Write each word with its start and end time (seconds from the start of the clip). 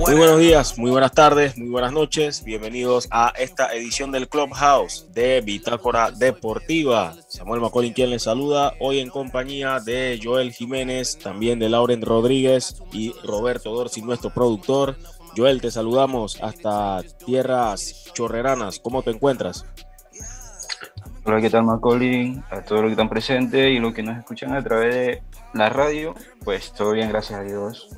Muy 0.00 0.14
buenos 0.14 0.38
días, 0.38 0.76
muy 0.76 0.90
buenas 0.90 1.12
tardes, 1.12 1.56
muy 1.56 1.68
buenas 1.68 1.92
noches. 1.92 2.44
Bienvenidos 2.44 3.08
a 3.10 3.32
esta 3.38 3.72
edición 3.74 4.12
del 4.12 4.28
Clubhouse 4.28 5.06
de 5.14 5.40
Bitácora 5.40 6.10
Deportiva. 6.10 7.14
Samuel 7.26 7.62
Macolín 7.62 7.94
quien 7.94 8.10
les 8.10 8.24
saluda, 8.24 8.74
hoy 8.80 8.98
en 8.98 9.08
compañía 9.08 9.80
de 9.80 10.20
Joel 10.22 10.52
Jiménez, 10.52 11.18
también 11.18 11.58
de 11.58 11.70
Lauren 11.70 12.02
Rodríguez 12.02 12.82
y 12.92 13.14
Roberto 13.24 13.74
Dorsi, 13.74 14.02
nuestro 14.02 14.28
productor. 14.34 14.98
Joel, 15.34 15.62
te 15.62 15.70
saludamos 15.70 16.38
hasta 16.42 17.02
tierras 17.24 18.10
chorreranas. 18.12 18.78
¿Cómo 18.78 19.02
te 19.02 19.10
encuentras? 19.10 19.64
Hola, 21.24 21.40
¿qué 21.40 21.50
tal 21.50 21.62
Macaulay? 21.62 22.42
A 22.50 22.62
todos 22.62 22.80
los 22.80 22.88
que 22.88 22.94
están 22.94 23.08
presentes 23.08 23.70
y 23.70 23.78
los 23.78 23.94
que 23.94 24.02
nos 24.02 24.18
escuchan 24.18 24.54
a 24.54 24.62
través 24.62 24.92
de 24.92 25.22
la 25.54 25.68
radio, 25.68 26.16
pues 26.44 26.72
todo 26.72 26.90
bien, 26.90 27.10
gracias 27.10 27.38
a 27.38 27.44
Dios. 27.44 27.90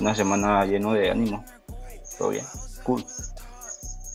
Una 0.00 0.12
semana 0.12 0.66
lleno 0.66 0.92
de 0.92 1.08
ánimo. 1.08 1.44
Todo 2.18 2.30
bien, 2.30 2.44
cool. 2.82 3.04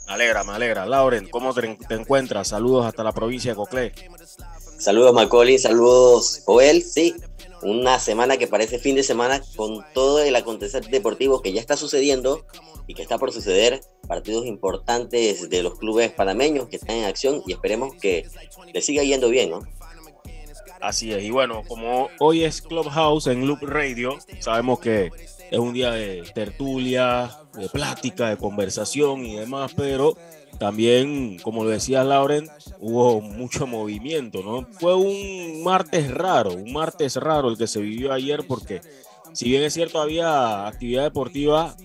Me 0.08 0.14
alegra, 0.14 0.44
me 0.44 0.52
alegra. 0.52 0.86
Lauren, 0.86 1.30
¿cómo 1.30 1.54
te, 1.54 1.78
encuentras? 1.90 2.50
Saludos 2.50 2.86
hasta 2.86 3.02
la 3.02 3.14
provincia 3.14 3.52
de 3.52 3.56
Coclé. 3.56 3.94
Saludos 4.78 5.14
Macaulay, 5.14 5.58
saludos 5.58 6.42
Joel. 6.46 6.84
Sí, 6.84 7.16
una 7.62 7.98
semana 7.98 8.36
que 8.36 8.48
parece 8.48 8.78
fin 8.78 8.98
de 8.98 9.04
semana 9.04 9.42
con 9.56 9.86
todo 9.94 10.20
el 10.20 10.36
acontecer 10.36 10.86
deportivo 10.90 11.42
que 11.42 11.54
ya 11.54 11.62
está 11.62 11.78
sucediendo 11.78 12.46
y 12.88 12.94
que 12.94 13.02
está 13.02 13.18
por 13.18 13.32
suceder, 13.32 13.82
partidos 14.08 14.46
importantes 14.46 15.50
de 15.50 15.62
los 15.62 15.78
clubes 15.78 16.12
panameños 16.12 16.70
que 16.70 16.78
están 16.78 16.96
en 16.96 17.06
acción 17.06 17.44
y 17.46 17.52
esperemos 17.52 17.94
que 17.96 18.26
le 18.74 18.82
siga 18.82 19.04
yendo 19.04 19.30
bien, 19.30 19.52
¿no? 19.52 19.60
Así 20.80 21.12
es, 21.12 21.24
y 21.24 21.32
bueno, 21.32 21.64
como 21.68 22.08
hoy 22.20 22.44
es 22.44 22.62
Clubhouse 22.62 23.28
en 23.28 23.48
Loop 23.48 23.64
Radio, 23.64 24.18
sabemos 24.40 24.80
que 24.80 25.12
es 25.50 25.60
un 25.60 25.74
día 25.74 25.92
de 25.92 26.24
tertulia, 26.36 27.36
de 27.54 27.68
plática, 27.70 28.30
de 28.30 28.38
conversación 28.38 29.26
y 29.26 29.36
demás, 29.36 29.74
pero 29.76 30.16
también, 30.60 31.40
como 31.40 31.64
lo 31.64 31.72
decía 31.72 32.04
Lauren, 32.04 32.50
hubo 32.80 33.22
mucho 33.22 33.68
movimiento, 33.68 34.44
¿no? 34.44 34.68
Fue 34.80 34.96
un 34.96 35.64
martes 35.64 36.12
raro, 36.12 36.54
un 36.54 36.74
martes 36.74 37.16
raro 37.16 37.50
el 37.50 37.58
que 37.58 37.68
se 37.68 37.80
vivió 37.80 38.14
ayer 38.14 38.46
porque 38.48 38.82
si 39.34 39.50
bien 39.50 39.64
es 39.64 39.74
cierto 39.74 40.02
había 40.02 40.68
actividad 40.68 41.04
deportiva, 41.04 41.76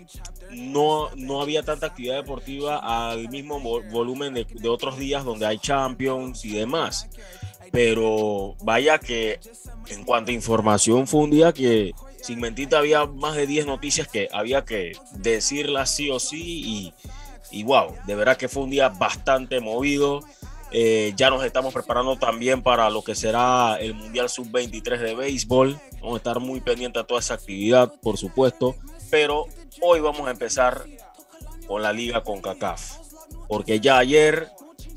no, 0.53 1.11
no 1.17 1.43
había 1.43 1.63
tanta 1.63 1.87
actividad 1.87 2.17
deportiva 2.17 2.79
al 2.79 3.29
mismo 3.29 3.61
volumen 3.61 4.35
de, 4.35 4.69
otros 4.69 4.99
días 4.99 5.25
donde 5.25 5.47
hay 5.47 5.59
Champions 5.59 6.45
y 6.45 6.55
demás. 6.55 7.09
Pero 7.71 8.55
vaya 8.63 8.99
que 8.99 9.41
en 9.89 10.05
cuanto 10.05 10.31
a 10.31 10.35
información 10.35 11.07
fue 11.07 11.23
un 11.23 11.31
día 11.31 11.53
que 11.53 11.93
sin 12.23 12.39
mentirte 12.41 12.77
había 12.77 13.07
más 13.07 13.35
de 13.35 13.47
10 13.47 13.67
noticias 13.67 14.07
que 14.07 14.29
había 14.33 14.65
que 14.65 14.93
decirlas 15.17 15.95
sí 15.95 16.11
o 16.11 16.21
sí 16.21 16.63
y, 16.65 16.95
y 17.51 17.65
wow, 17.65 17.95
de 18.07 18.15
verdad 18.15 18.37
que 18.37 18.49
fue 18.49 18.65
un 18.65 18.71
día 18.71 18.89
bastante 18.91 19.61
movido. 19.61 20.21
Eh, 20.75 21.13
ya 21.17 21.29
nos 21.29 21.45
estamos 21.45 21.75
preparando 21.75 22.17
también 22.17 22.63
para 22.63 22.89
lo 22.89 23.03
que 23.03 23.15
será 23.15 23.77
el 23.79 23.93
Mundial 23.95 24.31
Sub-23 24.31 24.99
de 24.99 25.15
béisbol. 25.15 25.79
Vamos 26.01 26.15
a 26.15 26.17
estar 26.17 26.41
muy 26.41 26.61
pendientes 26.61 27.03
a 27.03 27.07
toda 27.07 27.21
esa 27.21 27.35
actividad, 27.35 27.93
por 28.01 28.17
supuesto. 28.17 28.75
Pero 29.11 29.47
hoy 29.81 30.01
vamos 30.01 30.27
a 30.29 30.31
empezar 30.31 30.85
con 31.67 31.83
la 31.83 31.93
liga 31.93 32.23
con 32.23 32.41
CACAF. 32.41 32.99
Porque 33.49 33.81
ya 33.81 33.99
ayer 33.99 34.49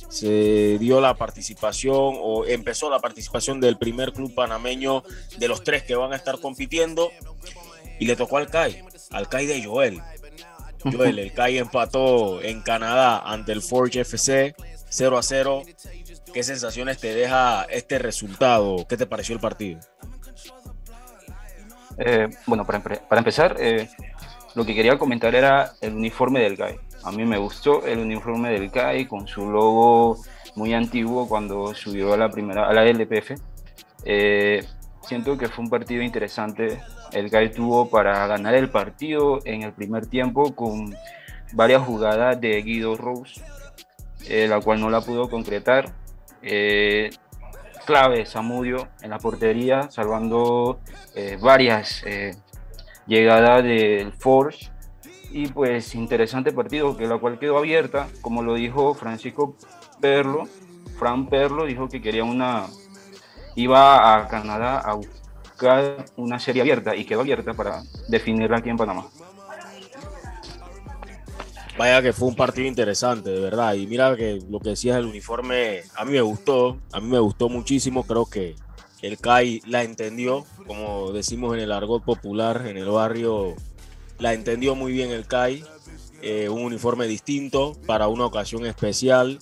se 0.10 0.78
dio 0.80 1.02
la 1.02 1.16
participación 1.16 2.16
o 2.20 2.46
empezó 2.46 2.90
la 2.90 3.00
participación 3.00 3.60
del 3.60 3.78
primer 3.78 4.14
club 4.14 4.34
panameño 4.34 5.04
de 5.38 5.48
los 5.48 5.64
tres 5.64 5.84
que 5.84 5.96
van 5.96 6.14
a 6.14 6.16
estar 6.16 6.40
compitiendo 6.40 7.12
y 8.00 8.06
le 8.06 8.16
tocó 8.16 8.38
al 8.38 8.50
CAI, 8.50 8.84
al 9.12 9.28
CAI 9.28 9.46
de 9.46 9.64
Joel. 9.64 10.02
Joel, 10.84 11.20
el 11.20 11.34
CAI 11.34 11.58
empató 11.58 12.42
en 12.42 12.62
Canadá 12.62 13.20
ante 13.20 13.52
el 13.52 13.62
Forge 13.62 14.02
FC 14.02 14.56
0 14.90 15.18
a 15.18 15.24
0. 15.24 15.64
¿Qué 16.34 16.44
sensaciones 16.44 17.00
te 17.00 17.14
deja 17.14 17.64
este 17.64 18.00
resultado? 18.00 18.86
¿Qué 18.88 18.98
te 18.98 19.06
pareció 19.06 19.34
el 19.34 19.42
partido? 19.42 19.80
Eh, 21.98 22.30
bueno, 22.46 22.66
para, 22.66 22.82
empezar, 23.18 23.56
eh, 23.60 23.90
lo 24.56 24.66
que 24.66 24.74
quería 24.74 24.98
comentar 24.98 25.36
era 25.36 25.74
el 25.82 25.94
uniforme 25.94 26.40
del 26.40 26.58
CAI. 26.58 26.76
A 27.04 27.12
mí 27.12 27.26
me 27.26 27.38
gustó 27.38 27.86
el 27.86 28.00
uniforme 28.00 28.50
del 28.50 28.72
CAI 28.72 29.06
con 29.06 29.28
su 29.28 29.52
logo 29.52 30.18
muy 30.56 30.74
antiguo 30.74 31.28
cuando 31.28 31.76
subió 31.76 32.14
a 32.14 32.18
la 32.18 32.30
primera 32.30 32.68
a 32.68 32.74
la 32.74 32.86
LPF. 32.86 33.34
Eh, 34.06 34.66
siento 35.02 35.38
que 35.38 35.50
fue 35.50 35.64
un 35.64 35.70
partido 35.70 36.02
interesante. 36.02 36.82
El 37.12 37.30
CAI 37.30 37.52
tuvo 37.52 37.90
para 37.90 38.26
ganar 38.28 38.56
el 38.56 38.70
partido 38.70 39.40
en 39.44 39.64
el 39.64 39.74
primer 39.74 40.08
tiempo 40.08 40.56
con 40.56 40.96
varias 41.54 41.84
jugadas 41.84 42.40
de 42.40 42.62
Guido 42.62 42.96
Rose, 42.96 43.42
la 44.30 44.60
cual 44.62 44.80
no 44.80 44.90
la 44.90 45.02
pudo 45.02 45.30
concretar 45.30 45.94
clave 47.86 48.26
Samudio 48.26 48.90
en 49.02 49.12
la 49.12 49.20
portería, 49.20 49.90
salvando 49.90 50.80
eh, 51.14 51.38
varias 51.40 52.04
llegadas 53.08 53.64
del 53.64 54.12
Forge. 54.14 54.72
Y 55.32 55.48
pues 55.48 55.96
interesante 55.96 56.52
partido, 56.52 56.96
que 56.96 57.08
la 57.08 57.18
cual 57.18 57.40
quedó 57.40 57.58
abierta, 57.58 58.08
como 58.22 58.42
lo 58.42 58.54
dijo 58.56 58.94
Francisco 58.94 59.58
Perlo. 60.00 60.44
Fran 60.98 61.28
Perlo 61.28 61.66
dijo 61.66 61.90
que 61.90 62.02
quería 62.02 62.24
una. 62.24 62.68
iba 63.56 64.16
a 64.16 64.28
Canadá 64.28 64.80
a 64.80 64.94
buscar 64.94 66.06
una 66.16 66.40
serie 66.40 66.62
abierta 66.62 66.96
y 66.96 67.06
quedó 67.06 67.22
abierta 67.22 67.54
para 67.54 67.82
definirla 68.08 68.58
aquí 68.58 68.70
en 68.70 68.78
Panamá. 68.78 69.08
Vaya 71.78 72.02
que 72.02 72.14
fue 72.14 72.30
un 72.30 72.36
partido 72.36 72.68
interesante, 72.68 73.30
de 73.30 73.42
verdad. 73.42 73.74
Y 73.74 73.86
mira 73.86 74.16
que 74.16 74.40
lo 74.50 74.60
que 74.60 74.70
decías 74.70 74.96
del 74.96 75.06
uniforme, 75.06 75.82
a 75.98 76.06
mí 76.06 76.14
me 76.14 76.22
gustó, 76.22 76.78
a 76.94 77.02
mí 77.02 77.08
me 77.10 77.20
gustó 77.20 77.50
muchísimo. 77.50 78.04
Creo 78.04 78.26
que 78.26 78.56
el 79.02 79.18
CAI 79.18 79.62
la 79.68 79.84
entendió, 79.84 80.46
como 80.68 81.12
decimos 81.12 81.54
en 81.56 81.62
el 81.62 81.72
argot 81.72 82.04
popular, 82.04 82.66
en 82.68 82.78
el 82.78 82.90
barrio, 82.90 83.56
la 84.20 84.34
entendió 84.34 84.76
muy 84.76 84.92
bien 84.94 85.12
el 85.12 85.28
CAI. 85.28 85.64
Eh, 86.22 86.50
un 86.50 86.64
uniforme 86.64 87.06
distinto 87.06 87.78
para 87.86 88.08
una 88.08 88.26
ocasión 88.26 88.66
especial. 88.66 89.38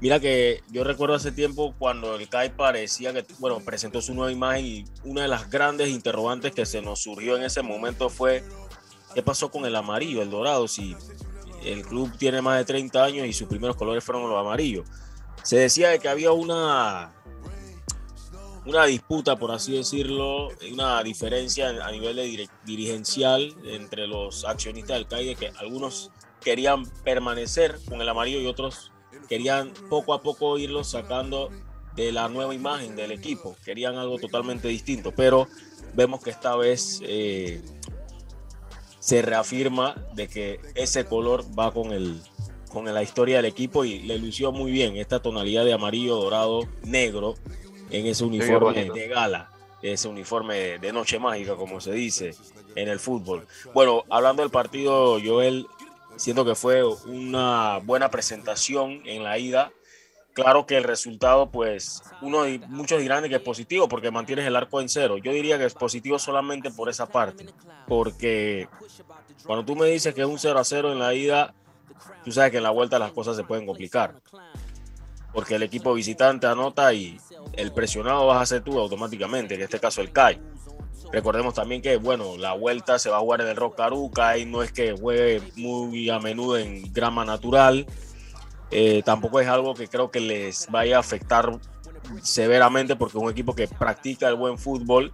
Mira 0.00 0.18
que 0.18 0.62
yo 0.70 0.82
recuerdo 0.82 1.14
hace 1.14 1.30
tiempo 1.30 1.74
cuando 1.78 2.16
el 2.16 2.28
CAI 2.28 2.56
parecía 2.56 3.12
que, 3.12 3.24
bueno, 3.38 3.60
presentó 3.60 4.00
su 4.00 4.14
nueva 4.14 4.32
imagen 4.32 4.64
y 4.64 4.84
una 5.04 5.22
de 5.22 5.28
las 5.28 5.50
grandes 5.50 5.90
interrogantes 5.90 6.52
que 6.52 6.66
se 6.66 6.82
nos 6.82 7.02
surgió 7.02 7.36
en 7.36 7.44
ese 7.44 7.62
momento 7.62 8.08
fue, 8.08 8.42
¿qué 9.14 9.22
pasó 9.22 9.50
con 9.50 9.64
el 9.64 9.76
amarillo, 9.76 10.22
el 10.22 10.30
dorado? 10.30 10.66
Si 10.66 10.96
el 11.64 11.82
club 11.82 12.10
tiene 12.16 12.42
más 12.42 12.58
de 12.58 12.64
30 12.64 13.04
años 13.04 13.26
y 13.26 13.32
sus 13.32 13.48
primeros 13.48 13.76
colores 13.76 14.02
fueron 14.02 14.28
los 14.28 14.40
amarillos. 14.40 14.88
Se 15.42 15.56
decía 15.56 15.90
de 15.90 15.98
que 15.98 16.08
había 16.08 16.32
una, 16.32 17.12
una 18.68 18.84
disputa, 18.84 19.36
por 19.36 19.50
así 19.50 19.72
decirlo, 19.72 20.48
una 20.70 21.02
diferencia 21.02 21.70
a 21.70 21.90
nivel 21.90 22.16
de 22.16 22.48
dirigencial 22.66 23.56
entre 23.64 24.06
los 24.06 24.44
accionistas 24.44 24.98
del 24.98 25.08
CAI, 25.08 25.26
de 25.28 25.34
que 25.36 25.52
algunos 25.58 26.10
querían 26.42 26.84
permanecer 27.02 27.78
con 27.88 28.02
el 28.02 28.08
amarillo 28.08 28.40
y 28.40 28.46
otros 28.46 28.92
querían 29.26 29.72
poco 29.88 30.12
a 30.12 30.20
poco 30.20 30.58
irlo 30.58 30.84
sacando 30.84 31.48
de 31.96 32.12
la 32.12 32.28
nueva 32.28 32.54
imagen 32.54 32.94
del 32.94 33.10
equipo. 33.10 33.56
Querían 33.64 33.96
algo 33.96 34.18
totalmente 34.18 34.68
distinto, 34.68 35.12
pero 35.16 35.48
vemos 35.94 36.22
que 36.22 36.28
esta 36.28 36.54
vez 36.54 37.00
eh, 37.02 37.62
se 39.00 39.22
reafirma 39.22 39.94
de 40.14 40.28
que 40.28 40.60
ese 40.74 41.06
color 41.06 41.42
va 41.58 41.72
con 41.72 41.92
el 41.92 42.20
con 42.68 42.84
la 42.84 43.02
historia 43.02 43.36
del 43.36 43.46
equipo 43.46 43.86
y 43.86 44.00
le 44.00 44.18
lució 44.18 44.52
muy 44.52 44.70
bien 44.70 44.96
esta 44.96 45.22
tonalidad 45.22 45.64
de 45.64 45.72
amarillo, 45.72 46.16
dorado, 46.16 46.68
negro 46.84 47.34
en 47.90 48.06
ese 48.06 48.24
uniforme 48.24 48.90
de 48.90 49.08
gala, 49.08 49.50
ese 49.82 50.08
uniforme 50.08 50.78
de 50.78 50.92
noche 50.92 51.18
mágica, 51.18 51.56
como 51.56 51.80
se 51.80 51.92
dice 51.92 52.34
en 52.74 52.88
el 52.88 52.98
fútbol. 52.98 53.46
Bueno, 53.74 54.04
hablando 54.10 54.42
del 54.42 54.50
partido, 54.50 55.18
Joel, 55.24 55.66
siento 56.16 56.44
que 56.44 56.54
fue 56.54 56.84
una 56.84 57.78
buena 57.78 58.10
presentación 58.10 59.02
en 59.04 59.24
la 59.24 59.38
ida 59.38 59.72
Claro 60.38 60.66
que 60.66 60.76
el 60.76 60.84
resultado, 60.84 61.50
pues, 61.50 62.00
uno 62.22 62.44
muchos 62.68 63.00
dirán 63.00 63.28
que 63.28 63.34
es 63.34 63.42
positivo 63.42 63.88
porque 63.88 64.12
mantienes 64.12 64.46
el 64.46 64.54
arco 64.54 64.80
en 64.80 64.88
cero. 64.88 65.18
Yo 65.18 65.32
diría 65.32 65.58
que 65.58 65.64
es 65.64 65.74
positivo 65.74 66.16
solamente 66.16 66.70
por 66.70 66.88
esa 66.88 67.06
parte, 67.06 67.46
porque 67.88 68.68
cuando 69.44 69.64
tú 69.64 69.74
me 69.74 69.86
dices 69.88 70.14
que 70.14 70.20
es 70.20 70.28
un 70.28 70.38
0 70.38 70.56
a 70.60 70.62
0 70.62 70.92
en 70.92 71.00
la 71.00 71.12
ida, 71.12 71.54
tú 72.24 72.30
sabes 72.30 72.52
que 72.52 72.58
en 72.58 72.62
la 72.62 72.70
vuelta 72.70 73.00
las 73.00 73.10
cosas 73.10 73.34
se 73.34 73.42
pueden 73.42 73.66
complicar. 73.66 74.14
Porque 75.32 75.56
el 75.56 75.62
equipo 75.62 75.94
visitante 75.94 76.46
anota 76.46 76.92
y 76.92 77.20
el 77.52 77.72
presionado 77.72 78.26
vas 78.26 78.42
a 78.42 78.46
ser 78.46 78.62
tú 78.62 78.78
automáticamente, 78.78 79.54
en 79.54 79.62
este 79.62 79.78
caso 79.78 80.00
el 80.00 80.12
CAI. 80.12 80.40
Recordemos 81.12 81.54
también 81.54 81.80
que, 81.80 81.96
bueno, 81.96 82.36
la 82.36 82.54
vuelta 82.54 82.98
se 82.98 83.08
va 83.08 83.16
a 83.16 83.20
jugar 83.20 83.40
en 83.40 83.48
el 83.48 83.56
Rock 83.56 83.76
Caruca 83.76 84.36
y 84.36 84.44
no 84.44 84.62
es 84.62 84.72
que 84.72 84.92
juegue 84.92 85.42
muy 85.56 86.10
a 86.10 86.18
menudo 86.18 86.58
en 86.58 86.92
grama 86.92 87.24
natural 87.24 87.86
eh, 88.70 89.02
tampoco 89.04 89.40
es 89.40 89.48
algo 89.48 89.74
que 89.74 89.88
creo 89.88 90.10
que 90.10 90.20
les 90.20 90.68
vaya 90.70 90.96
a 90.96 91.00
afectar 91.00 91.58
severamente 92.22 92.96
porque 92.96 93.16
es 93.16 93.24
un 93.24 93.30
equipo 93.30 93.54
que 93.54 93.68
practica 93.68 94.28
el 94.28 94.34
buen 94.34 94.58
fútbol. 94.58 95.12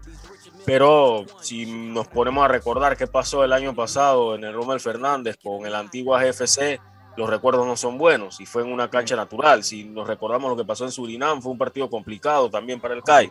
Pero 0.65 1.27
si 1.43 1.67
nos 1.67 2.09
ponemos 2.09 2.45
a 2.45 2.49
recordar 2.49 2.97
qué 2.97 3.07
pasó 3.07 3.45
el 3.45 3.53
año 3.53 3.75
pasado 3.75 4.35
en 4.35 4.45
el 4.45 4.55
Rommel 4.55 4.81
Fernández 4.81 5.37
con 5.43 5.67
el 5.67 5.75
antiguo 5.75 6.19
GFC, 6.19 6.81
los 7.17 7.31
recuerdos 7.31 7.67
no 7.67 7.77
son 7.77 7.99
buenos 7.99 8.41
y 8.41 8.47
fue 8.47 8.63
en 8.63 8.73
una 8.73 8.91
cancha 8.91 9.17
natural. 9.17 9.65
Si 9.65 9.85
nos 9.85 10.07
recordamos 10.07 10.51
lo 10.51 10.57
que 10.57 10.65
pasó 10.65 10.85
en 10.85 10.93
Surinam, 10.93 11.41
fue 11.41 11.53
un 11.53 11.59
partido 11.59 11.89
complicado 11.89 12.51
también 12.51 12.81
para 12.81 12.95
el 12.95 13.03
CAI. 13.03 13.31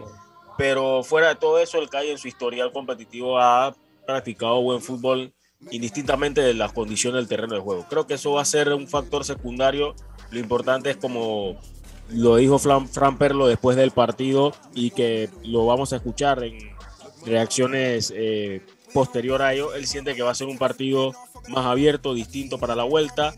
Pero 0.58 1.04
fuera 1.04 1.30
de 1.30 1.36
todo 1.36 1.60
eso, 1.60 1.80
el 1.80 1.90
CAI 1.90 2.12
en 2.12 2.18
su 2.18 2.28
historial 2.28 2.72
competitivo 2.72 3.40
ha 3.40 3.76
practicado 4.06 4.62
buen 4.62 4.82
fútbol 4.82 5.34
indistintamente 5.72 6.42
de 6.42 6.54
las 6.54 6.74
condiciones 6.74 7.20
del 7.20 7.28
terreno 7.28 7.56
de 7.56 7.62
juego. 7.62 7.86
Creo 7.90 8.06
que 8.06 8.16
eso 8.16 8.34
va 8.34 8.42
a 8.42 8.46
ser 8.46 8.74
un 8.74 8.88
factor 8.88 9.26
secundario. 9.26 9.96
Lo 10.32 10.40
importante 10.40 10.90
es 10.90 10.98
como 10.98 11.58
lo 12.10 12.36
dijo 12.36 12.60
Fran, 12.60 13.18
Perlo 13.18 13.48
después 13.48 13.78
del 13.78 13.92
partido 13.92 14.54
y 14.74 14.92
que 14.92 15.30
lo 15.44 15.66
vamos 15.66 15.94
a 15.94 15.98
escuchar 15.98 16.44
en 16.44 16.58
reacciones 17.26 18.14
eh, 18.16 18.62
posterior 18.94 19.42
a 19.42 19.54
ello. 19.54 19.74
Él 19.74 19.88
siente 19.88 20.16
que 20.16 20.22
va 20.22 20.32
a 20.32 20.36
ser 20.36 20.48
un 20.48 20.58
partido 20.58 21.14
más 21.50 21.66
abierto, 21.66 22.14
distinto 22.14 22.58
para 22.58 22.76
la 22.76 22.84
vuelta. 22.84 23.34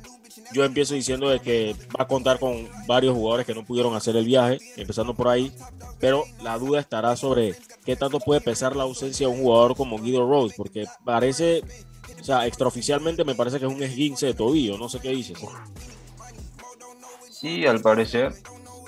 Yo 0.53 0.63
empiezo 0.63 0.93
diciendo 0.93 1.29
de 1.29 1.39
que 1.39 1.75
va 1.97 2.03
a 2.03 2.07
contar 2.07 2.39
con 2.39 2.67
varios 2.87 3.15
jugadores 3.15 3.45
que 3.45 3.55
no 3.55 3.65
pudieron 3.65 3.95
hacer 3.95 4.15
el 4.15 4.25
viaje, 4.25 4.59
empezando 4.77 5.13
por 5.13 5.27
ahí, 5.27 5.51
pero 5.99 6.23
la 6.43 6.57
duda 6.57 6.79
estará 6.79 7.15
sobre 7.15 7.55
qué 7.83 7.95
tanto 7.95 8.19
puede 8.19 8.41
pesar 8.41 8.75
la 8.75 8.83
ausencia 8.83 9.27
de 9.27 9.33
un 9.33 9.41
jugador 9.41 9.75
como 9.75 9.99
Guido 9.99 10.27
Rose, 10.27 10.53
porque 10.55 10.85
parece, 11.03 11.63
o 12.19 12.23
sea, 12.23 12.45
extraoficialmente 12.45 13.25
me 13.25 13.35
parece 13.35 13.59
que 13.59 13.65
es 13.65 13.73
un 13.73 13.81
esguince 13.81 14.27
de 14.27 14.33
tobillo, 14.33 14.77
no 14.77 14.87
sé 14.87 14.99
qué 14.99 15.09
dices. 15.09 15.39
Sí, 17.31 17.65
al 17.65 17.81
parecer, 17.81 18.33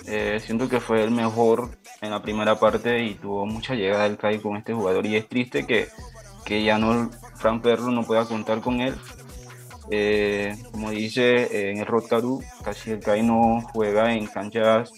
eh, 0.05 0.39
siento 0.43 0.69
que 0.69 0.79
fue 0.79 1.03
el 1.03 1.11
mejor 1.11 1.71
en 2.01 2.11
la 2.11 2.21
primera 2.21 2.59
parte 2.59 3.03
y 3.03 3.15
tuvo 3.15 3.45
mucha 3.45 3.73
llegada 3.73 4.03
del 4.03 4.17
CAI 4.17 4.39
con 4.39 4.57
este 4.57 4.73
jugador 4.73 5.05
y 5.05 5.15
es 5.15 5.27
triste 5.27 5.65
que, 5.65 5.87
que 6.45 6.63
ya 6.63 6.77
no 6.77 7.09
Fran 7.38 7.62
Perro 7.62 7.92
no 7.92 8.04
pueda 8.04 8.25
contar 8.25 8.62
con 8.62 8.81
él 8.81 8.95
eh, 9.89 10.57
como 10.72 10.92
dice 10.92 11.44
eh, 11.44 11.72
en 11.72 11.78
el 11.78 11.86
Rotcaru, 11.86 12.44
casi 12.63 12.92
el 12.92 13.00
CAI 13.00 13.24
no 13.24 13.62
juega 13.72 14.13
en 14.13 14.28
canchas 14.28 14.92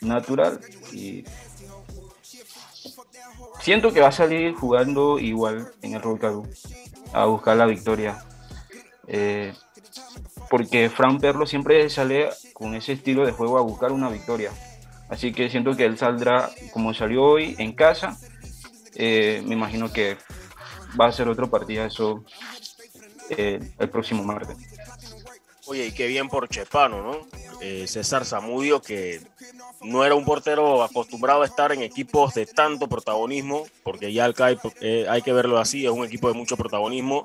natural 0.00 0.60
y 0.92 1.24
siento 3.60 3.92
que 3.92 4.00
va 4.00 4.08
a 4.08 4.12
salir 4.12 4.54
jugando 4.54 5.18
igual 5.18 5.70
en 5.82 5.94
el 5.94 6.02
Rotcaru 6.02 6.48
a 7.12 7.26
buscar 7.26 7.56
la 7.56 7.66
victoria. 7.66 8.24
Eh, 9.06 9.52
porque 10.48 10.88
Fran 10.88 11.18
Perlo 11.18 11.46
siempre 11.46 11.88
sale 11.90 12.30
con 12.54 12.74
ese 12.74 12.94
estilo 12.94 13.26
de 13.26 13.32
juego 13.32 13.58
a 13.58 13.62
buscar 13.62 13.92
una 13.92 14.08
victoria. 14.08 14.50
Así 15.08 15.32
que 15.32 15.50
siento 15.50 15.76
que 15.76 15.84
él 15.84 15.98
saldrá 15.98 16.50
como 16.72 16.94
salió 16.94 17.24
hoy 17.24 17.56
en 17.58 17.72
casa. 17.72 18.16
me 18.96 19.54
imagino 19.54 19.92
que 19.92 20.16
va 20.98 21.06
a 21.06 21.12
ser 21.12 21.28
otro 21.28 21.50
partido 21.50 21.84
eso 21.84 22.24
eh, 23.30 23.60
el 23.78 23.88
próximo 23.90 24.24
martes. 24.24 24.56
Oye, 25.66 25.86
y 25.86 25.92
qué 25.92 26.08
bien 26.08 26.28
por 26.28 26.48
Chepano, 26.48 27.02
¿no? 27.02 27.26
Eh, 27.60 27.86
César 27.86 28.24
Zamudio, 28.24 28.80
que 28.80 29.20
no 29.82 30.04
era 30.04 30.14
un 30.14 30.24
portero 30.24 30.82
acostumbrado 30.82 31.42
a 31.42 31.46
estar 31.46 31.70
en 31.72 31.82
equipos 31.82 32.34
de 32.34 32.46
tanto 32.46 32.88
protagonismo, 32.88 33.66
porque 33.84 34.12
ya 34.12 34.26
el 34.26 34.34
CAI, 34.34 34.58
eh, 34.80 35.06
hay 35.08 35.22
que 35.22 35.32
verlo 35.32 35.58
así, 35.58 35.84
es 35.84 35.92
un 35.92 36.04
equipo 36.04 36.26
de 36.26 36.34
mucho 36.34 36.56
protagonismo, 36.56 37.24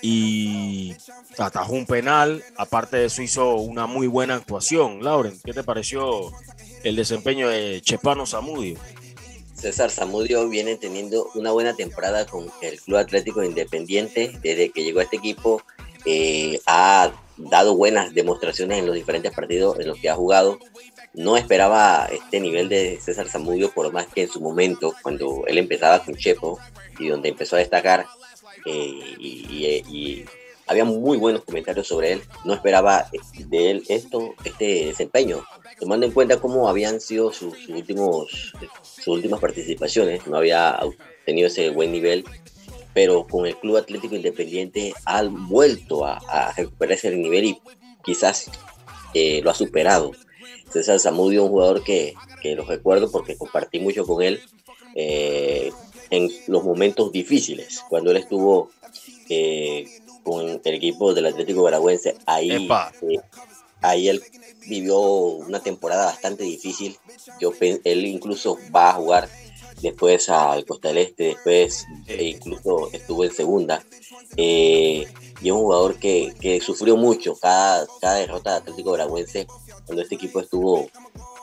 y 0.00 0.94
atajó 1.36 1.74
un 1.74 1.86
penal, 1.86 2.42
aparte 2.56 2.98
de 2.98 3.06
eso 3.06 3.20
hizo 3.20 3.56
una 3.56 3.86
muy 3.86 4.06
buena 4.06 4.36
actuación. 4.36 5.02
Lauren, 5.04 5.38
¿qué 5.44 5.52
te 5.52 5.62
pareció 5.62 6.32
el 6.84 6.96
desempeño 6.96 7.48
de 7.48 7.82
Chepano 7.82 8.24
Zamudio? 8.24 8.78
César 9.58 9.90
Zamudio 9.90 10.48
viene 10.48 10.76
teniendo 10.76 11.28
una 11.34 11.50
buena 11.50 11.74
temporada 11.74 12.26
con 12.26 12.50
el 12.62 12.80
Club 12.80 12.98
Atlético 12.98 13.42
Independiente. 13.42 14.32
Desde 14.42 14.70
que 14.70 14.84
llegó 14.84 15.00
a 15.00 15.02
este 15.02 15.16
equipo 15.16 15.62
eh, 16.04 16.60
ha 16.66 17.10
dado 17.36 17.76
buenas 17.76 18.14
demostraciones 18.14 18.78
en 18.78 18.86
los 18.86 18.94
diferentes 18.94 19.32
partidos 19.32 19.78
en 19.80 19.88
los 19.88 19.98
que 19.98 20.08
ha 20.08 20.14
jugado. 20.14 20.58
No 21.14 21.36
esperaba 21.36 22.08
este 22.12 22.40
nivel 22.40 22.68
de 22.68 23.00
César 23.00 23.28
Zamudio, 23.28 23.72
por 23.72 23.92
más 23.92 24.06
que 24.06 24.22
en 24.22 24.28
su 24.28 24.40
momento, 24.40 24.94
cuando 25.02 25.44
él 25.46 25.58
empezaba 25.58 26.04
con 26.04 26.14
Chepo 26.14 26.58
y 26.98 27.08
donde 27.08 27.30
empezó 27.30 27.56
a 27.56 27.60
destacar, 27.60 28.06
eh, 28.64 29.14
y, 29.18 30.24
había 30.68 30.84
muy 30.84 31.16
buenos 31.16 31.44
comentarios 31.44 31.88
sobre 31.88 32.12
él, 32.12 32.22
no 32.44 32.54
esperaba 32.54 33.10
de 33.38 33.70
él 33.70 33.84
esto, 33.88 34.34
este 34.44 34.86
desempeño, 34.86 35.44
tomando 35.80 36.06
en 36.06 36.12
cuenta 36.12 36.40
cómo 36.40 36.68
habían 36.68 37.00
sido 37.00 37.32
sus 37.32 37.68
últimos 37.68 38.52
últimas 39.06 39.40
participaciones, 39.40 40.26
no 40.26 40.36
había 40.36 40.78
tenido 41.24 41.48
ese 41.48 41.70
buen 41.70 41.90
nivel, 41.92 42.24
pero 42.92 43.26
con 43.26 43.46
el 43.46 43.56
Club 43.56 43.78
Atlético 43.78 44.14
Independiente 44.14 44.92
ha 45.04 45.22
vuelto 45.22 46.04
a, 46.04 46.18
a 46.28 46.52
recuperar 46.52 46.92
ese 46.92 47.10
nivel 47.16 47.44
y 47.46 47.58
quizás 48.04 48.50
eh, 49.14 49.40
lo 49.42 49.50
ha 49.50 49.54
superado. 49.54 50.12
César 50.70 51.00
Zamudio, 51.00 51.44
un 51.44 51.50
jugador 51.50 51.82
que, 51.82 52.14
que 52.42 52.54
lo 52.54 52.64
recuerdo 52.64 53.10
porque 53.10 53.36
compartí 53.36 53.80
mucho 53.80 54.04
con 54.04 54.22
él 54.22 54.40
eh, 54.94 55.72
en 56.10 56.28
los 56.46 56.64
momentos 56.64 57.12
difíciles, 57.12 57.82
cuando 57.88 58.10
él 58.10 58.18
estuvo 58.18 58.70
eh, 59.28 59.86
con 60.28 60.60
el 60.62 60.74
equipo 60.74 61.14
del 61.14 61.26
Atlético 61.26 61.62
Veragüense, 61.62 62.16
ahí, 62.26 62.68
ahí 63.80 64.08
él 64.08 64.22
vivió 64.68 64.98
una 65.00 65.60
temporada 65.60 66.06
bastante 66.06 66.44
difícil. 66.44 66.98
Yo, 67.40 67.52
él 67.60 68.06
incluso 68.06 68.58
va 68.74 68.90
a 68.90 68.94
jugar 68.94 69.28
después 69.80 70.28
al 70.28 70.64
Costa 70.66 70.88
del 70.88 70.98
Este, 70.98 71.24
después 71.24 71.86
e 72.06 72.24
incluso 72.24 72.90
estuvo 72.92 73.24
en 73.24 73.32
segunda. 73.32 73.82
Eh, 74.36 75.06
y 75.40 75.48
es 75.48 75.52
un 75.52 75.60
jugador 75.60 75.98
que, 75.98 76.34
que, 76.40 76.60
sufrió 76.60 76.96
mucho 76.96 77.34
cada, 77.36 77.86
cada 78.00 78.16
derrota 78.16 78.50
de 78.50 78.56
Atlético 78.58 78.92
Veragüense 78.92 79.46
cuando 79.86 80.02
este 80.02 80.16
equipo 80.16 80.40
estuvo 80.40 80.90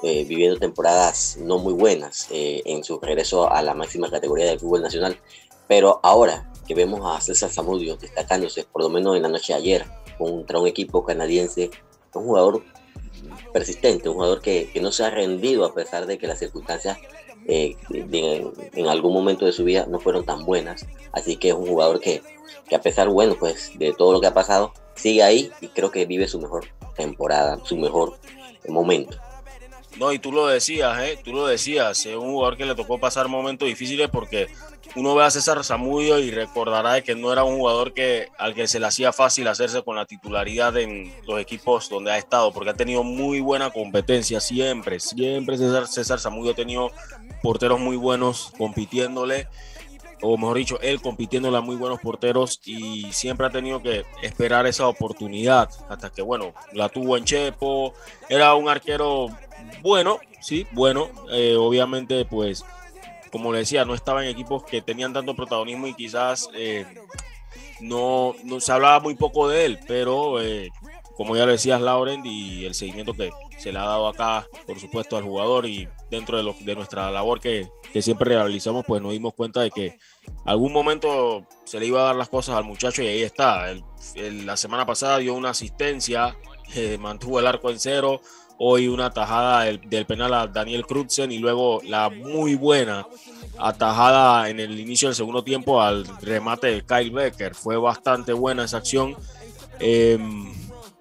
eh, 0.03 0.23
viviendo 0.25 0.59
temporadas 0.59 1.37
no 1.39 1.57
muy 1.57 1.73
buenas 1.73 2.27
eh, 2.29 2.61
en 2.65 2.83
su 2.83 2.99
regreso 2.99 3.51
a 3.51 3.61
la 3.61 3.73
máxima 3.73 4.11
categoría 4.11 4.45
del 4.45 4.59
fútbol 4.59 4.83
nacional. 4.83 5.19
Pero 5.67 5.99
ahora 6.03 6.51
que 6.65 6.75
vemos 6.75 7.01
a 7.03 7.21
César 7.21 7.49
Zamudio 7.49 7.97
destacándose, 7.97 8.63
por 8.63 8.81
lo 8.81 8.89
menos 8.89 9.15
en 9.15 9.23
la 9.23 9.29
noche 9.29 9.53
de 9.53 9.59
ayer, 9.59 9.85
contra 10.17 10.59
un 10.59 10.67
equipo 10.67 11.03
canadiense, 11.03 11.69
un 12.13 12.25
jugador 12.25 12.63
persistente, 13.53 14.09
un 14.09 14.15
jugador 14.15 14.41
que, 14.41 14.69
no 14.81 14.91
se 14.91 15.03
ha 15.03 15.09
rendido 15.09 15.65
a 15.65 15.73
pesar 15.73 16.05
de 16.05 16.17
que 16.17 16.27
las 16.27 16.39
circunstancias 16.39 16.97
eh, 17.47 17.75
en 17.91 18.87
algún 18.87 19.13
momento 19.13 19.45
de 19.45 19.51
su 19.51 19.63
vida 19.63 19.85
no 19.87 19.99
fueron 19.99 20.25
tan 20.25 20.45
buenas. 20.45 20.85
Así 21.11 21.37
que 21.37 21.49
es 21.49 21.53
un 21.53 21.67
jugador 21.67 21.99
que, 21.99 22.21
que, 22.67 22.75
a 22.75 22.81
pesar, 22.81 23.09
bueno, 23.09 23.35
pues 23.39 23.71
de 23.77 23.93
todo 23.93 24.13
lo 24.13 24.21
que 24.21 24.27
ha 24.27 24.33
pasado, 24.33 24.73
sigue 24.95 25.23
ahí 25.23 25.51
y 25.61 25.67
creo 25.67 25.91
que 25.91 26.05
vive 26.05 26.27
su 26.27 26.39
mejor 26.39 26.65
temporada, 26.95 27.59
su 27.63 27.77
mejor 27.77 28.17
momento. 28.67 29.17
No, 29.97 30.11
y 30.11 30.19
tú 30.19 30.31
lo 30.31 30.47
decías, 30.47 30.99
¿eh? 30.99 31.17
Tú 31.23 31.31
lo 31.31 31.47
decías, 31.47 32.05
es 32.05 32.15
un 32.15 32.31
jugador 32.31 32.57
que 32.57 32.65
le 32.65 32.75
tocó 32.75 32.99
pasar 32.99 33.27
momentos 33.27 33.67
difíciles 33.67 34.09
porque 34.09 34.47
uno 34.95 35.15
ve 35.15 35.23
a 35.23 35.31
César 35.31 35.63
Zamudio 35.63 36.19
y 36.19 36.31
recordará 36.31 37.01
que 37.01 37.15
no 37.15 37.31
era 37.31 37.43
un 37.43 37.57
jugador 37.57 37.93
que, 37.93 38.29
al 38.37 38.53
que 38.53 38.67
se 38.67 38.79
le 38.79 38.87
hacía 38.87 39.11
fácil 39.11 39.47
hacerse 39.47 39.83
con 39.83 39.95
la 39.95 40.05
titularidad 40.05 40.77
en 40.77 41.13
los 41.25 41.39
equipos 41.39 41.89
donde 41.89 42.11
ha 42.11 42.17
estado, 42.17 42.51
porque 42.53 42.69
ha 42.69 42.75
tenido 42.75 43.03
muy 43.03 43.39
buena 43.39 43.71
competencia 43.71 44.39
siempre, 44.39 44.99
siempre 44.99 45.57
César, 45.57 45.87
César 45.87 46.19
Zamudio 46.19 46.51
ha 46.51 46.55
tenido 46.55 46.91
porteros 47.41 47.79
muy 47.79 47.95
buenos 47.95 48.51
compitiéndole, 48.57 49.47
o 50.25 50.37
mejor 50.37 50.57
dicho, 50.57 50.79
él 50.81 51.01
compitiéndole 51.01 51.57
a 51.57 51.61
muy 51.61 51.75
buenos 51.75 51.99
porteros 51.99 52.59
y 52.65 53.11
siempre 53.11 53.45
ha 53.47 53.49
tenido 53.49 53.81
que 53.81 54.05
esperar 54.21 54.65
esa 54.65 54.87
oportunidad 54.87 55.69
hasta 55.89 56.09
que, 56.09 56.21
bueno, 56.21 56.53
la 56.73 56.89
tuvo 56.89 57.17
en 57.17 57.25
Chepo, 57.25 57.93
era 58.29 58.55
un 58.55 58.69
arquero 58.69 59.27
bueno, 59.81 60.19
sí, 60.41 60.65
bueno, 60.71 61.09
eh, 61.31 61.55
obviamente 61.57 62.25
pues 62.25 62.63
como 63.31 63.51
le 63.51 63.59
decía, 63.59 63.83
no 63.83 63.93
estaba 63.93 64.23
en 64.23 64.29
equipos 64.29 64.63
que 64.63 64.81
tenían 64.81 65.11
tanto 65.11 65.35
protagonismo 65.35 65.87
y 65.87 65.93
quizás 65.93 66.49
eh, 66.53 66.85
no, 67.81 68.33
no, 68.45 68.61
se 68.61 68.71
hablaba 68.71 69.01
muy 69.01 69.15
poco 69.15 69.49
de 69.49 69.65
él, 69.65 69.79
pero 69.87 70.41
eh, 70.41 70.69
como 71.17 71.35
ya 71.35 71.45
lo 71.45 71.51
decías, 71.51 71.81
Laurent, 71.81 72.25
y 72.25 72.65
el 72.65 72.73
seguimiento 72.73 73.13
que 73.13 73.31
se 73.57 73.73
le 73.73 73.79
ha 73.79 73.83
dado 73.83 74.07
acá, 74.07 74.47
por 74.65 74.79
supuesto, 74.79 75.17
al 75.17 75.23
jugador 75.23 75.65
y 75.65 75.87
dentro 76.09 76.37
de, 76.37 76.43
lo, 76.43 76.55
de 76.59 76.75
nuestra 76.75 77.11
labor 77.11 77.41
que, 77.41 77.67
que, 77.91 78.01
siempre 78.01 78.35
realizamos, 78.35 78.85
pues 78.85 79.01
nos 79.01 79.11
dimos 79.11 79.33
cuenta 79.33 79.61
de 79.61 79.71
que 79.71 79.97
algún 80.45 80.71
momento 80.71 81.45
se 81.63 81.79
le 81.79 81.87
iba 81.87 82.01
a 82.01 82.05
dar 82.05 82.15
las 82.15 82.29
cosas 82.29 82.55
al 82.55 82.63
muchacho 82.63 83.01
y 83.01 83.07
ahí 83.07 83.21
está. 83.23 83.65
la 84.15 84.57
semana 84.57 84.85
pasada 84.85 85.17
dio 85.17 85.33
una 85.33 85.49
asistencia, 85.49 86.35
eh, 86.75 86.97
mantuvo 86.97 87.39
el 87.39 87.47
arco 87.47 87.69
en 87.69 87.79
cero, 87.79 88.21
hoy 88.57 88.87
una 88.87 89.09
tajada 89.09 89.63
del, 89.63 90.05
penal 90.05 90.33
a 90.33 90.47
Daniel 90.47 90.85
Crutzen 90.85 91.31
y 91.31 91.39
luego 91.39 91.81
la 91.83 92.09
muy 92.09 92.55
buena 92.55 93.07
atajada 93.57 94.49
en 94.49 94.59
el 94.59 94.79
inicio 94.79 95.09
del 95.09 95.15
segundo 95.15 95.43
tiempo 95.43 95.81
al 95.81 96.05
remate 96.21 96.67
de 96.67 96.85
Kyle 96.85 97.11
Becker. 97.11 97.55
Fue 97.55 97.77
bastante 97.77 98.33
buena 98.33 98.65
esa 98.65 98.77
acción. 98.77 99.15
Em, 99.79 100.53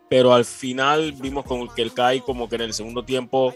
pero 0.09 0.33
al 0.33 0.45
final 0.45 1.13
vimos 1.13 1.45
con 1.45 1.69
que 1.69 1.83
el 1.83 1.93
Kai 1.93 2.21
como 2.21 2.49
que 2.49 2.57
en 2.57 2.63
el 2.63 2.75
segundo 2.75 3.05
tiempo 3.05 3.55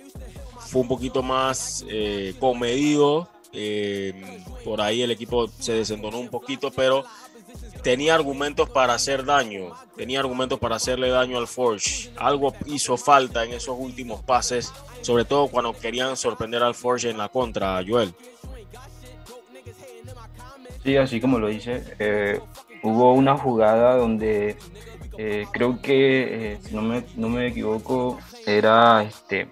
fue 0.58 0.82
un 0.82 0.88
poquito 0.88 1.22
más 1.22 1.84
eh, 1.88 2.34
comedido. 2.38 3.28
Eh, 3.52 4.42
por 4.64 4.80
ahí 4.80 5.02
el 5.02 5.10
equipo 5.10 5.48
se 5.48 5.72
desentonó 5.72 6.18
un 6.18 6.28
poquito, 6.28 6.70
pero 6.70 7.04
tenía 7.82 8.14
argumentos 8.14 8.68
para 8.68 8.94
hacer 8.94 9.24
daño, 9.24 9.72
tenía 9.96 10.20
argumentos 10.20 10.58
para 10.58 10.76
hacerle 10.76 11.08
daño 11.08 11.38
al 11.38 11.46
Forge. 11.46 12.10
Algo 12.16 12.52
hizo 12.66 12.96
falta 12.96 13.44
en 13.44 13.52
esos 13.52 13.76
últimos 13.78 14.22
pases, 14.22 14.72
sobre 15.00 15.24
todo 15.24 15.48
cuando 15.48 15.72
querían 15.72 16.16
sorprender 16.16 16.62
al 16.62 16.74
Forge 16.74 17.10
en 17.10 17.18
la 17.18 17.28
contra, 17.28 17.82
Joel. 17.86 18.14
Sí, 20.84 20.96
así 20.96 21.20
como 21.20 21.38
lo 21.38 21.48
dice, 21.48 21.82
eh, 21.98 22.40
hubo 22.82 23.12
una 23.12 23.36
jugada 23.36 23.96
donde 23.96 24.56
eh, 25.16 25.46
creo 25.52 25.80
que, 25.82 26.58
si 26.62 26.74
no 26.74 26.82
me, 26.82 27.04
no 27.16 27.28
me 27.28 27.48
equivoco, 27.48 28.18
era 28.46 29.02
este 29.02 29.48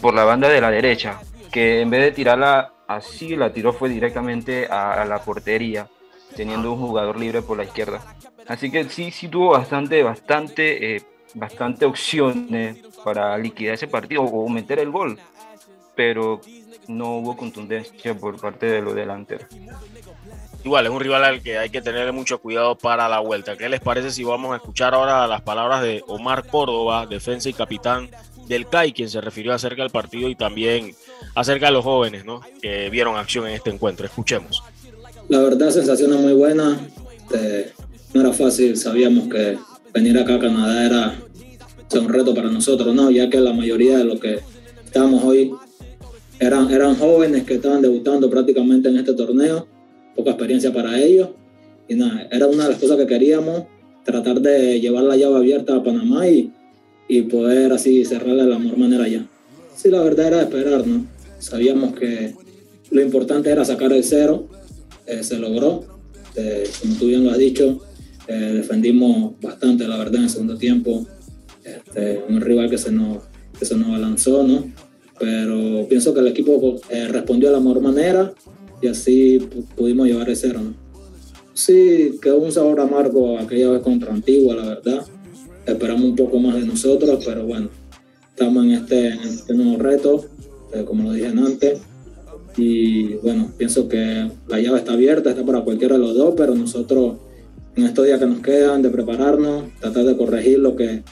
por 0.00 0.14
la 0.14 0.24
banda 0.24 0.48
de 0.48 0.60
la 0.60 0.70
derecha, 0.70 1.20
que 1.52 1.80
en 1.80 1.90
vez 1.90 2.02
de 2.02 2.12
tirarla 2.12 2.72
así, 2.86 3.36
la 3.36 3.52
tiró 3.52 3.72
fue 3.72 3.88
directamente 3.88 4.66
a, 4.66 5.04
la 5.04 5.22
portería, 5.22 5.88
teniendo 6.36 6.72
un 6.72 6.80
jugador 6.80 7.18
libre 7.18 7.42
por 7.42 7.56
la 7.56 7.64
izquierda. 7.64 8.00
Así 8.46 8.70
que 8.70 8.84
sí, 8.84 9.10
sí 9.10 9.28
tuvo 9.28 9.50
bastante, 9.50 10.02
bastante, 10.02 11.02
bastante 11.34 11.84
opciones 11.86 12.78
para 13.04 13.36
liquidar 13.38 13.74
ese 13.74 13.88
partido 13.88 14.22
o 14.22 14.48
meter 14.48 14.78
el 14.78 14.90
gol, 14.90 15.18
pero 15.94 16.40
no 16.88 17.16
hubo 17.16 17.36
contundencia 17.36 18.14
por 18.14 18.40
parte 18.40 18.66
de 18.66 18.82
los 18.82 18.94
delanteros. 18.94 19.46
Igual, 20.64 20.86
es 20.86 20.92
un 20.92 21.00
rival 21.00 21.24
al 21.24 21.42
que 21.42 21.58
hay 21.58 21.68
que 21.68 21.82
tener 21.82 22.10
mucho 22.12 22.38
cuidado 22.40 22.76
para 22.76 23.06
la 23.06 23.20
vuelta. 23.20 23.56
¿Qué 23.56 23.68
les 23.68 23.80
parece 23.80 24.10
si 24.10 24.24
vamos 24.24 24.52
a 24.52 24.56
escuchar 24.56 24.94
ahora 24.94 25.26
las 25.26 25.42
palabras 25.42 25.82
de 25.82 26.02
Omar 26.06 26.46
Córdoba, 26.46 27.06
defensa 27.06 27.50
y 27.50 27.52
capitán 27.52 28.08
del 28.48 28.68
CAI, 28.68 28.92
quien 28.92 29.08
se 29.08 29.20
refirió 29.20 29.52
acerca 29.52 29.82
del 29.82 29.90
partido 29.90 30.28
y 30.28 30.34
también 30.34 30.94
acerca 31.34 31.66
de 31.66 31.72
los 31.72 31.84
jóvenes 31.84 32.24
¿no? 32.24 32.40
que 32.60 32.90
vieron 32.90 33.16
acción 33.16 33.46
en 33.46 33.54
este 33.54 33.70
encuentro? 33.70 34.06
Escuchemos. 34.06 34.62
La 35.28 35.40
verdad, 35.40 35.70
sensación 35.70 36.12
es 36.12 36.20
muy 36.20 36.34
buena. 36.34 36.78
Este, 37.12 37.72
no 38.12 38.20
era 38.20 38.32
fácil, 38.32 38.76
sabíamos 38.76 39.28
que 39.28 39.58
venir 39.92 40.18
acá 40.18 40.34
a 40.34 40.40
Canadá 40.40 40.84
era 40.86 41.18
un 41.98 42.08
reto 42.08 42.34
para 42.34 42.50
nosotros, 42.50 42.94
¿no? 42.94 43.10
ya 43.10 43.30
que 43.30 43.40
la 43.40 43.52
mayoría 43.52 43.98
de 43.98 44.04
los 44.04 44.18
que 44.18 44.40
estamos 44.84 45.22
hoy 45.22 45.52
eran, 46.40 46.70
eran 46.70 46.96
jóvenes 46.96 47.44
que 47.44 47.54
estaban 47.54 47.82
debutando 47.82 48.28
prácticamente 48.28 48.88
en 48.88 48.96
este 48.96 49.14
torneo, 49.14 49.66
poca 50.16 50.30
experiencia 50.30 50.72
para 50.72 50.98
ellos. 50.98 51.30
Y 51.88 51.94
nada, 51.94 52.26
era 52.30 52.46
una 52.46 52.64
de 52.64 52.70
las 52.70 52.78
cosas 52.78 52.96
que 52.96 53.06
queríamos, 53.06 53.64
tratar 54.04 54.40
de 54.40 54.80
llevar 54.80 55.04
la 55.04 55.16
llave 55.16 55.36
abierta 55.36 55.76
a 55.76 55.82
Panamá 55.82 56.26
y, 56.28 56.52
y 57.08 57.22
poder 57.22 57.72
así 57.72 58.04
cerrarle 58.04 58.44
de 58.44 58.50
la 58.50 58.58
mejor 58.58 58.78
manera 58.78 59.08
ya. 59.08 59.26
Sí, 59.76 59.90
la 59.90 60.02
verdad 60.02 60.28
era 60.28 60.42
esperar, 60.42 60.86
¿no? 60.86 61.06
Sabíamos 61.38 61.94
que 61.94 62.34
lo 62.90 63.02
importante 63.02 63.50
era 63.50 63.64
sacar 63.64 63.92
el 63.92 64.04
cero, 64.04 64.48
eh, 65.06 65.22
se 65.22 65.38
logró. 65.38 65.84
Eh, 66.36 66.68
como 66.80 66.94
tú 66.96 67.06
bien 67.06 67.24
lo 67.24 67.30
has 67.30 67.38
dicho, 67.38 67.80
eh, 68.26 68.52
defendimos 68.54 69.40
bastante, 69.40 69.86
la 69.86 69.96
verdad, 69.98 70.16
en 70.16 70.22
el 70.24 70.30
segundo 70.30 70.56
tiempo. 70.56 71.06
Este, 71.62 72.22
un 72.28 72.40
rival 72.40 72.68
que 72.68 72.78
se 72.78 72.92
nos, 72.92 73.24
que 73.58 73.64
se 73.64 73.76
nos 73.76 73.90
balanzó, 73.90 74.42
¿no? 74.42 74.64
pero 75.18 75.86
pienso 75.88 76.12
que 76.12 76.20
el 76.20 76.28
equipo 76.28 76.76
eh, 76.90 77.08
respondió 77.08 77.48
de 77.48 77.54
la 77.54 77.60
mejor 77.60 77.80
manera 77.80 78.32
y 78.82 78.88
así 78.88 79.38
pudimos 79.76 80.06
llevar 80.06 80.28
el 80.28 80.36
cero. 80.36 80.60
Sí, 81.52 82.18
quedó 82.20 82.38
un 82.38 82.52
sabor 82.52 82.80
amargo 82.80 83.38
aquella 83.38 83.70
vez 83.70 83.82
contra 83.82 84.12
Antigua, 84.12 84.56
la 84.56 84.66
verdad. 84.66 85.06
Esperamos 85.66 86.04
un 86.04 86.16
poco 86.16 86.38
más 86.38 86.56
de 86.56 86.66
nosotros, 86.66 87.22
pero 87.24 87.46
bueno, 87.46 87.68
estamos 88.30 88.64
en 88.64 88.72
este, 88.72 89.08
este 89.08 89.54
nuevo 89.54 89.82
reto, 89.82 90.26
eh, 90.72 90.84
como 90.84 91.04
lo 91.04 91.12
dije 91.12 91.28
antes. 91.28 91.80
Y 92.56 93.14
bueno, 93.14 93.50
pienso 93.56 93.88
que 93.88 94.30
la 94.46 94.60
llave 94.60 94.78
está 94.78 94.92
abierta, 94.92 95.30
está 95.30 95.44
para 95.44 95.62
cualquiera 95.62 95.94
de 95.94 96.00
los 96.00 96.14
dos, 96.14 96.34
pero 96.36 96.54
nosotros 96.54 97.16
en 97.76 97.84
estos 97.84 98.04
días 98.06 98.20
que 98.20 98.26
nos 98.26 98.40
quedan 98.40 98.82
de 98.82 98.90
prepararnos, 98.90 99.64
tratar 99.80 100.04
de 100.04 100.16
corregir 100.16 100.58
lo 100.58 100.76
que 100.76 101.02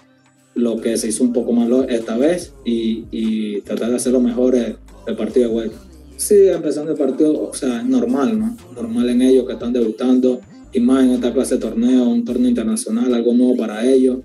lo 0.55 0.81
que 0.81 0.97
se 0.97 1.09
hizo 1.09 1.25
un 1.25 1.33
poco 1.33 1.53
malo 1.53 1.89
esta 1.89 2.17
vez 2.17 2.53
y, 2.65 3.61
tratar 3.63 3.91
de 3.91 3.97
hacerlo 3.97 4.21
mejor 4.21 4.55
el, 4.55 4.77
el 5.07 5.17
partido 5.17 5.49
de 5.49 5.53
vuelta. 5.55 5.77
Sí, 6.17 6.49
empezando 6.49 6.93
el 6.93 6.99
partido, 6.99 7.49
o 7.49 7.55
sea, 7.55 7.83
normal, 7.83 8.39
¿no? 8.39 8.57
Normal 8.75 9.09
en 9.09 9.23
ellos 9.23 9.47
que 9.47 9.55
están 9.55 9.73
debutando 9.73 10.41
y 10.73 10.81
más 10.81 11.05
en 11.05 11.11
esta 11.13 11.33
clase 11.33 11.57
de 11.57 11.61
torneo, 11.61 12.09
un 12.09 12.25
torneo 12.25 12.49
internacional, 12.49 13.13
algo 13.13 13.35
nuevo 13.35 13.57
para 13.57 13.85
ellos. 13.87 14.21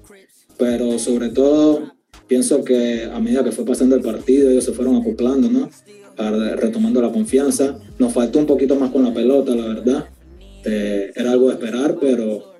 Pero 0.57 0.97
sobre 0.97 1.29
todo, 1.29 1.93
pienso 2.27 2.63
que 2.63 3.03
a 3.03 3.19
medida 3.19 3.43
que 3.43 3.51
fue 3.51 3.65
pasando 3.65 3.95
el 3.95 4.01
partido, 4.01 4.49
ellos 4.49 4.63
se 4.63 4.73
fueron 4.73 4.95
acoplando, 4.95 5.49
¿no? 5.49 5.69
retomando 6.55 7.01
la 7.01 7.11
confianza. 7.11 7.77
Nos 7.99 8.13
faltó 8.13 8.39
un 8.39 8.45
poquito 8.45 8.75
más 8.75 8.91
con 8.91 9.03
la 9.03 9.13
pelota, 9.13 9.55
la 9.55 9.67
verdad. 9.67 10.09
Eh, 10.65 11.11
era 11.15 11.31
algo 11.31 11.47
de 11.47 11.53
esperar, 11.53 11.97
pero 11.99 12.53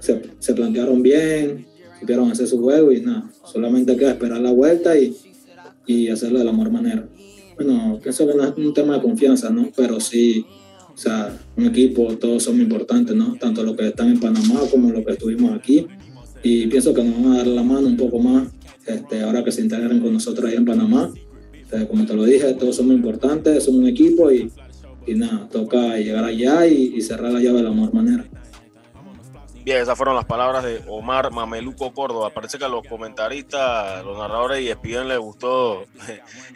se, 0.00 0.20
se 0.38 0.54
plantearon 0.54 1.02
bien, 1.02 1.66
supieron 2.00 2.30
hacer 2.30 2.46
su 2.46 2.60
juego 2.60 2.90
y 2.90 3.00
nada, 3.00 3.30
solamente 3.44 3.96
queda 3.96 4.10
esperar 4.10 4.40
la 4.40 4.50
vuelta 4.50 4.98
y, 4.98 5.16
y 5.86 6.08
hacerlo 6.08 6.40
de 6.40 6.44
la 6.44 6.52
mejor 6.52 6.72
manera. 6.72 7.08
Bueno, 7.54 8.00
pienso 8.02 8.26
que 8.26 8.34
no 8.34 8.44
es 8.44 8.52
un 8.56 8.74
tema 8.74 8.94
de 8.96 9.02
confianza, 9.02 9.50
¿no? 9.50 9.70
Pero 9.76 10.00
sí, 10.00 10.44
o 10.94 10.96
sea, 10.96 11.38
un 11.56 11.66
equipo, 11.66 12.16
todos 12.18 12.42
son 12.42 12.60
importantes, 12.60 13.14
¿no? 13.16 13.36
Tanto 13.36 13.62
los 13.62 13.76
que 13.76 13.88
están 13.88 14.10
en 14.10 14.20
Panamá 14.20 14.60
como 14.70 14.90
los 14.90 15.04
que 15.04 15.12
estuvimos 15.12 15.52
aquí. 15.52 15.86
Y 16.42 16.66
pienso 16.66 16.92
que 16.92 17.02
nos 17.04 17.22
van 17.22 17.32
a 17.32 17.36
dar 17.38 17.46
la 17.46 17.62
mano 17.62 17.86
un 17.86 17.96
poco 17.96 18.18
más 18.18 18.48
este, 18.86 19.22
ahora 19.22 19.44
que 19.44 19.52
se 19.52 19.62
integren 19.62 20.00
con 20.00 20.12
nosotros 20.12 20.50
ahí 20.50 20.56
en 20.56 20.64
Panamá. 20.64 21.12
Este, 21.60 21.86
como 21.86 22.04
te 22.04 22.14
lo 22.14 22.24
dije, 22.24 22.52
todos 22.54 22.76
somos 22.76 22.94
importantes, 22.94 23.64
somos 23.64 23.80
un 23.80 23.88
equipo 23.88 24.30
y, 24.30 24.50
y 25.06 25.14
nada, 25.14 25.48
toca 25.50 25.96
llegar 25.96 26.24
allá 26.24 26.66
y, 26.66 26.94
y 26.96 27.00
cerrar 27.00 27.32
la 27.32 27.40
llave 27.40 27.58
de 27.58 27.64
la 27.64 27.72
mejor 27.72 27.94
manera. 27.94 28.24
Bien, 29.64 29.80
esas 29.80 29.96
fueron 29.96 30.16
las 30.16 30.24
palabras 30.24 30.64
de 30.64 30.82
Omar 30.88 31.30
Mameluco 31.30 31.92
Córdoba. 31.94 32.30
Parece 32.30 32.58
que 32.58 32.64
a 32.64 32.68
los 32.68 32.84
comentaristas, 32.84 34.04
los 34.04 34.18
narradores 34.18 34.60
y 34.60 34.68
ESPN 34.68 35.06
les 35.06 35.18
gustó 35.18 35.84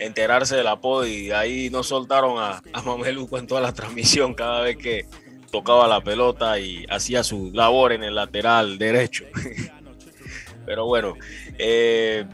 enterarse 0.00 0.56
del 0.56 0.66
apodo 0.66 1.06
y 1.06 1.30
ahí 1.30 1.70
no 1.70 1.84
soltaron 1.84 2.36
a, 2.38 2.60
Mameluco 2.84 3.38
en 3.38 3.46
toda 3.46 3.60
la 3.60 3.72
transmisión 3.72 4.34
cada 4.34 4.62
vez 4.62 4.76
que 4.76 5.06
tocaba 5.52 5.86
la 5.86 6.00
pelota 6.00 6.58
y 6.58 6.84
hacía 6.90 7.22
su 7.22 7.52
labor 7.54 7.92
en 7.92 8.02
el 8.02 8.16
lateral 8.16 8.76
derecho. 8.76 9.24
Pero 10.66 10.86
bueno, 10.86 11.14
eh, 11.58 12.26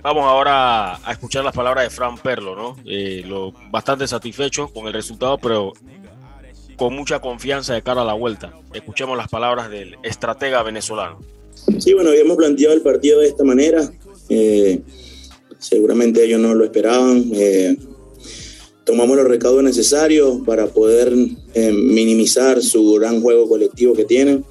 vamos 0.00 0.24
ahora 0.24 0.96
a 1.06 1.12
escuchar 1.12 1.44
las 1.44 1.54
palabras 1.54 1.84
de 1.84 1.90
Fran 1.90 2.16
Perlo, 2.16 2.56
¿no? 2.56 2.76
Eh, 2.86 3.22
lo, 3.26 3.52
bastante 3.70 4.06
satisfecho 4.08 4.68
con 4.68 4.86
el 4.86 4.94
resultado, 4.94 5.36
pero 5.36 5.74
con 6.76 6.94
mucha 6.94 7.20
confianza 7.20 7.74
de 7.74 7.82
cara 7.82 8.02
a 8.02 8.04
la 8.04 8.14
vuelta. 8.14 8.52
Escuchemos 8.72 9.16
las 9.16 9.28
palabras 9.28 9.70
del 9.70 9.96
estratega 10.02 10.62
venezolano. 10.62 11.18
Sí, 11.78 11.94
bueno, 11.94 12.10
habíamos 12.10 12.36
planteado 12.36 12.74
el 12.74 12.82
partido 12.82 13.20
de 13.20 13.28
esta 13.28 13.44
manera. 13.44 13.90
Eh, 14.28 14.80
seguramente 15.58 16.24
ellos 16.24 16.40
no 16.40 16.54
lo 16.54 16.64
esperaban. 16.64 17.30
Eh, 17.32 17.76
tomamos 18.84 19.16
los 19.16 19.26
recaudos 19.26 19.62
necesarios 19.62 20.40
para 20.44 20.66
poder 20.66 21.12
eh, 21.54 21.72
minimizar 21.72 22.62
su 22.62 22.92
gran 22.94 23.22
juego 23.22 23.48
colectivo 23.48 23.94
que 23.94 24.04
tienen. 24.04 24.44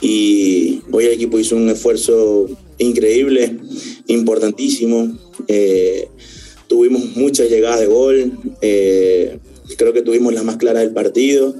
Y 0.00 0.82
hoy 0.92 1.06
el 1.06 1.12
equipo 1.12 1.38
hizo 1.38 1.56
un 1.56 1.70
esfuerzo 1.70 2.46
increíble, 2.78 3.56
importantísimo. 4.06 5.18
tuvimos 6.68 7.16
muchas 7.16 7.48
llegadas 7.48 7.80
de 7.80 7.86
gol 7.86 8.32
creo 9.76 9.92
que 9.92 10.02
tuvimos 10.02 10.32
la 10.34 10.42
más 10.42 10.56
clara 10.56 10.80
del 10.80 10.92
partido. 10.92 11.54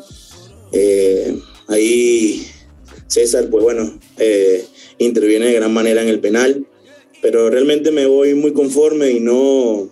Eh, 0.73 1.39
ahí 1.69 2.47
César, 3.07 3.49
pues 3.51 3.63
bueno, 3.63 3.99
eh, 4.19 4.65
interviene 4.99 5.47
de 5.47 5.55
gran 5.55 5.73
manera 5.73 6.03
en 6.03 6.09
el 6.09 6.21
penal, 6.21 6.67
pero 7.23 7.51
realmente 7.51 7.91
me 7.91 8.07
voy 8.07 8.35
muy 8.35 8.53
conforme 8.53 9.13
y 9.13 9.21
no, 9.21 9.91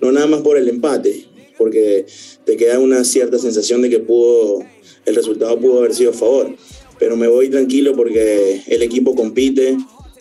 no 0.00 0.12
nada 0.12 0.26
más 0.26 0.42
por 0.42 0.56
el 0.56 0.68
empate, 0.68 1.26
porque 1.58 2.06
te 2.44 2.56
queda 2.56 2.78
una 2.78 3.04
cierta 3.04 3.38
sensación 3.38 3.82
de 3.82 3.90
que 3.90 3.98
pudo, 3.98 4.64
el 5.06 5.14
resultado 5.14 5.58
pudo 5.58 5.80
haber 5.80 5.94
sido 5.94 6.10
a 6.10 6.14
favor, 6.14 6.54
pero 6.98 7.16
me 7.16 7.26
voy 7.26 7.48
tranquilo 7.48 7.94
porque 7.96 8.62
el 8.68 8.82
equipo 8.82 9.14
compite, 9.14 9.76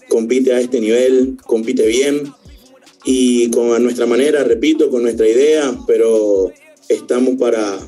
compite 0.07 0.53
a 0.53 0.60
este 0.60 0.81
nivel, 0.81 1.38
compite 1.45 1.86
bien 1.86 2.33
y 3.05 3.50
con 3.51 3.74
a 3.74 3.79
nuestra 3.79 4.05
manera, 4.05 4.43
repito, 4.43 4.89
con 4.89 5.03
nuestra 5.03 5.27
idea, 5.27 5.77
pero 5.88 6.51
estamos 6.93 7.36
para, 7.39 7.79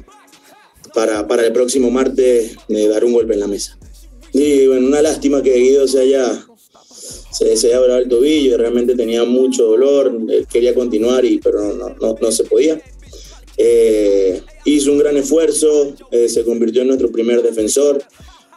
para, 0.94 1.28
para 1.28 1.46
el 1.46 1.54
próximo 1.54 1.90
martes 1.90 2.56
de 2.68 2.88
dar 2.88 3.04
un 3.06 3.14
golpe 3.14 3.34
en 3.34 3.40
la 3.40 3.48
mesa. 3.48 3.78
Y 4.34 4.68
bueno, 4.68 4.88
una 4.88 5.02
lástima 5.02 5.44
que 5.44 5.54
Guido 5.54 5.88
se 5.88 6.02
haya, 6.02 6.46
se, 7.32 7.56
se 7.56 7.74
haya 7.74 7.98
el 7.98 8.10
tobillo, 8.10 8.58
realmente 8.58 8.96
tenía 8.96 9.24
mucho 9.26 9.66
dolor, 9.66 10.18
quería 10.52 10.74
continuar, 10.74 11.24
y, 11.24 11.38
pero 11.38 11.74
no, 11.74 11.96
no, 12.20 12.32
se 12.32 12.44
podía. 12.44 12.82
Eh, 13.58 14.42
hizo 14.66 14.92
un 14.92 14.98
gran 14.98 15.16
esfuerzo, 15.18 15.94
eh, 16.10 16.28
se 16.28 16.44
convirtió 16.44 16.82
en 16.82 16.88
nuestro 16.88 17.12
primer 17.12 17.44
defensor 17.44 18.04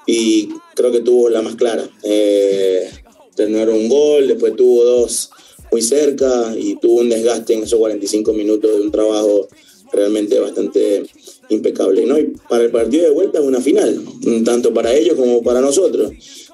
y 0.06 0.48
creo 0.74 0.90
que 0.90 1.00
tuvo 1.00 1.28
la 1.28 1.42
más 1.42 1.56
clara. 1.56 1.86
Eh, 2.02 2.88
tener 3.34 3.68
un 3.68 3.88
gol, 3.88 4.28
después 4.28 4.56
tuvo 4.56 4.82
dos 4.82 5.30
muy 5.70 5.82
cerca 5.82 6.54
y 6.56 6.76
tuvo 6.76 7.00
un 7.00 7.10
desgaste 7.10 7.52
en 7.52 7.64
esos 7.64 7.78
45 7.78 8.32
minutos 8.32 8.72
de 8.72 8.80
un 8.80 8.90
trabajo 8.90 9.48
realmente 9.92 10.38
bastante 10.38 11.04
impecable. 11.48 12.06
¿no? 12.06 12.18
Y 12.18 12.34
para 12.48 12.64
el 12.64 12.70
partido 12.70 13.04
de 13.04 13.10
vuelta 13.10 13.38
es 13.38 13.44
una 13.44 13.60
final, 13.60 14.04
tanto 14.44 14.72
para 14.72 14.92
ellos 14.94 15.14
como 15.14 15.42
para 15.42 15.60
nosotros. 15.60 16.12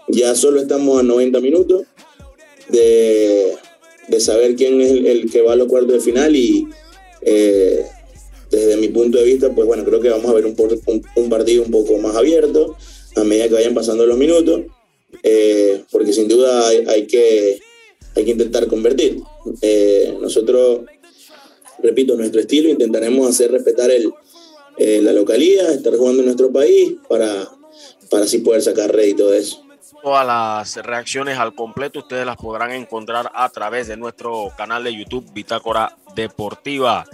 Ya 0.09 0.35
solo 0.35 0.61
estamos 0.61 1.01
a 1.01 1.03
90 1.03 1.41
minutos 1.41 1.83
de, 2.69 3.53
de 4.09 4.21
saber 4.21 4.57
quién 4.57 4.81
es 4.81 4.91
el, 4.91 5.31
que 5.31 5.43
va 5.43 5.53
a 5.53 5.57
los 5.57 5.69
cuartos 5.69 5.95
de 5.95 6.01
final 6.01 6.35
y 6.35 6.67
eh, 7.23 7.85
desde 8.51 8.77
mi 8.77 8.89
punto 8.89 9.19
de 9.19 9.25
vista, 9.25 9.55
pues 9.55 9.67
bueno, 9.67 9.85
creo 9.85 10.01
que 10.01 10.11
vamos 10.11 10.31
a 10.31 10.35
ver 10.35 10.45
un, 10.45 10.55
un, 11.17 11.31
partido 11.31 11.63
un 11.63 11.71
poco 11.71 11.97
más 11.99 12.15
abierto 12.15 12.77
a 13.17 13.25
medida 13.25 13.49
que 13.49 13.55
vayan 13.55 13.75
pasando 13.75 14.07
los 14.07 14.19
minutos, 14.19 14.63
eh, 15.23 15.83
porque 15.91 16.13
sin 16.13 16.29
duda 16.29 16.69
hay, 16.69 17.07
que, 17.07 17.61
hay 18.15 18.25
que 18.25 18.31
intentar 18.31 18.67
convertir. 18.67 19.21
Eh, 19.63 20.15
nosotros, 20.21 20.81
repito, 21.83 22.17
nuestro 22.17 22.41
estilo, 22.41 22.69
intentaremos 22.69 23.29
hacer 23.29 23.51
respetar 23.51 23.91
el, 23.91 24.13
la 25.05 25.13
localidad, 25.13 25.73
estar 25.73 25.95
jugando 25.97 26.21
en 26.21 26.27
nuestro 26.27 26.51
país 26.51 26.95
para, 27.09 27.49
para 28.11 28.25
así 28.25 28.39
poder 28.39 28.63
sacar 28.63 28.95
rédito 28.95 29.31
de 29.31 29.39
eso. 29.39 29.65
Todas 30.03 30.27
las 30.27 30.85
reacciones 30.85 31.39
al 31.39 31.55
completo 31.55 32.01
ustedes 32.01 32.27
las 32.27 32.37
podrán 32.37 32.73
encontrar 32.73 33.31
a 33.35 33.49
través 33.51 33.87
de 33.87 33.97
nuestro 33.97 34.53
canal 34.57 34.83
de 34.83 34.95
YouTube 34.97 35.33
Bitácora 35.33 35.97
Deportiva. 36.17 37.05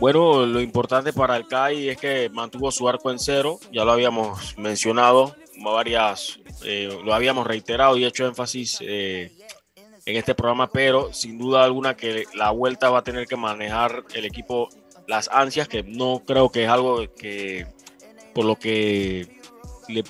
Bueno, 0.00 0.46
lo 0.46 0.60
importante 0.60 1.12
para 1.12 1.36
el 1.36 1.46
CAI 1.46 1.90
es 1.90 1.98
que 1.98 2.28
mantuvo 2.30 2.70
su 2.70 2.88
arco 2.88 3.10
en 3.10 3.18
cero, 3.18 3.58
ya 3.72 3.84
lo 3.84 3.92
habíamos 3.92 4.56
mencionado, 4.58 5.34
varias, 5.62 6.40
eh, 6.64 6.94
lo 7.04 7.14
habíamos 7.14 7.46
reiterado 7.46 7.96
y 7.96 8.04
hecho 8.04 8.26
énfasis 8.26 8.78
eh, 8.80 9.32
en 10.10 10.16
este 10.16 10.34
programa, 10.34 10.70
pero 10.70 11.12
sin 11.12 11.38
duda 11.38 11.64
alguna 11.64 11.96
que 11.96 12.24
la 12.34 12.50
vuelta 12.50 12.90
va 12.90 12.98
a 12.98 13.04
tener 13.04 13.26
que 13.26 13.36
manejar 13.36 14.04
el 14.14 14.24
equipo 14.24 14.68
las 15.06 15.28
ansias, 15.28 15.68
que 15.68 15.82
no 15.82 16.22
creo 16.26 16.50
que 16.50 16.64
es 16.64 16.70
algo 16.70 17.02
que 17.14 17.66
por 18.34 18.44
lo 18.44 18.56
que 18.56 19.40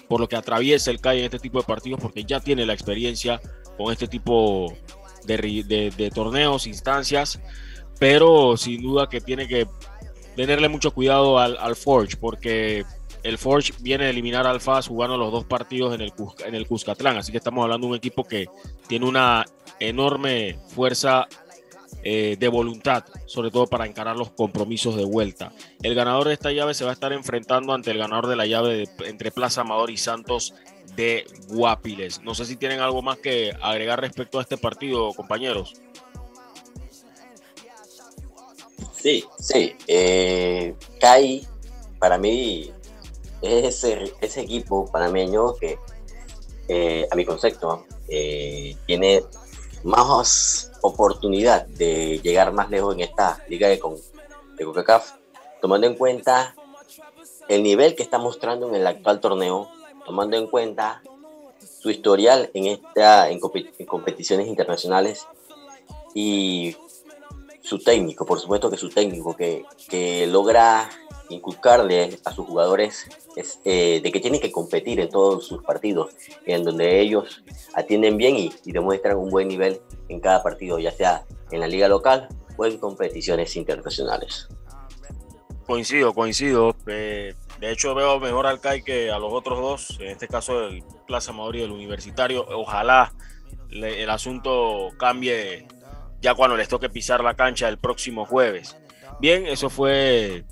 por 0.09 0.21
lo 0.21 0.29
que 0.29 0.37
atraviesa 0.37 0.91
el 0.91 1.01
CAI 1.01 1.21
en 1.21 1.25
este 1.25 1.39
tipo 1.39 1.59
de 1.59 1.65
partidos, 1.65 2.01
porque 2.01 2.25
ya 2.25 2.41
tiene 2.41 2.67
la 2.67 2.75
experiencia 2.75 3.41
con 3.79 3.91
este 3.91 4.07
tipo 4.07 4.75
de, 5.25 6.13
torneos, 6.15 6.67
instancias, 6.67 7.41
pero 7.99 8.57
sin 8.59 8.83
duda 8.83 9.09
que 9.09 9.21
tiene 9.23 9.49
que 9.49 9.67
tenerle 10.37 10.69
mucho 10.69 10.91
cuidado 10.93 11.39
al, 11.39 11.77
Forge, 11.77 12.17
porque 12.17 12.85
el 13.23 13.39
Forge 13.39 13.73
viene 13.81 14.07
a 14.07 14.11
eliminar 14.11 14.47
al 14.47 14.61
FAS 14.61 14.89
jugando 14.89 15.17
los 15.17 15.33
dos 15.33 15.45
partidos 15.45 15.95
en 15.95 16.01
el, 16.01 16.13
en 16.45 16.55
el 16.55 16.67
Cuscatlán, 16.67 17.17
así 17.17 17.33
que 17.33 17.39
estamos 17.39 17.63
hablando 17.63 17.87
de 17.87 17.91
un 17.93 17.97
equipo 17.97 18.25
que 18.25 18.49
tiene 18.89 19.07
una 19.07 19.45
enorme 19.79 20.59
fuerza 20.69 21.29
eh, 22.03 22.37
de 22.39 22.49
voluntad, 22.49 23.05
sobre 23.27 23.51
todo 23.51 23.67
para 23.67 23.85
encarar 23.87 24.17
los 24.17 24.31
compromisos 24.31 24.97
de 24.97 25.05
vuelta. 25.05 25.53
El 25.83 25.95
ganador 25.95 26.29
de 26.29 26.35
esta 26.35 26.51
llave 26.51 26.73
se 26.73 26.85
va 26.85 26.91
a 26.91 26.95
estar 26.95 27.13
enfrentando 27.13 27.75
ante 27.75 27.91
el 27.91 27.99
ganador 27.99 28.27
de 28.27 28.37
la 28.37 28.47
llave 28.47 28.89
entre 29.05 29.31
Plaza 29.31 29.61
Amador 29.61 29.91
y 29.91 29.99
Santos 29.99 30.55
de 30.97 31.27
Guapiles. 31.49 32.23
No 32.23 32.35
sé 32.35 32.47
si 32.47 32.57
tienen 32.57 32.81
algo 32.81 33.03
más 33.03 33.19
que 33.19 33.53
agregar 33.61 34.01
respecto 34.01 34.39
a 34.39 34.43
este 34.43 34.57
partido, 34.57 35.13
compañeros. 35.13 35.75
Sí, 38.95 39.25
sí. 39.39 39.75
Eh, 39.87 40.75
CAI, 41.01 41.47
para 41.99 42.19
mí, 42.19 42.71
es 43.43 43.85
ese, 43.85 44.15
ese 44.21 44.41
equipo 44.43 44.91
panameño 44.91 45.55
que, 45.55 45.79
eh, 46.69 47.07
a 47.11 47.17
mi 47.17 47.25
concepto, 47.25 47.85
eh, 48.09 48.77
tiene 48.87 49.25
más 49.83 50.71
oportunidad 50.83 51.67
de 51.67 52.21
llegar 52.23 52.53
más 52.53 52.71
lejos 52.71 52.95
en 52.95 53.01
esta 53.01 53.43
liga 53.49 53.69
de, 53.69 53.79
con, 53.79 53.97
de 54.57 54.65
CONCACAF, 54.65 55.13
tomando 55.61 55.87
en 55.87 55.95
cuenta 55.95 56.55
el 57.49 57.63
nivel 57.63 57.95
que 57.95 58.03
está 58.03 58.19
mostrando 58.19 58.69
en 58.69 58.77
el 58.77 58.87
actual 58.87 59.21
torneo, 59.21 59.69
tomando 60.05 60.37
en 60.37 60.47
cuenta 60.47 61.03
su 61.81 61.91
historial 61.91 62.51
en, 62.55 62.67
esta, 62.67 63.31
en, 63.31 63.41
competiciones 63.41 64.47
internacionales 64.47 65.27
y 66.15 66.77
su 67.63 67.79
técnico, 67.79 68.27
por 68.27 68.39
supuesto 68.39 68.71
que 68.71 68.77
su 68.77 68.91
técnico, 68.91 69.37
que, 69.37 69.65
que 69.89 70.27
logra 70.27 70.91
inculcarle 71.31 72.19
a 72.25 72.33
sus 72.33 72.47
jugadores 72.47 73.09
es, 73.37 73.61
eh, 73.65 74.01
de 74.03 74.13
que 74.13 74.21
tienen 74.21 74.41
que 74.41 74.53
competir 74.53 75.01
en 75.01 75.09
todos 75.09 75.47
sus 75.47 75.63
partidos, 75.63 76.15
en 76.45 76.65
donde 76.65 77.01
ellos 77.01 77.43
atienden 77.75 78.17
bien 78.17 78.37
y, 78.37 78.53
demuestran 78.65 79.17
un 79.17 79.31
buen 79.31 79.49
nivel 79.49 79.81
en 80.09 80.21
cada 80.21 80.43
partido, 80.43 80.79
ya 80.79 80.91
sea 80.91 81.25
en 81.51 81.61
la 81.61 81.67
liga 81.67 81.89
local 81.89 82.29
o 82.57 82.67
en 82.67 82.79
competiciones 82.79 83.57
internacionales. 83.57 84.49
Coincido, 85.67 86.13
coincido. 86.13 86.75
Eh, 86.87 87.35
de 87.61 87.71
hecho, 87.71 87.95
veo 87.95 88.19
mejor 88.19 88.47
al 88.47 88.61
CAI 88.61 88.83
que 88.83 89.11
a 89.11 89.19
los 89.19 89.33
otros 89.33 89.61
dos, 89.61 90.01
en 90.01 90.09
este 90.09 90.27
caso 90.27 90.67
el 90.67 90.83
Plaza 91.07 91.33
Madrid 91.33 91.61
y 91.61 91.63
el 91.63 91.71
Universitario. 91.71 92.45
Ojalá 92.49 93.13
el 93.71 94.11
asunto 94.11 94.89
cambie 94.99 95.69
ya 96.21 96.35
cuando 96.35 96.57
les 96.57 96.69
toque 96.69 96.89
pisar 96.89 97.23
la 97.23 97.35
cancha 97.35 97.69
el 97.69 97.79
próximo 97.79 98.27
jueves. 98.27 98.77
Bien, 99.21 99.47
eso 99.47 99.71
fue 99.71 100.45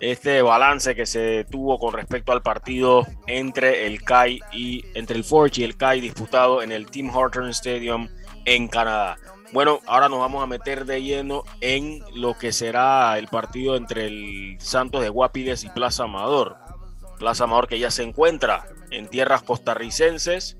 este 0.00 0.42
balance 0.42 0.94
que 0.94 1.06
se 1.06 1.44
tuvo 1.50 1.78
con 1.78 1.92
respecto 1.92 2.32
al 2.32 2.42
partido 2.42 3.06
entre 3.26 3.86
el 3.86 4.02
CAI 4.02 4.40
y 4.52 4.84
entre 4.94 5.16
el 5.16 5.24
Forge 5.24 5.60
y 5.60 5.64
el 5.64 5.76
CAI 5.76 6.00
disputado 6.00 6.62
en 6.62 6.72
el 6.72 6.86
Tim 6.86 7.14
Hortons 7.14 7.56
Stadium 7.56 8.08
en 8.44 8.68
Canadá. 8.68 9.16
Bueno, 9.52 9.80
ahora 9.86 10.08
nos 10.08 10.18
vamos 10.18 10.42
a 10.42 10.46
meter 10.46 10.84
de 10.84 11.02
lleno 11.02 11.42
en 11.60 12.02
lo 12.14 12.36
que 12.36 12.52
será 12.52 13.18
el 13.18 13.28
partido 13.28 13.76
entre 13.76 14.06
el 14.06 14.56
Santos 14.60 15.02
de 15.02 15.08
Guapiles 15.08 15.64
y 15.64 15.70
Plaza 15.70 16.04
Amador. 16.04 16.56
Plaza 17.18 17.44
Amador 17.44 17.66
que 17.66 17.78
ya 17.78 17.90
se 17.90 18.02
encuentra 18.02 18.66
en 18.90 19.08
tierras 19.08 19.42
costarricenses 19.42 20.58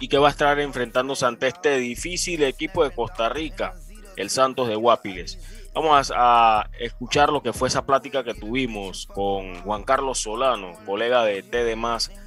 y 0.00 0.08
que 0.08 0.18
va 0.18 0.28
a 0.28 0.30
estar 0.30 0.60
enfrentándose 0.60 1.24
ante 1.24 1.48
este 1.48 1.78
difícil 1.78 2.42
equipo 2.42 2.84
de 2.84 2.90
Costa 2.90 3.30
Rica, 3.30 3.74
el 4.16 4.28
Santos 4.28 4.68
de 4.68 4.76
Guapiles. 4.76 5.38
Vamos 5.76 6.10
a, 6.16 6.70
escuchar 6.80 7.30
lo 7.30 7.42
que 7.42 7.52
fue 7.52 7.68
esa 7.68 7.84
plática 7.84 8.24
que 8.24 8.32
tuvimos 8.32 9.04
con 9.04 9.60
Juan 9.60 9.82
Carlos 9.82 10.22
Solano, 10.22 10.72
colega 10.86 11.22
de 11.22 11.42
TD 11.42 11.76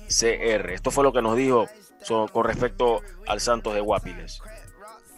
CR. 0.07 0.69
Esto 0.69 0.91
fue 0.91 1.03
lo 1.03 1.11
que 1.11 1.23
nos 1.23 1.35
dijo 1.35 1.65
con 2.31 2.45
respecto 2.45 3.01
al 3.25 3.39
Santos 3.39 3.73
de 3.73 3.81
Guapiles. 3.81 4.43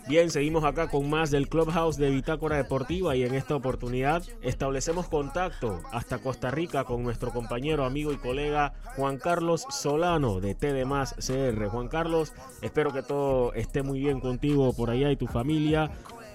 Bien, 0.08 0.32
seguimos 0.32 0.64
acá 0.64 0.88
con 0.88 1.10
más 1.10 1.30
del 1.30 1.50
Clubhouse 1.50 1.98
de 1.98 2.10
Bitácora 2.10 2.56
Deportiva 2.56 3.18
y 3.18 3.24
en 3.24 3.36
esta 3.36 3.56
oportunidad 3.56 4.24
establecemos 4.42 5.10
contacto 5.10 5.82
hasta 5.92 6.20
Costa 6.20 6.52
Rica 6.52 6.86
con 6.86 7.04
nuestro 7.04 7.32
compañero, 7.32 7.84
amigo 7.84 8.14
y 8.14 8.18
colega 8.18 8.74
Juan 8.96 9.18
Carlos 9.18 9.66
Solano 9.70 10.40
de 10.40 10.56
TD 10.56 10.86
CR. 10.86 11.68
Juan 11.68 11.90
Carlos, 11.90 12.32
espero 12.62 12.94
que 12.94 13.04
todo 13.04 13.54
esté 13.54 13.84
muy 13.84 14.00
bien 14.00 14.22
contigo 14.22 14.72
por 14.74 14.90
allá 14.90 15.12
y 15.12 15.18
tu 15.18 15.28
familia. 15.28 15.92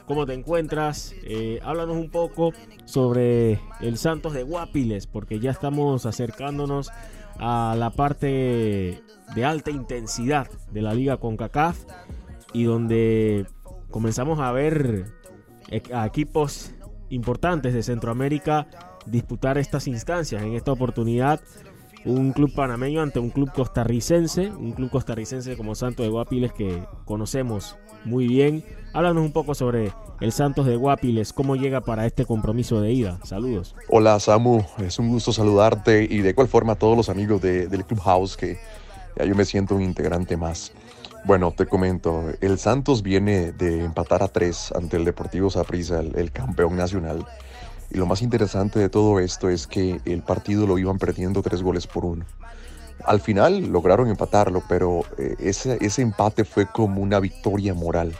¿Cómo 0.06 0.24
te 0.24 0.34
encuentras? 0.34 1.14
Eh, 1.24 1.58
háblanos 1.64 1.96
un 1.96 2.10
poco 2.10 2.52
sobre 2.84 3.58
el 3.80 3.98
Santos 3.98 4.34
de 4.34 4.44
Guapiles, 4.44 5.08
porque 5.08 5.40
ya 5.40 5.50
estamos 5.50 6.06
acercándonos 6.06 6.90
a 7.38 7.74
la 7.76 7.90
parte 7.90 9.02
de 9.34 9.44
alta 9.44 9.72
intensidad 9.72 10.48
de 10.70 10.82
la 10.82 10.94
liga 10.94 11.16
CONCACAF 11.16 11.84
y 12.52 12.64
donde 12.64 13.46
comenzamos 13.90 14.38
a 14.38 14.52
ver 14.52 15.06
a 15.92 16.06
equipos 16.06 16.72
importantes 17.10 17.74
de 17.74 17.82
Centroamérica 17.82 18.68
disputar 19.06 19.58
estas 19.58 19.88
instancias. 19.88 20.40
En 20.40 20.54
esta 20.54 20.70
oportunidad, 20.70 21.40
un 22.04 22.32
club 22.32 22.54
panameño 22.54 23.02
ante 23.02 23.18
un 23.18 23.30
club 23.30 23.50
costarricense, 23.52 24.50
un 24.50 24.72
club 24.72 24.90
costarricense 24.90 25.56
como 25.56 25.74
Santos 25.74 26.06
de 26.06 26.10
Guapiles 26.10 26.52
que 26.52 26.84
conocemos 27.04 27.76
muy 28.04 28.26
bien. 28.28 28.64
Háblanos 28.92 29.24
un 29.24 29.32
poco 29.32 29.54
sobre 29.54 29.92
el 30.20 30.32
Santos 30.32 30.66
de 30.66 30.76
Guapiles, 30.76 31.32
cómo 31.32 31.56
llega 31.56 31.80
para 31.80 32.06
este 32.06 32.24
compromiso 32.24 32.80
de 32.80 32.92
ida. 32.92 33.18
Saludos. 33.24 33.74
Hola 33.88 34.18
Samu, 34.18 34.64
es 34.78 34.98
un 34.98 35.08
gusto 35.10 35.32
saludarte 35.32 36.06
y 36.08 36.18
de 36.18 36.30
igual 36.30 36.48
forma 36.48 36.72
a 36.72 36.76
todos 36.76 36.96
los 36.96 37.08
amigos 37.08 37.42
de, 37.42 37.68
del 37.68 37.84
Clubhouse 37.84 38.36
que 38.36 38.58
yo 39.18 39.34
me 39.34 39.44
siento 39.44 39.74
un 39.74 39.82
integrante 39.82 40.36
más. 40.36 40.72
Bueno, 41.24 41.52
te 41.52 41.66
comento, 41.66 42.24
el 42.40 42.58
Santos 42.58 43.02
viene 43.02 43.52
de 43.52 43.84
empatar 43.84 44.22
a 44.22 44.28
tres 44.28 44.72
ante 44.72 44.96
el 44.96 45.04
Deportivo 45.04 45.50
Saprissa, 45.50 46.00
el 46.00 46.30
campeón 46.30 46.76
nacional. 46.76 47.26
Y 47.90 47.98
lo 47.98 48.06
más 48.06 48.22
interesante 48.22 48.78
de 48.78 48.88
todo 48.88 49.20
esto 49.20 49.48
es 49.48 49.66
que 49.66 50.00
el 50.04 50.22
partido 50.22 50.66
lo 50.66 50.78
iban 50.78 50.98
perdiendo 50.98 51.42
tres 51.42 51.62
goles 51.62 51.86
por 51.86 52.04
uno. 52.04 52.24
Al 53.04 53.20
final 53.20 53.66
lograron 53.68 54.08
empatarlo, 54.08 54.62
pero 54.68 55.02
eh, 55.18 55.36
ese, 55.38 55.78
ese 55.80 56.02
empate 56.02 56.44
fue 56.44 56.66
como 56.66 57.02
una 57.02 57.20
victoria 57.20 57.74
moral 57.74 58.14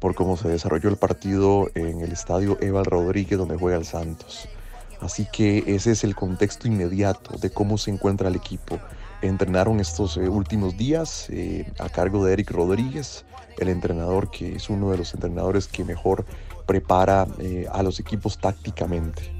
por 0.00 0.14
cómo 0.14 0.36
se 0.36 0.48
desarrolló 0.48 0.90
el 0.90 0.96
partido 0.96 1.68
en 1.74 2.00
el 2.00 2.12
estadio 2.12 2.56
Eval 2.60 2.84
Rodríguez 2.84 3.38
donde 3.38 3.56
juega 3.56 3.78
el 3.78 3.84
Santos. 3.84 4.48
Así 5.00 5.26
que 5.32 5.64
ese 5.66 5.92
es 5.92 6.04
el 6.04 6.14
contexto 6.14 6.66
inmediato 6.66 7.36
de 7.38 7.50
cómo 7.50 7.78
se 7.78 7.90
encuentra 7.90 8.28
el 8.28 8.36
equipo. 8.36 8.78
Entrenaron 9.22 9.80
estos 9.80 10.16
eh, 10.16 10.28
últimos 10.28 10.76
días 10.76 11.26
eh, 11.30 11.70
a 11.78 11.88
cargo 11.88 12.24
de 12.24 12.32
Eric 12.32 12.50
Rodríguez 12.50 13.24
el 13.58 13.68
entrenador 13.68 14.30
que 14.30 14.54
es 14.54 14.70
uno 14.70 14.90
de 14.90 14.98
los 14.98 15.14
entrenadores 15.14 15.66
que 15.66 15.84
mejor 15.84 16.24
prepara 16.66 17.26
a 17.72 17.82
los 17.82 17.98
equipos 17.98 18.38
tácticamente. 18.38 19.37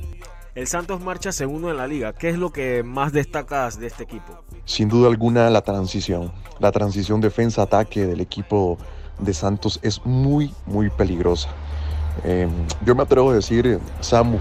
El 0.58 0.66
Santos 0.66 1.00
marcha 1.00 1.30
segundo 1.30 1.70
en 1.70 1.76
la 1.76 1.86
liga. 1.86 2.12
¿Qué 2.14 2.30
es 2.30 2.36
lo 2.36 2.50
que 2.50 2.82
más 2.82 3.12
destacas 3.12 3.78
de 3.78 3.86
este 3.86 4.02
equipo? 4.02 4.42
Sin 4.64 4.88
duda 4.88 5.08
alguna 5.08 5.48
la 5.50 5.62
transición. 5.62 6.32
La 6.58 6.72
transición 6.72 7.20
defensa-ataque 7.20 8.06
del 8.06 8.20
equipo 8.20 8.76
de 9.20 9.34
Santos 9.34 9.78
es 9.84 10.04
muy, 10.04 10.52
muy 10.66 10.90
peligrosa. 10.90 11.48
Em, 12.24 12.50
yo 12.84 12.96
me 12.96 13.04
atrevo 13.04 13.30
a 13.30 13.34
decir, 13.34 13.78
Samu 14.00 14.38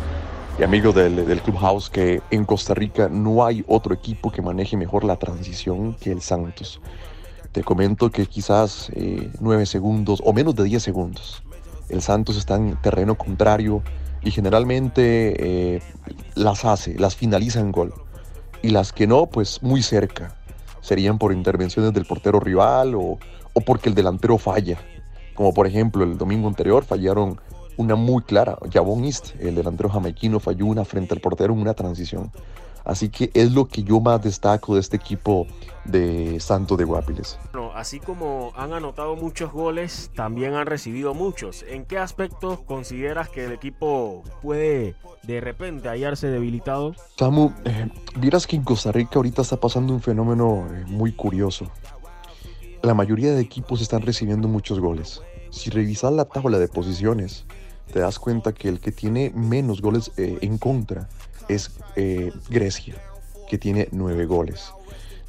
y 0.57 0.63
amigos 0.63 0.95
del, 0.95 1.23
del 1.23 1.39
Clubhouse, 1.39 1.87
que 1.87 2.19
en 2.31 2.45
Costa 2.45 2.73
Rica 2.73 3.09
no 3.09 3.45
hay 3.45 3.63
otro 3.67 3.93
equipo 3.93 4.31
que 4.31 4.41
maneje 4.41 4.75
mejor 4.75 5.03
la 5.03 5.17
transición 5.17 5.93
que 5.93 6.11
el 6.11 6.23
Santos. 6.23 6.81
Te 7.51 7.63
comento 7.63 8.09
que 8.09 8.25
quizás 8.25 8.89
eh, 8.95 9.29
9 9.39 9.67
segundos 9.67 10.23
o 10.25 10.33
menos 10.33 10.55
de 10.55 10.63
10 10.63 10.81
segundos. 10.81 11.43
El 11.89 12.01
Santos 12.01 12.37
está 12.37 12.55
en 12.55 12.75
terreno 12.81 13.13
contrario 13.13 13.83
y 14.27 14.31
generalmente 14.31 15.75
eh, 15.75 15.81
las 16.35 16.65
hace, 16.65 16.99
las 16.99 17.15
finaliza 17.15 17.61
en 17.61 17.71
gol. 17.71 17.93
Y 18.61 18.71
las 18.71 18.91
que 18.91 19.07
no, 19.07 19.27
pues 19.27 19.63
muy 19.63 19.81
cerca. 19.81 20.35
Serían 20.81 21.17
por 21.17 21.31
intervenciones 21.31 21.93
del 21.93 22.05
portero 22.05 22.41
rival 22.41 22.95
o, 22.95 23.19
o 23.53 23.61
porque 23.61 23.87
el 23.87 23.95
delantero 23.95 24.37
falla. 24.37 24.77
Como 25.33 25.53
por 25.53 25.65
ejemplo 25.65 26.03
el 26.03 26.17
domingo 26.17 26.49
anterior 26.49 26.83
fallaron 26.83 27.39
una 27.77 27.95
muy 27.95 28.21
clara. 28.21 28.57
Javon 28.69 29.05
East, 29.05 29.29
el 29.39 29.55
delantero 29.55 29.87
jamaiquino, 29.87 30.41
falló 30.41 30.65
una 30.65 30.83
frente 30.83 31.13
al 31.13 31.21
portero 31.21 31.53
en 31.53 31.61
una 31.61 31.73
transición. 31.73 32.29
Así 32.87 33.09
que 33.09 33.29
es 33.33 33.51
lo 33.51 33.67
que 33.67 33.83
yo 33.83 33.99
más 33.99 34.23
destaco 34.23 34.75
de 34.75 34.79
este 34.79 34.95
equipo 34.95 35.45
de 35.83 36.39
Santos 36.39 36.77
de 36.77 36.85
Guapiles. 36.85 37.37
Bueno, 37.51 37.71
así 37.75 37.99
como 37.99 38.53
han 38.55 38.71
anotado 38.71 39.17
muchos 39.17 39.51
goles, 39.51 40.09
también 40.15 40.53
han 40.53 40.65
recibido 40.65 41.13
muchos. 41.13 41.65
¿En 41.67 41.83
qué 41.83 41.97
aspectos 41.97 42.61
consideras 42.61 43.27
que 43.27 43.43
el 43.43 43.51
equipo 43.51 44.23
puede 44.41 44.95
de 45.23 45.41
repente 45.41 45.89
hallarse 45.89 46.27
debilitado? 46.27 46.95
Samu, 47.17 47.51
eh, 47.65 47.89
vieras 48.15 48.47
que 48.47 48.55
en 48.55 48.63
Costa 48.63 48.93
Rica 48.93 49.11
ahorita 49.15 49.41
está 49.41 49.57
pasando 49.57 49.93
un 49.93 50.01
fenómeno 50.01 50.65
eh, 50.71 50.85
muy 50.87 51.11
curioso. 51.11 51.69
La 52.83 52.93
mayoría 52.93 53.33
de 53.33 53.41
equipos 53.41 53.81
están 53.81 54.01
recibiendo 54.03 54.47
muchos 54.47 54.79
goles. 54.79 55.21
Si 55.49 55.69
revisas 55.69 56.13
la 56.13 56.23
tabla 56.23 56.57
de 56.57 56.69
posiciones, 56.69 57.45
te 57.91 57.99
das 57.99 58.17
cuenta 58.17 58.53
que 58.53 58.69
el 58.69 58.79
que 58.79 58.93
tiene 58.93 59.33
menos 59.35 59.81
goles 59.81 60.13
eh, 60.15 60.37
en 60.39 60.57
contra 60.57 61.09
es 61.47 61.71
eh, 61.95 62.31
Grecia, 62.49 62.95
que 63.49 63.57
tiene 63.57 63.87
nueve 63.91 64.25
goles. 64.25 64.71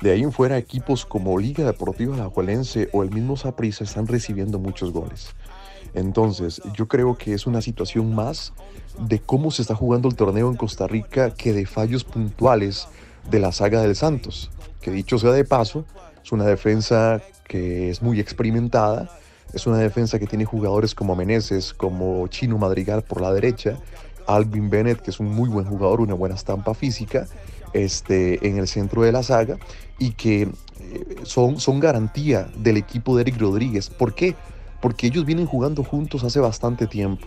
De 0.00 0.12
ahí 0.12 0.22
en 0.22 0.32
fuera, 0.32 0.58
equipos 0.58 1.04
como 1.04 1.38
Liga 1.38 1.64
Deportiva 1.64 2.14
Alajuelense 2.14 2.88
o 2.92 3.02
el 3.02 3.10
mismo 3.10 3.36
Saprissa 3.36 3.84
están 3.84 4.06
recibiendo 4.06 4.58
muchos 4.58 4.92
goles. 4.92 5.34
Entonces, 5.94 6.62
yo 6.74 6.86
creo 6.86 7.16
que 7.16 7.34
es 7.34 7.46
una 7.46 7.60
situación 7.60 8.14
más 8.14 8.52
de 9.00 9.20
cómo 9.20 9.50
se 9.50 9.62
está 9.62 9.74
jugando 9.74 10.08
el 10.08 10.14
torneo 10.14 10.48
en 10.50 10.56
Costa 10.56 10.86
Rica 10.86 11.34
que 11.34 11.52
de 11.52 11.66
fallos 11.66 12.04
puntuales 12.04 12.86
de 13.30 13.40
la 13.40 13.52
saga 13.52 13.80
del 13.82 13.96
Santos. 13.96 14.50
Que 14.80 14.90
dicho 14.90 15.18
sea 15.18 15.32
de 15.32 15.44
paso, 15.44 15.84
es 16.22 16.30
una 16.30 16.44
defensa 16.44 17.20
que 17.48 17.90
es 17.90 18.02
muy 18.02 18.20
experimentada, 18.20 19.10
es 19.52 19.66
una 19.66 19.78
defensa 19.78 20.18
que 20.18 20.26
tiene 20.26 20.44
jugadores 20.44 20.94
como 20.94 21.16
Meneses, 21.16 21.72
como 21.72 22.28
Chino 22.28 22.58
Madrigal 22.58 23.02
por 23.02 23.20
la 23.20 23.32
derecha, 23.32 23.78
Alvin 24.28 24.70
Bennett, 24.70 25.00
que 25.00 25.10
es 25.10 25.18
un 25.18 25.34
muy 25.34 25.48
buen 25.48 25.66
jugador, 25.66 26.00
una 26.00 26.14
buena 26.14 26.34
estampa 26.34 26.74
física, 26.74 27.26
este, 27.72 28.46
en 28.46 28.58
el 28.58 28.68
centro 28.68 29.02
de 29.02 29.12
la 29.12 29.22
saga, 29.22 29.58
y 29.98 30.12
que 30.12 30.42
eh, 30.42 30.50
son, 31.24 31.58
son 31.58 31.80
garantía 31.80 32.48
del 32.56 32.76
equipo 32.76 33.16
de 33.16 33.22
Eric 33.22 33.40
Rodríguez. 33.40 33.90
¿Por 33.90 34.14
qué? 34.14 34.36
Porque 34.80 35.08
ellos 35.08 35.24
vienen 35.24 35.46
jugando 35.46 35.82
juntos 35.82 36.22
hace 36.22 36.38
bastante 36.38 36.86
tiempo. 36.86 37.26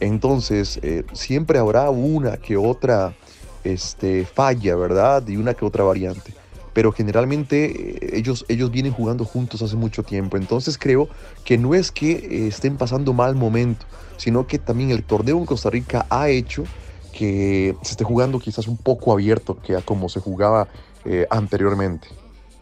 Entonces, 0.00 0.80
eh, 0.82 1.04
siempre 1.12 1.58
habrá 1.58 1.90
una 1.90 2.38
que 2.38 2.56
otra 2.56 3.14
este, 3.62 4.24
falla, 4.24 4.74
¿verdad? 4.74 5.26
Y 5.28 5.36
una 5.36 5.54
que 5.54 5.64
otra 5.64 5.84
variante 5.84 6.39
pero 6.72 6.92
generalmente 6.92 7.66
eh, 7.66 8.10
ellos, 8.18 8.44
ellos 8.48 8.70
vienen 8.70 8.92
jugando 8.92 9.24
juntos 9.24 9.62
hace 9.62 9.76
mucho 9.76 10.02
tiempo. 10.02 10.36
Entonces 10.36 10.78
creo 10.78 11.08
que 11.44 11.58
no 11.58 11.74
es 11.74 11.90
que 11.90 12.12
eh, 12.12 12.46
estén 12.48 12.76
pasando 12.76 13.12
mal 13.12 13.34
momento, 13.34 13.86
sino 14.16 14.46
que 14.46 14.58
también 14.58 14.90
el 14.90 15.02
torneo 15.02 15.38
en 15.38 15.46
Costa 15.46 15.70
Rica 15.70 16.06
ha 16.10 16.28
hecho 16.28 16.64
que 17.12 17.74
se 17.82 17.92
esté 17.92 18.04
jugando 18.04 18.38
quizás 18.38 18.68
un 18.68 18.76
poco 18.76 19.12
abierto 19.12 19.58
que 19.60 19.76
a 19.76 19.82
como 19.82 20.08
se 20.08 20.20
jugaba 20.20 20.68
eh, 21.04 21.26
anteriormente. 21.30 22.08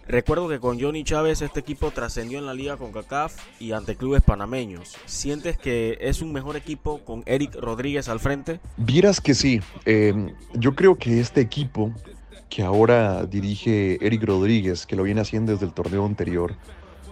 Recuerdo 0.08 0.48
que 0.48 0.58
con 0.58 0.80
Johnny 0.80 1.04
Chávez 1.04 1.42
este 1.42 1.60
equipo 1.60 1.90
trascendió 1.90 2.38
en 2.38 2.46
la 2.46 2.54
liga 2.54 2.78
con 2.78 2.92
CACAF 2.92 3.36
y 3.60 3.72
ante 3.72 3.94
clubes 3.94 4.22
panameños. 4.22 4.96
¿Sientes 5.04 5.58
que 5.58 5.98
es 6.00 6.22
un 6.22 6.32
mejor 6.32 6.56
equipo 6.56 7.04
con 7.04 7.22
Eric 7.26 7.54
Rodríguez 7.56 8.08
al 8.08 8.18
frente? 8.18 8.58
Vieras 8.78 9.20
que 9.20 9.34
sí. 9.34 9.60
Eh, 9.84 10.32
yo 10.54 10.74
creo 10.74 10.96
que 10.96 11.20
este 11.20 11.42
equipo 11.42 11.92
que 12.48 12.62
ahora 12.62 13.24
dirige 13.26 14.04
Eric 14.04 14.24
Rodríguez, 14.24 14.87
que 14.87 14.96
lo 14.96 15.02
viene 15.02 15.20
haciendo 15.20 15.52
desde 15.52 15.66
el 15.66 15.72
torneo 15.72 16.04
anterior, 16.04 16.54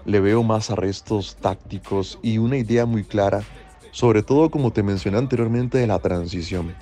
le 0.04 0.20
veo 0.20 0.42
más 0.42 0.70
arrestos 0.70 1.36
tácticos 1.40 2.18
y 2.22 2.38
una 2.38 2.56
idea 2.56 2.86
muy 2.86 3.04
clara, 3.04 3.42
sobre 3.90 4.22
todo 4.22 4.50
como 4.50 4.72
te 4.72 4.82
mencioné 4.82 5.18
anteriormente 5.18 5.78
de 5.78 5.86
la 5.86 5.98
transición. 5.98 6.74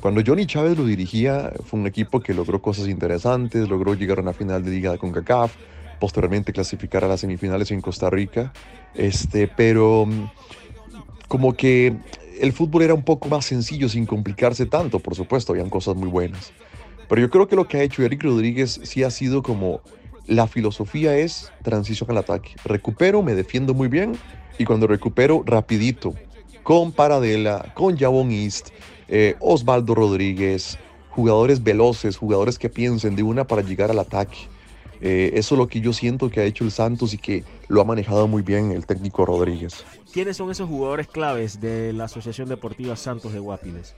Cuando 0.00 0.22
Johnny 0.26 0.46
Chávez 0.46 0.76
lo 0.76 0.84
dirigía, 0.84 1.52
fue 1.64 1.80
un 1.80 1.86
equipo 1.86 2.20
que 2.20 2.34
logró 2.34 2.60
cosas 2.60 2.88
interesantes, 2.88 3.68
logró 3.68 3.94
llegar 3.94 4.18
a 4.18 4.22
una 4.22 4.32
final 4.32 4.64
de 4.64 4.70
liga 4.70 4.98
con 4.98 5.12
CACAF, 5.12 5.54
posteriormente 6.00 6.52
clasificar 6.52 7.04
a 7.04 7.08
las 7.08 7.20
semifinales 7.20 7.70
en 7.70 7.80
Costa 7.80 8.10
Rica, 8.10 8.52
este, 8.94 9.48
pero 9.48 10.04
mm, 10.06 10.30
como 11.28 11.54
que 11.54 11.96
el 12.40 12.52
fútbol 12.52 12.82
era 12.82 12.94
un 12.94 13.02
poco 13.02 13.28
más 13.28 13.46
sencillo 13.46 13.88
sin 13.88 14.04
complicarse 14.04 14.66
tanto, 14.66 14.98
por 14.98 15.14
supuesto, 15.14 15.52
habían 15.52 15.70
cosas 15.70 15.94
muy 15.96 16.08
buenas. 16.08 16.52
Pero 17.08 17.20
yo 17.20 17.30
creo 17.30 17.48
que 17.48 17.56
lo 17.56 17.66
que 17.68 17.78
ha 17.78 17.82
hecho 17.82 18.02
Eric 18.02 18.22
Rodríguez 18.22 18.80
sí 18.82 19.02
ha 19.02 19.10
sido 19.10 19.42
como 19.42 19.80
la 20.26 20.46
filosofía 20.46 21.16
es 21.16 21.52
transición 21.62 22.10
al 22.10 22.18
ataque. 22.18 22.52
Recupero, 22.64 23.22
me 23.22 23.34
defiendo 23.34 23.74
muy 23.74 23.88
bien 23.88 24.16
y 24.58 24.64
cuando 24.64 24.86
recupero 24.86 25.42
rapidito, 25.44 26.14
con 26.62 26.92
Paradela, 26.92 27.72
con 27.74 27.96
Javon 27.98 28.30
East, 28.30 28.70
eh, 29.08 29.36
Osvaldo 29.40 29.94
Rodríguez, 29.94 30.78
jugadores 31.10 31.62
veloces, 31.62 32.16
jugadores 32.16 32.58
que 32.58 32.70
piensen 32.70 33.16
de 33.16 33.22
una 33.22 33.44
para 33.44 33.62
llegar 33.62 33.90
al 33.90 33.98
ataque. 33.98 34.38
Eh, 35.00 35.32
eso 35.34 35.54
es 35.54 35.58
lo 35.58 35.68
que 35.68 35.80
yo 35.80 35.92
siento 35.92 36.30
que 36.30 36.40
ha 36.40 36.44
hecho 36.44 36.64
el 36.64 36.70
Santos 36.70 37.12
y 37.12 37.18
que 37.18 37.44
lo 37.68 37.80
ha 37.80 37.84
manejado 37.84 38.26
muy 38.26 38.42
bien 38.42 38.70
el 38.70 38.86
técnico 38.86 39.26
Rodríguez. 39.26 39.84
¿Quiénes 40.12 40.36
son 40.36 40.50
esos 40.50 40.68
jugadores 40.68 41.08
claves 41.08 41.60
de 41.60 41.92
la 41.92 42.04
Asociación 42.04 42.48
Deportiva 42.48 42.96
Santos 42.96 43.32
de 43.34 43.40
Guapiles? 43.40 43.94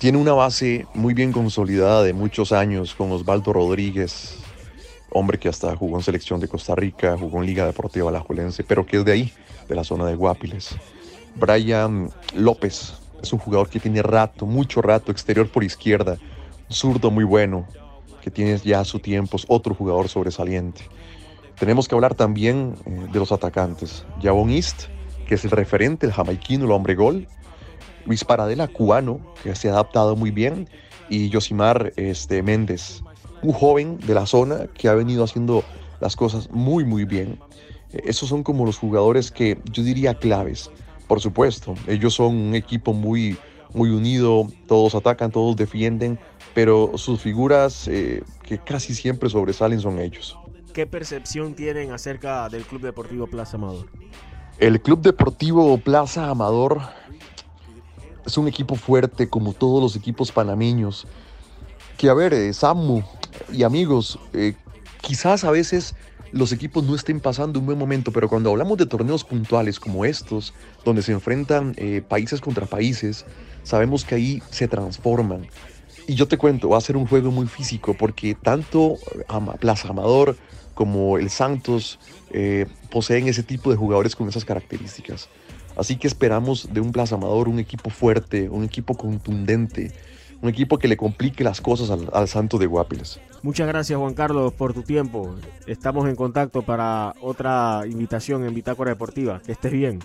Tiene 0.00 0.16
una 0.16 0.32
base 0.32 0.86
muy 0.94 1.12
bien 1.12 1.30
consolidada 1.30 2.02
de 2.02 2.14
muchos 2.14 2.52
años 2.52 2.94
con 2.94 3.12
Osvaldo 3.12 3.52
Rodríguez, 3.52 4.38
hombre 5.10 5.38
que 5.38 5.50
hasta 5.50 5.76
jugó 5.76 5.98
en 5.98 6.02
selección 6.02 6.40
de 6.40 6.48
Costa 6.48 6.74
Rica, 6.74 7.18
jugó 7.18 7.40
en 7.40 7.46
Liga 7.46 7.66
Deportiva 7.66 8.08
Alajuelense, 8.08 8.64
pero 8.64 8.86
que 8.86 8.96
es 8.96 9.04
de 9.04 9.12
ahí, 9.12 9.32
de 9.68 9.74
la 9.74 9.84
zona 9.84 10.06
de 10.06 10.14
Guapiles. 10.14 10.74
Brian 11.34 12.08
López 12.34 12.94
es 13.22 13.30
un 13.34 13.40
jugador 13.40 13.68
que 13.68 13.78
tiene 13.78 14.00
rato, 14.00 14.46
mucho 14.46 14.80
rato, 14.80 15.12
exterior 15.12 15.50
por 15.50 15.64
izquierda, 15.64 16.16
zurdo 16.70 17.10
muy 17.10 17.24
bueno, 17.24 17.66
que 18.22 18.30
tiene 18.30 18.56
ya 18.56 18.82
su 18.86 19.00
tiempo, 19.00 19.36
es 19.36 19.44
otro 19.48 19.74
jugador 19.74 20.08
sobresaliente. 20.08 20.80
Tenemos 21.58 21.88
que 21.88 21.94
hablar 21.94 22.14
también 22.14 22.74
eh, 22.86 23.08
de 23.12 23.18
los 23.18 23.32
atacantes. 23.32 24.06
Javon 24.22 24.48
East, 24.48 24.84
que 25.26 25.34
es 25.34 25.44
el 25.44 25.50
referente, 25.50 26.06
el 26.06 26.12
jamaiquino, 26.12 26.64
el 26.64 26.72
hombre 26.72 26.94
gol, 26.94 27.28
Luis 28.06 28.24
Paradela, 28.24 28.68
cubano, 28.68 29.20
que 29.42 29.54
se 29.54 29.68
ha 29.68 29.72
adaptado 29.72 30.16
muy 30.16 30.30
bien, 30.30 30.68
y 31.08 31.28
Yosimar 31.28 31.92
este, 31.96 32.42
Méndez, 32.42 33.02
un 33.42 33.52
joven 33.52 33.98
de 33.98 34.14
la 34.14 34.26
zona 34.26 34.66
que 34.74 34.88
ha 34.88 34.94
venido 34.94 35.24
haciendo 35.24 35.64
las 36.00 36.16
cosas 36.16 36.50
muy, 36.50 36.84
muy 36.84 37.04
bien. 37.04 37.38
Eh, 37.92 38.02
esos 38.04 38.28
son 38.28 38.42
como 38.42 38.64
los 38.64 38.78
jugadores 38.78 39.30
que 39.30 39.58
yo 39.72 39.82
diría 39.82 40.14
claves. 40.14 40.70
Por 41.06 41.20
supuesto, 41.20 41.74
ellos 41.86 42.14
son 42.14 42.36
un 42.36 42.54
equipo 42.54 42.92
muy, 42.92 43.36
muy 43.74 43.90
unido, 43.90 44.46
todos 44.66 44.94
atacan, 44.94 45.30
todos 45.30 45.56
defienden, 45.56 46.18
pero 46.54 46.92
sus 46.96 47.20
figuras 47.20 47.88
eh, 47.88 48.22
que 48.42 48.58
casi 48.58 48.94
siempre 48.94 49.28
sobresalen 49.28 49.80
son 49.80 49.98
ellos. 49.98 50.38
¿Qué 50.72 50.86
percepción 50.86 51.54
tienen 51.54 51.90
acerca 51.90 52.48
del 52.48 52.62
Club 52.62 52.82
Deportivo 52.82 53.26
Plaza 53.26 53.56
Amador? 53.56 53.88
El 54.58 54.80
Club 54.80 55.00
Deportivo 55.00 55.78
Plaza 55.78 56.28
Amador 56.28 56.80
es 58.26 58.36
un 58.38 58.48
equipo 58.48 58.76
fuerte 58.76 59.28
como 59.28 59.52
todos 59.52 59.82
los 59.82 59.96
equipos 59.96 60.32
panameños. 60.32 61.06
Que 61.96 62.08
a 62.08 62.14
ver, 62.14 62.32
eh, 62.32 62.52
Samu 62.52 63.02
y 63.52 63.62
amigos, 63.62 64.18
eh, 64.32 64.54
quizás 65.00 65.44
a 65.44 65.50
veces 65.50 65.94
los 66.32 66.52
equipos 66.52 66.84
no 66.84 66.94
estén 66.94 67.20
pasando 67.20 67.58
un 67.58 67.66
buen 67.66 67.78
momento, 67.78 68.12
pero 68.12 68.28
cuando 68.28 68.50
hablamos 68.50 68.78
de 68.78 68.86
torneos 68.86 69.24
puntuales 69.24 69.80
como 69.80 70.04
estos, 70.04 70.54
donde 70.84 71.02
se 71.02 71.12
enfrentan 71.12 71.74
eh, 71.76 72.02
países 72.06 72.40
contra 72.40 72.66
países, 72.66 73.24
sabemos 73.62 74.04
que 74.04 74.14
ahí 74.14 74.42
se 74.50 74.68
transforman. 74.68 75.46
y 76.06 76.14
yo 76.14 76.26
te 76.26 76.38
cuento, 76.38 76.70
va 76.70 76.78
a 76.78 76.80
ser 76.80 76.96
un 76.96 77.06
juego 77.06 77.30
muy 77.30 77.46
físico 77.46 77.94
porque 77.94 78.34
tanto 78.34 78.96
Plaza 79.60 79.88
Amador 79.88 80.36
como 80.74 81.18
el 81.18 81.30
Santos 81.30 81.98
poseen 82.90 83.28
ese 83.28 83.42
tipo 83.42 83.70
de 83.70 83.76
jugadores 83.76 84.16
con 84.16 84.28
esas 84.28 84.44
características. 84.44 85.28
Así 85.80 85.96
que 85.96 86.06
esperamos 86.06 86.68
de 86.74 86.80
un 86.82 86.92
Plaza 86.92 87.14
Amador 87.14 87.48
un 87.48 87.58
equipo 87.58 87.88
fuerte, 87.88 88.50
un 88.50 88.64
equipo 88.64 88.94
contundente, 88.94 89.90
un 90.42 90.50
equipo 90.50 90.76
que 90.76 90.88
le 90.88 90.98
complique 90.98 91.42
las 91.42 91.62
cosas 91.62 91.90
al, 91.90 92.10
al 92.12 92.28
Santos 92.28 92.60
de 92.60 92.66
Guapiles. 92.66 93.18
Muchas 93.40 93.66
gracias 93.66 93.98
Juan 93.98 94.12
Carlos 94.12 94.52
por 94.52 94.74
tu 94.74 94.82
tiempo. 94.82 95.34
Estamos 95.66 96.06
en 96.06 96.16
contacto 96.16 96.60
para 96.60 97.14
otra 97.22 97.84
invitación 97.86 98.44
en 98.44 98.52
Bitácora 98.52 98.90
Deportiva. 98.90 99.40
Que 99.40 99.52
estés 99.52 99.72
bien. 99.72 100.00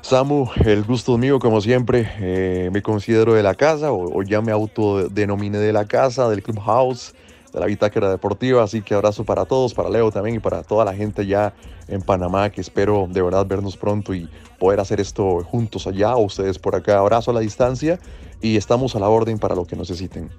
Samu, 0.00 0.48
el 0.64 0.84
gusto 0.84 1.14
es 1.14 1.18
mío 1.18 1.40
como 1.40 1.60
siempre. 1.60 2.08
Eh, 2.20 2.70
me 2.72 2.80
considero 2.80 3.34
de 3.34 3.42
la 3.42 3.56
casa 3.56 3.90
o, 3.90 4.22
ya 4.22 4.40
me 4.40 4.52
autodenominé 4.52 5.58
de 5.58 5.72
la 5.72 5.86
casa, 5.86 6.28
del 6.28 6.44
Clubhouse, 6.44 7.16
de 7.52 7.60
la 7.60 7.66
Bitácora 7.66 8.10
Deportiva. 8.10 8.62
Así 8.62 8.82
que 8.82 8.94
abrazo 8.94 9.24
para 9.24 9.44
todos, 9.44 9.74
para 9.74 9.90
Leo 9.90 10.10
también 10.10 10.36
y 10.36 10.38
para 10.40 10.62
toda 10.62 10.84
la 10.84 10.94
gente 10.94 11.26
ya 11.26 11.54
en 11.88 12.02
Panamá 12.02 12.50
que 12.50 12.60
espero 12.60 13.06
de 13.10 13.22
verdad 13.22 13.46
vernos 13.46 13.76
pronto 13.76 14.14
y 14.14 14.28
poder 14.58 14.80
hacer 14.80 15.00
esto 15.00 15.42
juntos 15.44 15.86
allá 15.86 16.16
ustedes 16.16 16.58
por 16.58 16.74
acá. 16.74 16.98
Abrazo 16.98 17.30
a 17.30 17.34
la 17.34 17.40
distancia 17.40 17.98
y 18.40 18.56
estamos 18.56 18.96
a 18.96 19.00
la 19.00 19.08
orden 19.08 19.38
para 19.38 19.54
lo 19.54 19.66
que 19.66 19.76
necesiten 19.76 20.30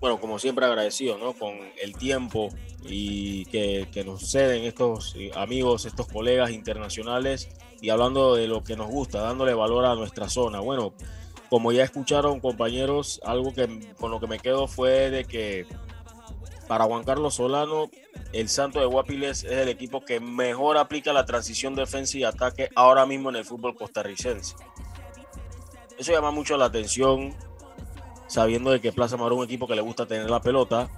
bueno, 0.00 0.18
como 0.18 0.38
siempre 0.38 0.64
agradecido, 0.64 1.18
¿no? 1.18 1.34
Con 1.34 1.52
el 1.80 1.94
tiempo 1.94 2.48
y 2.82 3.44
que, 3.46 4.02
nos 4.04 4.30
ceden 4.30 4.64
estos 4.64 5.14
amigos, 5.34 5.84
estos 5.84 6.08
colegas 6.08 6.50
internacionales 6.50 7.50
y 7.82 7.90
hablando 7.90 8.34
de 8.34 8.48
lo 8.48 8.64
que 8.64 8.76
nos 8.76 8.88
gusta, 8.88 9.20
dándole 9.20 9.52
valor 9.52 9.84
a 9.84 9.94
nuestra 9.94 10.30
zona. 10.30 10.60
Bueno, 10.60 10.94
como 11.50 11.70
ya 11.70 11.84
escucharon 11.84 12.40
compañeros, 12.40 13.20
algo 13.24 13.52
que 13.52 13.68
con 13.98 14.10
lo 14.10 14.20
que 14.20 14.26
me 14.26 14.38
quedo 14.38 14.66
fue 14.66 15.10
de 15.10 15.24
que 15.24 15.66
para 16.70 16.84
Juan 16.84 17.02
Carlos 17.02 17.34
Solano, 17.34 17.90
el 18.32 18.48
Santo 18.48 18.78
de 18.78 18.86
Guapiles 18.86 19.42
es 19.42 19.50
el 19.50 19.68
equipo 19.68 20.04
que 20.04 20.20
mejor 20.20 20.76
aplica 20.76 21.12
la 21.12 21.26
transición 21.26 21.74
defensa 21.74 22.16
y 22.16 22.22
ataque 22.22 22.68
ahora 22.76 23.06
mismo 23.06 23.28
en 23.28 23.34
el 23.34 23.44
fútbol 23.44 23.74
costarricense. 23.74 24.54
Eso 25.98 26.12
llama 26.12 26.30
mucho 26.30 26.56
la 26.56 26.66
atención 26.66 27.34
sabiendo 28.28 28.70
de 28.70 28.80
que 28.80 28.92
Plaza 28.92 29.16
Amador 29.16 29.32
es 29.32 29.38
un 29.38 29.44
equipo 29.46 29.66
que 29.66 29.74
le 29.74 29.80
gusta 29.80 30.06
tener 30.06 30.30
la 30.30 30.40
pelota 30.40 30.88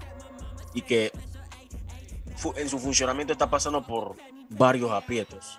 y 0.75 0.83
que 0.83 1.11
en 2.57 2.69
su 2.69 2.79
funcionamiento 2.79 3.33
está 3.33 3.49
pasando 3.49 3.83
por 3.83 4.17
varios 4.51 4.91
aprietos. 4.91 5.59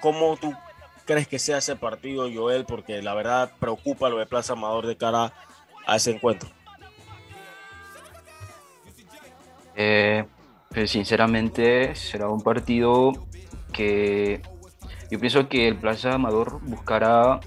¿Cómo 0.00 0.36
tú 0.38 0.52
crees 1.04 1.28
que 1.28 1.38
sea 1.38 1.58
ese 1.58 1.76
partido, 1.76 2.28
Joel? 2.34 2.64
Porque 2.64 3.00
la 3.00 3.14
verdad 3.14 3.52
preocupa 3.60 4.08
lo 4.08 4.18
de 4.18 4.26
Plaza 4.26 4.54
Amador 4.54 4.88
de 4.88 4.96
cara 4.96 5.32
a 5.86 5.94
ese 5.94 6.10
encuentro. 6.10 6.50
Eh, 9.76 10.24
pues 10.70 10.90
sinceramente 10.90 11.94
será 11.94 12.28
un 12.28 12.42
partido 12.42 13.12
que 13.72 14.40
yo 15.10 15.20
pienso 15.20 15.48
que 15.48 15.68
el 15.68 15.76
Plaza 15.76 16.14
Amador 16.14 16.60
buscará, 16.62 17.40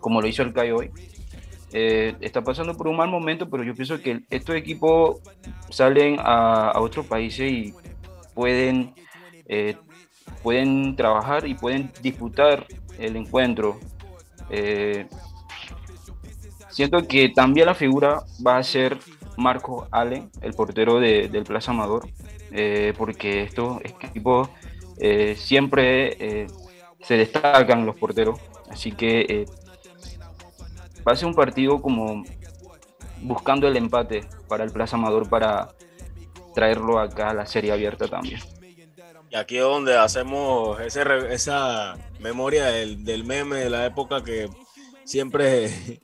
como 0.00 0.20
lo 0.20 0.26
hizo 0.26 0.42
el 0.42 0.52
CAI 0.52 0.72
hoy, 0.72 0.90
eh, 1.72 2.14
está 2.20 2.42
pasando 2.42 2.76
por 2.76 2.88
un 2.88 2.96
mal 2.96 3.08
momento, 3.08 3.48
pero 3.48 3.62
yo 3.62 3.74
pienso 3.74 4.00
que 4.00 4.22
estos 4.28 4.56
equipos 4.56 5.20
salen 5.70 6.16
a, 6.18 6.72
otros 6.80 7.06
países 7.06 7.50
y 7.50 7.74
pueden, 8.34 8.94
eh, 9.46 9.76
pueden 10.42 10.96
trabajar 10.96 11.46
y 11.46 11.54
pueden 11.54 11.90
disputar 12.02 12.66
el 12.98 13.16
encuentro. 13.16 13.78
Eh, 14.50 15.06
siento 16.68 17.06
que 17.06 17.30
también 17.30 17.66
la 17.66 17.74
figura 17.74 18.22
va 18.46 18.58
a 18.58 18.62
ser 18.62 18.98
Marco 19.42 19.88
Allen, 19.90 20.30
el 20.40 20.54
portero 20.54 21.00
del 21.00 21.44
Plaza 21.44 21.72
Amador, 21.72 22.08
porque 22.96 23.42
estos 23.42 23.80
equipos 23.82 24.48
siempre 25.36 26.46
se 27.00 27.16
destacan 27.16 27.84
los 27.84 27.96
porteros, 27.96 28.38
así 28.70 28.92
que 28.92 29.46
va 31.06 31.12
a 31.12 31.16
ser 31.16 31.26
un 31.26 31.34
partido 31.34 31.82
como 31.82 32.24
buscando 33.22 33.68
el 33.68 33.76
empate 33.76 34.24
para 34.48 34.64
el 34.64 34.70
Plaza 34.70 34.96
Amador 34.96 35.28
para 35.28 35.68
traerlo 36.54 36.98
acá 36.98 37.30
a 37.30 37.34
la 37.34 37.46
serie 37.46 37.72
abierta 37.72 38.06
también. 38.08 38.40
Y 39.30 39.36
aquí 39.36 39.56
es 39.56 39.62
donde 39.62 39.96
hacemos 39.96 40.78
ese, 40.80 41.02
esa 41.30 41.96
memoria 42.20 42.66
del, 42.66 43.24
meme 43.24 43.56
de 43.56 43.70
la 43.70 43.86
época 43.86 44.22
que 44.22 44.50
siempre 45.04 46.00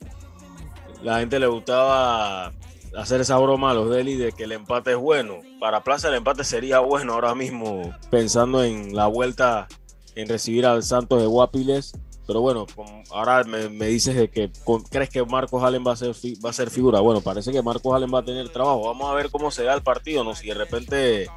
la 1.03 1.19
gente 1.19 1.39
le 1.39 1.47
gustaba 1.47 2.51
hacer 2.97 3.21
esa 3.21 3.37
broma 3.37 3.71
a 3.71 3.73
los 3.73 3.89
Deli 3.89 4.15
de 4.15 4.31
que 4.31 4.43
el 4.43 4.51
empate 4.51 4.91
es 4.91 4.97
bueno. 4.97 5.39
Para 5.59 5.83
Plaza 5.83 6.09
el 6.09 6.15
empate 6.15 6.43
sería 6.43 6.79
bueno 6.79 7.13
ahora 7.13 7.35
mismo, 7.35 7.93
pensando 8.09 8.63
en 8.63 8.95
la 8.95 9.07
vuelta 9.07 9.67
en 10.15 10.27
recibir 10.27 10.65
al 10.65 10.83
Santos 10.83 11.21
de 11.21 11.27
Guapiles 11.27 11.93
pero 12.29 12.41
bueno, 12.41 12.67
ahora 13.09 13.43
me, 13.43 13.87
dices 13.87 14.15
de 14.15 14.29
que 14.29 14.51
crees 14.91 15.09
que 15.09 15.25
Marcos 15.25 15.63
Allen 15.63 15.83
va 15.83 15.93
a, 15.93 15.95
ser, 15.95 16.13
va 16.45 16.51
a 16.51 16.53
ser 16.53 16.69
figura. 16.69 16.99
Bueno, 16.99 17.21
parece 17.21 17.51
que 17.51 17.63
Marcos 17.63 17.91
Allen 17.91 18.13
va 18.13 18.19
a 18.19 18.23
tener 18.23 18.49
trabajo. 18.49 18.83
Vamos 18.83 19.09
a 19.09 19.15
ver 19.15 19.31
cómo 19.31 19.49
se 19.49 19.63
da 19.63 19.73
el 19.73 19.81
partido, 19.81 20.23
¿no? 20.23 20.35
Si 20.35 20.47
de 20.47 20.53
repente 20.53 21.27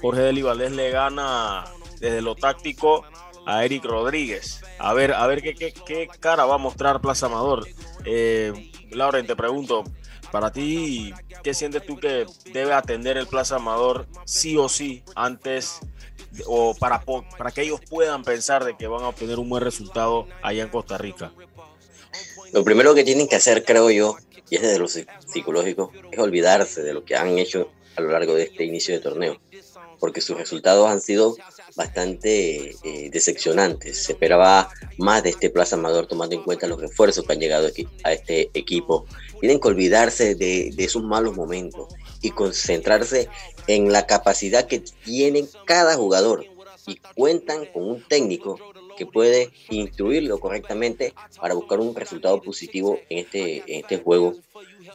Jorge 0.00 0.20
Deli 0.20 0.42
Valdés 0.42 0.70
le 0.70 0.92
gana 0.92 1.64
desde 1.98 2.22
lo 2.22 2.36
táctico 2.36 3.02
a 3.44 3.64
Eric 3.64 3.86
Rodríguez. 3.86 4.62
A 4.78 4.94
ver, 4.94 5.14
a 5.14 5.26
ver 5.26 5.42
qué, 5.42 5.52
qué, 5.56 6.08
cara 6.20 6.44
va 6.44 6.54
a 6.54 6.58
mostrar 6.58 7.00
Plaza 7.00 7.26
Amador. 7.26 7.66
Eh, 8.04 8.70
Lauren, 8.92 9.26
te 9.26 9.34
pregunto, 9.34 9.82
para 10.30 10.52
ti, 10.52 11.12
¿qué 11.42 11.54
sientes 11.54 11.84
tú 11.84 11.98
que 11.98 12.26
debe 12.52 12.72
atender 12.72 13.16
el 13.16 13.26
Plaza 13.26 13.56
Amador 13.56 14.06
sí 14.24 14.56
o 14.56 14.68
sí 14.68 15.02
antes 15.14 15.78
o 16.46 16.74
para, 16.74 17.02
para 17.02 17.50
que 17.50 17.62
ellos 17.62 17.80
puedan 17.88 18.22
pensar 18.22 18.64
de 18.64 18.76
que 18.76 18.86
van 18.86 19.02
a 19.02 19.08
obtener 19.08 19.38
un 19.38 19.48
buen 19.48 19.62
resultado 19.62 20.26
allá 20.42 20.62
en 20.62 20.68
Costa 20.68 20.98
Rica? 20.98 21.32
Lo 22.52 22.64
primero 22.64 22.94
que 22.94 23.04
tienen 23.04 23.28
que 23.28 23.36
hacer, 23.36 23.64
creo 23.64 23.90
yo, 23.90 24.16
y 24.48 24.56
es 24.56 24.62
desde 24.62 24.78
lo 24.78 24.88
psicológico, 24.88 25.92
es 26.10 26.18
olvidarse 26.18 26.82
de 26.82 26.94
lo 26.94 27.04
que 27.04 27.16
han 27.16 27.38
hecho 27.38 27.70
a 27.96 28.00
lo 28.00 28.10
largo 28.10 28.34
de 28.34 28.44
este 28.44 28.64
inicio 28.64 28.94
de 28.94 29.00
torneo, 29.00 29.40
porque 29.98 30.20
sus 30.20 30.36
resultados 30.36 30.88
han 30.88 31.00
sido 31.00 31.36
bastante 31.76 32.74
eh, 32.82 33.10
decepcionantes. 33.10 34.04
Se 34.04 34.12
esperaba 34.12 34.68
más 34.98 35.22
de 35.22 35.30
este 35.30 35.50
Plaza 35.50 35.76
Amador 35.76 36.06
tomando 36.06 36.34
en 36.34 36.42
cuenta 36.42 36.66
los 36.66 36.80
refuerzos 36.80 37.24
que 37.24 37.32
han 37.34 37.40
llegado 37.40 37.68
a 38.02 38.12
este 38.12 38.50
equipo. 38.54 39.06
Tienen 39.40 39.60
que 39.60 39.68
olvidarse 39.68 40.34
de, 40.34 40.72
de 40.74 40.84
esos 40.84 41.04
malos 41.04 41.36
momentos 41.36 41.94
y 42.22 42.30
concentrarse 42.30 43.28
en 43.66 43.92
la 43.92 44.06
capacidad 44.06 44.66
que 44.66 44.80
tiene 44.80 45.44
cada 45.66 45.94
jugador 45.94 46.46
y 46.86 46.96
cuentan 47.14 47.66
con 47.66 47.88
un 47.88 48.02
técnico 48.08 48.58
que 48.96 49.06
puede 49.06 49.50
instruirlo 49.68 50.40
correctamente 50.40 51.12
para 51.38 51.54
buscar 51.54 51.80
un 51.80 51.94
resultado 51.94 52.40
positivo 52.40 52.98
en 53.10 53.18
este, 53.18 53.58
en 53.66 53.82
este 53.82 53.98
juego, 53.98 54.34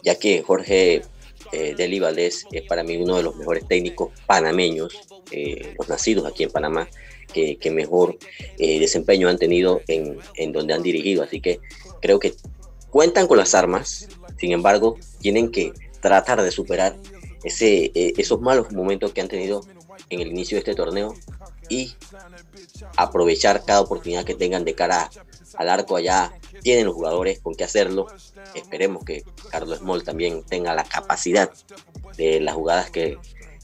ya 0.04 0.15
que 0.15 0.41
Jorge 0.41 1.04
eh, 1.52 1.76
Deli 1.76 2.02
es 2.16 2.46
para 2.68 2.84
mí 2.84 2.98
uno 2.98 3.18
de 3.18 3.24
los 3.24 3.36
mejores 3.36 3.68
técnicos 3.68 4.12
panameños, 4.26 5.00
eh, 5.32 5.76
los 5.78 5.90
nacidos 5.90 6.26
aquí 6.26 6.44
en 6.44 6.52
Panamá, 6.52 6.88
que, 7.32 7.72
mejor 7.72 8.18
eh, 8.58 8.80
desempeño 8.80 9.30
han 9.30 9.38
tenido 9.38 9.82
en, 9.88 10.52
donde 10.52 10.74
han 10.74 10.84
dirigido. 10.84 11.24
Así 11.24 11.40
que 11.40 11.60
creo 12.02 12.20
que 12.20 12.34
cuentan 12.90 13.28
con 13.28 13.38
las 13.38 13.56
armas, 13.56 14.10
sin 14.38 14.52
embargo, 14.52 14.98
tienen 15.20 15.52
que 15.52 15.74
tratar 16.02 16.42
de 16.42 16.52
superar 16.52 16.96
eh, 17.44 18.14
esos 18.18 18.42
malos 18.42 18.72
momentos 18.72 19.14
que 19.14 19.22
han 19.22 19.28
tenido 19.28 19.66
en 20.10 20.20
el 20.20 20.28
inicio 20.28 20.56
de 20.56 20.60
este 20.60 20.76
torneo 20.76 21.16
y 21.70 21.94
aprovechar 22.98 23.64
cada 23.66 23.82
oportunidad 23.82 24.26
que 24.26 24.36
tengan 24.36 24.66
de 24.66 24.76
cara 24.76 25.10
al 25.56 25.70
arco 25.70 25.96
allá. 25.96 26.34
Tienen 26.62 26.86
los 26.86 26.96
jugadores 26.96 27.40
con 27.40 27.56
qué 27.56 27.64
hacerlo. 27.64 28.08
Esperemos 28.56 29.04
que 29.04 29.24
Carlos 29.50 29.80
Small 29.80 30.04
también 30.04 30.44
tenga 30.44 30.74
la 30.74 30.84
capacidad 30.84 31.52
de 32.18 32.40
las 32.40 32.56
jugadas 32.56 32.92
que 32.92 33.18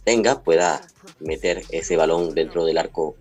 tenga, 0.04 0.42
pueda 0.42 0.82
meter 1.20 1.64
ese 1.70 1.98
balón 1.98 2.34
dentro 2.34 2.66
del 2.66 2.78
arco 2.78 3.16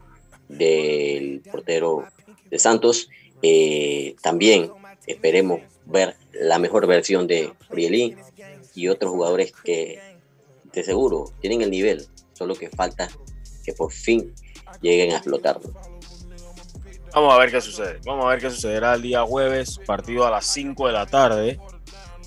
del 0.49 1.43
portero 1.51 2.05
de 2.51 2.59
Santos. 2.59 3.09
Eh, 3.43 4.17
también 4.23 4.71
esperemos 5.07 5.61
ver 5.85 6.17
la 6.33 6.59
mejor 6.59 6.87
versión 6.87 7.27
de 7.27 7.53
Prielín 7.69 8.17
y 8.75 8.89
otros 8.89 9.11
jugadores 9.11 9.53
que 9.53 9.99
de 10.73 10.85
seguro 10.85 11.33
tienen 11.41 11.63
el 11.63 11.71
nivel, 11.71 12.07
solo 12.35 12.55
que 12.55 12.69
falta 12.69 13.09
que 13.65 13.73
por 13.73 13.93
fin 13.93 14.35
lleguen 14.81 15.13
a 15.13 15.17
explotarlo. 15.17 15.73
Vamos 17.17 17.33
a 17.33 17.39
ver 17.39 17.51
qué 17.51 17.63
sucede. 17.63 17.99
Vamos 18.05 18.27
a 18.27 18.29
ver 18.29 18.41
qué 18.41 18.51
sucederá 18.51 18.93
el 18.93 19.01
día 19.01 19.23
jueves, 19.23 19.81
partido 19.87 20.27
a 20.27 20.31
las 20.31 20.45
5 20.49 20.87
de 20.87 20.93
la 20.93 21.07
tarde, 21.07 21.59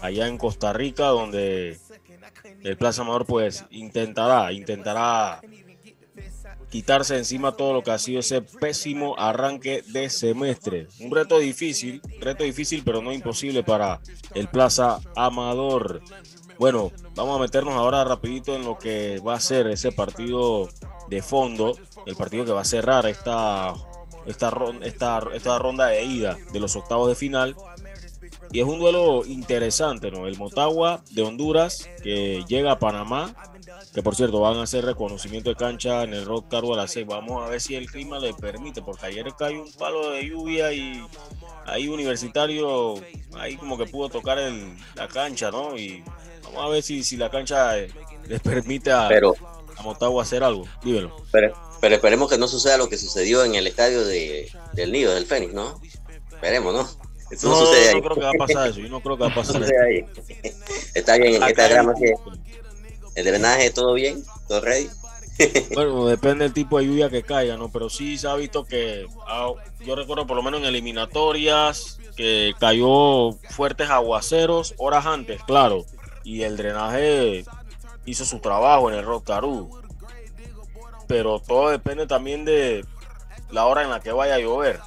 allá 0.01 0.25
en 0.25 0.39
Costa 0.39 0.73
Rica, 0.73 1.09
donde 1.09 1.77
el 2.63 2.75
Plaza 2.75 3.03
Amador 3.03 3.27
pues 3.27 3.65
intentará, 3.69 4.51
intentará 4.51 5.41
quitarse 6.71 7.17
encima 7.17 7.51
todo 7.51 7.73
lo 7.73 7.83
que 7.83 7.91
ha 7.91 7.99
sido 7.99 8.21
ese 8.21 8.41
pésimo 8.41 9.13
arranque 9.19 9.83
de 9.89 10.09
semestre. 10.09 10.87
Un 10.99 11.11
reto 11.11 11.37
difícil, 11.37 12.01
reto 12.19 12.43
difícil, 12.43 12.81
pero 12.83 13.03
no 13.03 13.13
imposible 13.13 13.61
para 13.61 14.01
el 14.33 14.47
Plaza 14.47 15.01
Amador. 15.15 16.01
Bueno, 16.57 16.91
vamos 17.13 17.37
a 17.37 17.41
meternos 17.43 17.75
ahora 17.75 18.03
rapidito 18.05 18.55
en 18.55 18.65
lo 18.65 18.79
que 18.79 19.19
va 19.19 19.35
a 19.35 19.39
ser 19.39 19.67
ese 19.67 19.91
partido 19.91 20.67
de 21.09 21.21
fondo, 21.21 21.77
el 22.07 22.15
partido 22.15 22.43
que 22.43 22.53
va 22.53 22.61
a 22.61 22.65
cerrar 22.65 23.05
esta, 23.05 23.75
esta, 24.25 24.51
esta, 24.81 25.21
esta 25.33 25.59
ronda 25.59 25.87
de 25.87 26.03
ida 26.03 26.37
de 26.51 26.59
los 26.59 26.75
octavos 26.75 27.07
de 27.09 27.15
final. 27.15 27.55
Y 28.51 28.59
es 28.59 28.65
un 28.65 28.79
duelo 28.79 29.25
interesante, 29.25 30.11
¿no? 30.11 30.27
El 30.27 30.37
Motagua 30.37 31.01
de 31.11 31.21
Honduras 31.21 31.89
que 32.03 32.43
llega 32.47 32.71
a 32.71 32.79
Panamá 32.79 33.33
que 33.93 34.03
por 34.03 34.15
cierto 34.15 34.39
van 34.39 34.57
a 34.57 34.63
hacer 34.63 34.85
reconocimiento 34.85 35.49
de 35.49 35.55
cancha 35.55 36.03
en 36.03 36.13
el 36.13 36.25
Rock 36.25 36.49
Cargo 36.49 36.73
a 36.73 36.77
las 36.77 36.91
6. 36.91 37.07
Vamos 37.07 37.43
a 37.43 37.49
ver 37.49 37.61
si 37.61 37.75
el 37.75 37.89
clima 37.89 38.19
le 38.19 38.33
permite, 38.33 38.81
porque 38.81 39.07
ayer 39.07 39.25
cayó 39.37 39.63
un 39.63 39.71
palo 39.73 40.11
de 40.11 40.27
lluvia 40.27 40.71
y 40.71 41.03
ahí 41.65 41.87
Universitario, 41.87 42.95
ahí 43.35 43.55
como 43.55 43.77
que 43.77 43.85
pudo 43.85 44.09
tocar 44.09 44.37
el, 44.37 44.75
la 44.95 45.07
cancha, 45.07 45.51
¿no? 45.51 45.77
Y 45.77 46.03
vamos 46.43 46.65
a 46.65 46.69
ver 46.69 46.83
si, 46.83 47.03
si 47.03 47.17
la 47.17 47.29
cancha 47.29 47.73
les 48.27 48.39
permite 48.41 48.91
a, 48.91 49.07
pero, 49.07 49.33
a 49.75 49.81
Motagua 49.81 50.23
hacer 50.23 50.43
algo. 50.43 50.65
Dímelo. 50.83 51.15
Pero, 51.31 51.53
pero, 51.81 51.95
esperemos 51.95 52.29
que 52.29 52.37
no 52.37 52.47
suceda 52.47 52.77
lo 52.77 52.89
que 52.89 52.97
sucedió 52.97 53.43
en 53.43 53.55
el 53.55 53.67
estadio 53.67 54.05
de, 54.05 54.51
del 54.73 54.91
Nido, 54.91 55.13
del 55.13 55.25
Fénix, 55.25 55.53
¿no? 55.53 55.79
Esperemos, 56.31 56.73
¿no? 56.73 57.09
Eso 57.31 57.49
no, 57.49 57.59
sucede 57.59 57.93
no, 57.93 58.01
creo 58.01 58.15
que 58.15 58.21
va 58.21 58.31
a 58.31 58.47
pasar 58.47 58.69
eso. 58.69 58.79
Yo 58.79 58.89
no 58.89 59.01
creo 59.01 59.17
que 59.17 59.23
va 59.23 59.29
a 59.29 59.35
pasar 59.35 59.61
eso. 59.63 59.73
Está 60.93 61.17
bien, 61.17 61.41
esta 61.43 61.67
grama 61.67 61.93
que 61.93 62.13
¿El 63.15 63.25
drenaje 63.25 63.69
todo 63.71 63.93
bien? 63.93 64.23
¿Todo 64.47 64.61
ready? 64.61 64.89
bueno, 65.75 66.05
depende 66.07 66.45
del 66.45 66.53
tipo 66.53 66.79
de 66.79 66.85
lluvia 66.85 67.09
que 67.09 67.23
caiga, 67.23 67.57
¿no? 67.57 67.69
Pero 67.69 67.89
sí 67.89 68.17
se 68.17 68.27
ha 68.27 68.35
visto 68.35 68.65
que, 68.65 69.07
yo 69.85 69.95
recuerdo 69.95 70.27
por 70.27 70.35
lo 70.35 70.43
menos 70.43 70.61
en 70.61 70.67
eliminatorias, 70.67 71.99
que 72.15 72.53
cayó 72.59 73.33
fuertes 73.49 73.89
aguaceros 73.89 74.73
horas 74.77 75.05
antes, 75.05 75.41
claro. 75.43 75.85
Y 76.23 76.43
el 76.43 76.57
drenaje 76.57 77.45
hizo 78.05 78.25
su 78.25 78.39
trabajo 78.39 78.89
en 78.89 78.97
el 78.97 79.05
Rock 79.05 79.25
Pero 81.09 81.41
todo 81.45 81.71
depende 81.71 82.07
también 82.07 82.45
de 82.45 82.85
la 83.51 83.65
hora 83.65 83.83
en 83.83 83.89
la 83.89 83.99
que 83.99 84.13
vaya 84.13 84.35
a 84.35 84.39
llover. 84.39 84.79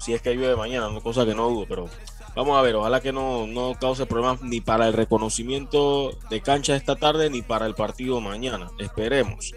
Si 0.00 0.12
es 0.12 0.22
que 0.22 0.34
llueve 0.34 0.56
mañana, 0.56 0.88
cosa 1.00 1.24
que 1.24 1.36
no 1.36 1.48
dudo, 1.48 1.66
pero 1.68 1.88
Vamos 2.34 2.56
a 2.56 2.62
ver, 2.62 2.76
ojalá 2.76 3.00
que 3.00 3.12
no, 3.12 3.46
no 3.46 3.74
cause 3.78 4.06
problemas 4.06 4.40
ni 4.42 4.60
para 4.60 4.86
el 4.86 4.92
reconocimiento 4.92 6.12
de 6.30 6.40
cancha 6.40 6.76
esta 6.76 6.94
tarde 6.94 7.28
ni 7.28 7.42
para 7.42 7.66
el 7.66 7.74
partido 7.74 8.20
mañana. 8.20 8.70
Esperemos. 8.78 9.52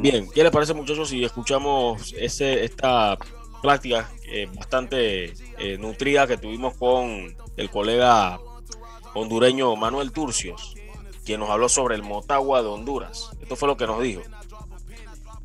Bien, 0.00 0.28
¿qué 0.34 0.42
les 0.42 0.50
parece 0.50 0.74
muchachos 0.74 1.10
si 1.10 1.24
escuchamos 1.24 2.12
ese, 2.18 2.64
esta 2.64 3.16
práctica 3.62 4.10
eh, 4.26 4.48
bastante 4.54 5.34
eh, 5.58 5.78
nutrida 5.78 6.26
que 6.26 6.36
tuvimos 6.36 6.76
con 6.76 7.36
el 7.56 7.70
colega 7.70 8.40
hondureño 9.14 9.76
Manuel 9.76 10.10
Turcios, 10.10 10.74
quien 11.24 11.38
nos 11.40 11.50
habló 11.50 11.68
sobre 11.68 11.94
el 11.94 12.02
Motagua 12.02 12.62
de 12.62 12.68
Honduras? 12.68 13.30
Esto 13.40 13.54
fue 13.54 13.68
lo 13.68 13.76
que 13.76 13.86
nos 13.86 14.02
dijo. 14.02 14.22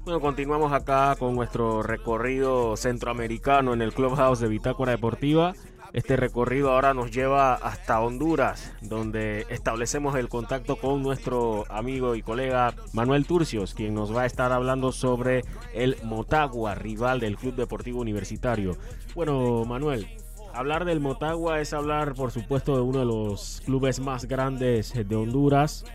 Bueno, 0.06 0.22
continuamos 0.22 0.72
acá 0.72 1.16
con 1.20 1.36
nuestro 1.36 1.84
recorrido 1.84 2.78
centroamericano 2.78 3.74
en 3.74 3.82
el 3.82 3.94
Clubhouse 3.94 4.40
de 4.40 4.48
Bitácora 4.48 4.94
Deportiva. 4.94 5.54
Este 5.92 6.16
recorrido 6.16 6.72
ahora 6.72 6.94
nos 6.94 7.12
lleva 7.12 7.54
hasta 7.56 8.00
Honduras, 8.00 8.74
donde 8.82 9.46
establecemos 9.50 10.16
el 10.16 10.30
contacto 10.30 10.78
con 10.78 11.04
nuestro 11.04 11.66
amigo 11.70 12.16
y 12.16 12.22
colega 12.22 12.74
Manuel 12.94 13.26
Turcios, 13.26 13.74
quien 13.74 13.94
nos 13.94 14.16
va 14.16 14.22
a 14.22 14.26
estar 14.26 14.52
hablando 14.52 14.92
sobre 14.92 15.44
el 15.74 15.98
Motagua, 16.04 16.76
rival 16.76 17.20
del 17.20 17.38
Club 17.38 17.56
Deportivo 17.56 18.00
Universitario. 18.00 18.78
Bueno, 19.16 19.66
Manuel, 19.66 20.08
hablar 20.54 20.86
del 20.86 21.02
Motagua 21.02 21.60
es 21.60 21.74
hablar, 21.74 22.14
por 22.14 22.32
supuesto, 22.32 22.76
de 22.76 22.82
uno 22.82 23.00
de 23.00 23.06
los 23.06 23.62
clubes 23.66 24.00
más 24.00 24.26
grandes 24.26 24.94
de 24.94 25.16
Honduras, 25.16 25.86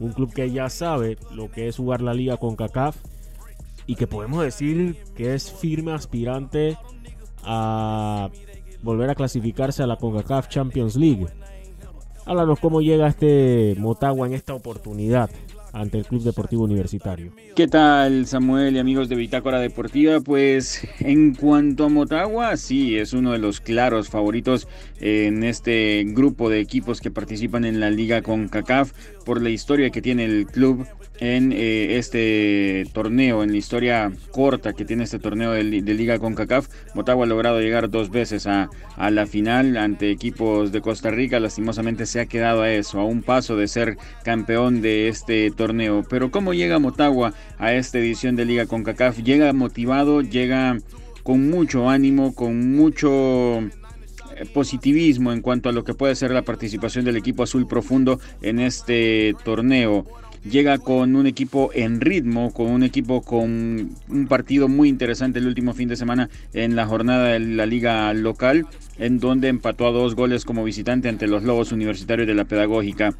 un 0.00 0.12
club 0.12 0.32
que 0.32 0.50
ya 0.50 0.70
sabe 0.70 1.18
lo 1.32 1.50
que 1.50 1.68
es 1.68 1.76
jugar 1.76 2.00
la 2.00 2.14
liga 2.14 2.38
con 2.38 2.56
CACAF 2.56 2.96
y 3.86 3.96
que 3.96 4.06
podemos 4.06 4.42
decir 4.42 4.96
que 5.14 5.34
es 5.34 5.50
firme 5.50 5.92
aspirante 5.92 6.76
a 7.44 8.30
volver 8.82 9.10
a 9.10 9.14
clasificarse 9.14 9.82
a 9.82 9.86
la 9.86 9.96
CONCACAF 9.96 10.48
Champions 10.48 10.96
League. 10.96 11.26
Háblanos 12.24 12.60
cómo 12.60 12.80
llega 12.80 13.08
este 13.08 13.74
Motagua 13.78 14.26
en 14.26 14.34
esta 14.34 14.54
oportunidad 14.54 15.30
ante 15.72 15.98
el 15.98 16.04
Club 16.04 16.22
Deportivo 16.22 16.64
Universitario. 16.64 17.32
¿Qué 17.56 17.66
tal 17.66 18.26
Samuel 18.26 18.76
y 18.76 18.78
amigos 18.78 19.08
de 19.08 19.16
Bitácora 19.16 19.58
Deportiva? 19.58 20.20
Pues 20.20 20.86
en 21.00 21.34
cuanto 21.34 21.84
a 21.84 21.88
Motagua, 21.88 22.56
sí, 22.56 22.96
es 22.96 23.12
uno 23.12 23.32
de 23.32 23.38
los 23.38 23.60
claros 23.60 24.08
favoritos 24.08 24.68
en 25.00 25.42
este 25.42 26.04
grupo 26.06 26.50
de 26.50 26.60
equipos 26.60 27.00
que 27.00 27.10
participan 27.10 27.64
en 27.64 27.80
la 27.80 27.90
liga 27.90 28.22
con 28.22 28.48
CACAF 28.48 28.92
por 29.24 29.40
la 29.40 29.50
historia 29.50 29.90
que 29.90 30.02
tiene 30.02 30.24
el 30.24 30.46
club 30.46 30.86
en 31.22 31.52
eh, 31.52 31.98
este 31.98 32.84
torneo, 32.92 33.44
en 33.44 33.52
la 33.52 33.56
historia 33.56 34.10
corta 34.32 34.72
que 34.72 34.84
tiene 34.84 35.04
este 35.04 35.20
torneo 35.20 35.52
de, 35.52 35.62
Liga 35.62 36.18
con 36.18 36.34
CACAF. 36.34 36.66
Motagua 36.96 37.26
ha 37.26 37.28
logrado 37.28 37.60
llegar 37.60 37.88
dos 37.90 38.10
veces 38.10 38.48
a, 38.48 38.70
a, 38.96 39.10
la 39.12 39.26
final 39.26 39.76
ante 39.76 40.10
equipos 40.10 40.72
de 40.72 40.80
Costa 40.80 41.12
Rica. 41.12 41.38
Lastimosamente 41.38 42.06
se 42.06 42.18
ha 42.18 42.26
quedado 42.26 42.62
a 42.62 42.72
eso, 42.72 42.98
a 42.98 43.04
un 43.04 43.22
paso 43.22 43.56
de 43.56 43.68
ser 43.68 43.98
campeón 44.24 44.82
de 44.82 45.06
este 45.06 45.52
torneo. 45.52 46.02
Pero 46.10 46.32
¿cómo 46.32 46.54
llega 46.54 46.80
Motagua 46.80 47.34
a 47.56 47.72
esta 47.72 48.00
edición 48.00 48.34
de 48.34 48.44
Liga 48.44 48.66
con 48.66 48.82
CACAF? 48.82 49.18
Llega 49.18 49.52
motivado, 49.52 50.22
llega 50.22 50.76
con 51.22 51.48
mucho 51.50 51.88
ánimo, 51.88 52.34
con 52.34 52.72
mucho 52.72 53.60
eh, 53.60 53.70
positivismo 54.52 55.32
en 55.32 55.40
cuanto 55.40 55.68
a 55.68 55.72
lo 55.72 55.84
que 55.84 55.94
puede 55.94 56.16
ser 56.16 56.32
la 56.32 56.42
participación 56.42 57.04
del 57.04 57.16
equipo 57.16 57.44
azul 57.44 57.68
profundo 57.68 58.18
en 58.40 58.58
este 58.58 59.36
torneo 59.44 60.04
llega 60.44 60.78
con 60.78 61.16
un 61.16 61.26
equipo 61.26 61.70
en 61.74 62.00
ritmo, 62.00 62.52
con 62.52 62.68
un 62.68 62.82
equipo 62.82 63.22
con 63.22 63.90
un 64.08 64.26
partido 64.28 64.68
muy 64.68 64.88
interesante 64.88 65.38
el 65.38 65.46
último 65.46 65.72
fin 65.72 65.88
de 65.88 65.96
semana 65.96 66.28
en 66.52 66.76
la 66.76 66.86
jornada 66.86 67.28
de 67.28 67.40
la 67.40 67.66
liga 67.66 68.12
local, 68.14 68.66
en 68.98 69.18
donde 69.18 69.48
empató 69.48 69.86
a 69.86 69.92
dos 69.92 70.14
goles 70.14 70.44
como 70.44 70.64
visitante 70.64 71.08
ante 71.08 71.26
los 71.26 71.42
Lobos 71.42 71.72
Universitarios 71.72 72.26
de 72.26 72.34
la 72.34 72.44
Pedagógica 72.44 73.14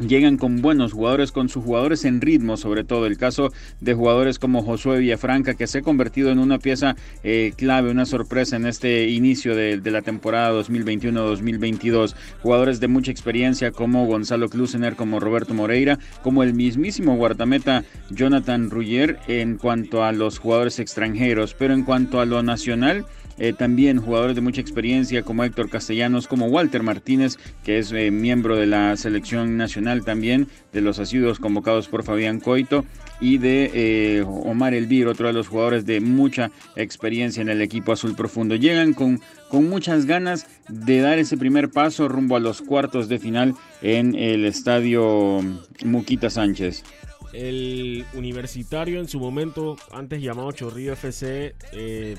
llegan 0.00 0.36
con 0.36 0.62
buenos 0.62 0.92
jugadores, 0.92 1.32
con 1.32 1.48
sus 1.48 1.64
jugadores 1.64 2.04
en 2.04 2.20
ritmo, 2.20 2.56
sobre 2.56 2.84
todo 2.84 3.06
el 3.06 3.18
caso 3.18 3.52
de 3.80 3.94
jugadores 3.94 4.38
como 4.38 4.62
Josué 4.62 4.98
Villafranca, 4.98 5.54
que 5.54 5.66
se 5.66 5.78
ha 5.78 5.82
convertido 5.82 6.30
en 6.30 6.38
una 6.38 6.58
pieza 6.58 6.96
eh, 7.22 7.52
clave, 7.56 7.90
una 7.90 8.06
sorpresa 8.06 8.56
en 8.56 8.66
este 8.66 9.08
inicio 9.08 9.54
de, 9.54 9.80
la 9.92 10.02
temporada 10.02 10.58
2021-2022. 10.62 12.14
Jugadores 12.42 12.80
de 12.80 12.88
mucha 12.88 13.10
experiencia 13.10 13.72
como 13.72 14.06
Gonzalo 14.06 14.48
Klusener, 14.48 14.96
como 14.96 15.20
Roberto 15.20 15.54
Moreira, 15.54 15.98
como 16.22 16.42
el 16.42 16.54
mismísimo 16.54 17.16
guardameta 17.16 17.84
Jonathan 18.10 18.70
Ruyer 18.70 19.18
en 19.28 19.58
cuanto 19.58 20.04
a 20.04 20.12
los 20.12 20.38
jugadores 20.38 20.78
extranjeros, 20.78 21.54
pero 21.54 21.74
en 21.74 21.84
cuanto 21.84 22.20
a 22.20 22.24
lo 22.24 22.42
nacional, 22.42 23.04
eh, 23.42 23.52
también 23.52 23.98
jugadores 23.98 24.36
de 24.36 24.40
mucha 24.40 24.60
experiencia 24.60 25.24
como 25.24 25.42
Héctor 25.42 25.68
Castellanos, 25.68 26.28
como 26.28 26.46
Walter 26.46 26.84
Martínez, 26.84 27.38
que 27.64 27.78
es 27.78 27.90
eh, 27.90 28.12
miembro 28.12 28.54
de 28.54 28.66
la 28.66 28.96
selección 28.96 29.56
nacional 29.56 30.04
también, 30.04 30.46
de 30.72 30.80
los 30.80 31.00
asiduos 31.00 31.40
convocados 31.40 31.88
por 31.88 32.04
Fabián 32.04 32.38
Coito, 32.38 32.84
y 33.20 33.38
de 33.38 33.70
eh, 33.74 34.24
Omar 34.24 34.74
Elvir, 34.74 35.08
otro 35.08 35.26
de 35.26 35.32
los 35.32 35.48
jugadores 35.48 35.86
de 35.86 36.00
mucha 36.00 36.52
experiencia 36.76 37.40
en 37.40 37.48
el 37.48 37.62
equipo 37.62 37.90
azul 37.90 38.14
profundo. 38.14 38.54
Llegan 38.54 38.94
con, 38.94 39.20
con 39.48 39.68
muchas 39.68 40.06
ganas 40.06 40.46
de 40.68 41.00
dar 41.00 41.18
ese 41.18 41.36
primer 41.36 41.68
paso 41.68 42.06
rumbo 42.06 42.36
a 42.36 42.40
los 42.40 42.62
cuartos 42.62 43.08
de 43.08 43.18
final 43.18 43.56
en 43.80 44.14
el 44.14 44.44
estadio 44.44 45.40
Muquita 45.84 46.30
Sánchez. 46.30 46.84
El 47.32 48.04
universitario 48.12 49.00
en 49.00 49.08
su 49.08 49.18
momento, 49.18 49.76
antes 49.90 50.20
llamado 50.20 50.52
Chorrillo 50.52 50.92
FC, 50.92 51.54
eh, 51.72 52.16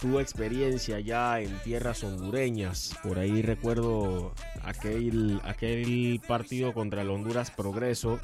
tuvo 0.00 0.20
experiencia 0.20 1.00
ya 1.00 1.40
en 1.40 1.58
tierras 1.60 2.04
hondureñas. 2.04 2.94
Por 3.02 3.18
ahí 3.18 3.40
recuerdo 3.40 4.34
aquel, 4.62 5.40
aquel 5.44 6.20
partido 6.28 6.74
contra 6.74 7.00
el 7.00 7.10
Honduras 7.10 7.50
Progreso, 7.50 8.20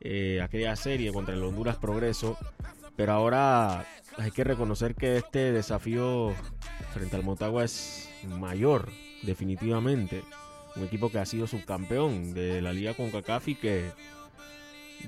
eh, 0.00 0.40
aquella 0.42 0.74
serie 0.74 1.12
contra 1.12 1.34
el 1.34 1.42
Honduras 1.44 1.76
Progreso. 1.76 2.36
Pero 2.96 3.12
ahora 3.12 3.86
hay 4.18 4.30
que 4.32 4.42
reconocer 4.42 4.96
que 4.96 5.16
este 5.18 5.52
desafío 5.52 6.34
frente 6.92 7.14
al 7.14 7.22
Motagua 7.22 7.64
es 7.64 8.08
mayor, 8.24 8.90
definitivamente. 9.22 10.22
Un 10.74 10.82
equipo 10.82 11.10
que 11.10 11.18
ha 11.18 11.26
sido 11.26 11.46
subcampeón 11.46 12.34
de 12.34 12.60
la 12.60 12.72
Liga 12.72 12.94
con 12.94 13.12
y 13.46 13.54
que 13.54 13.92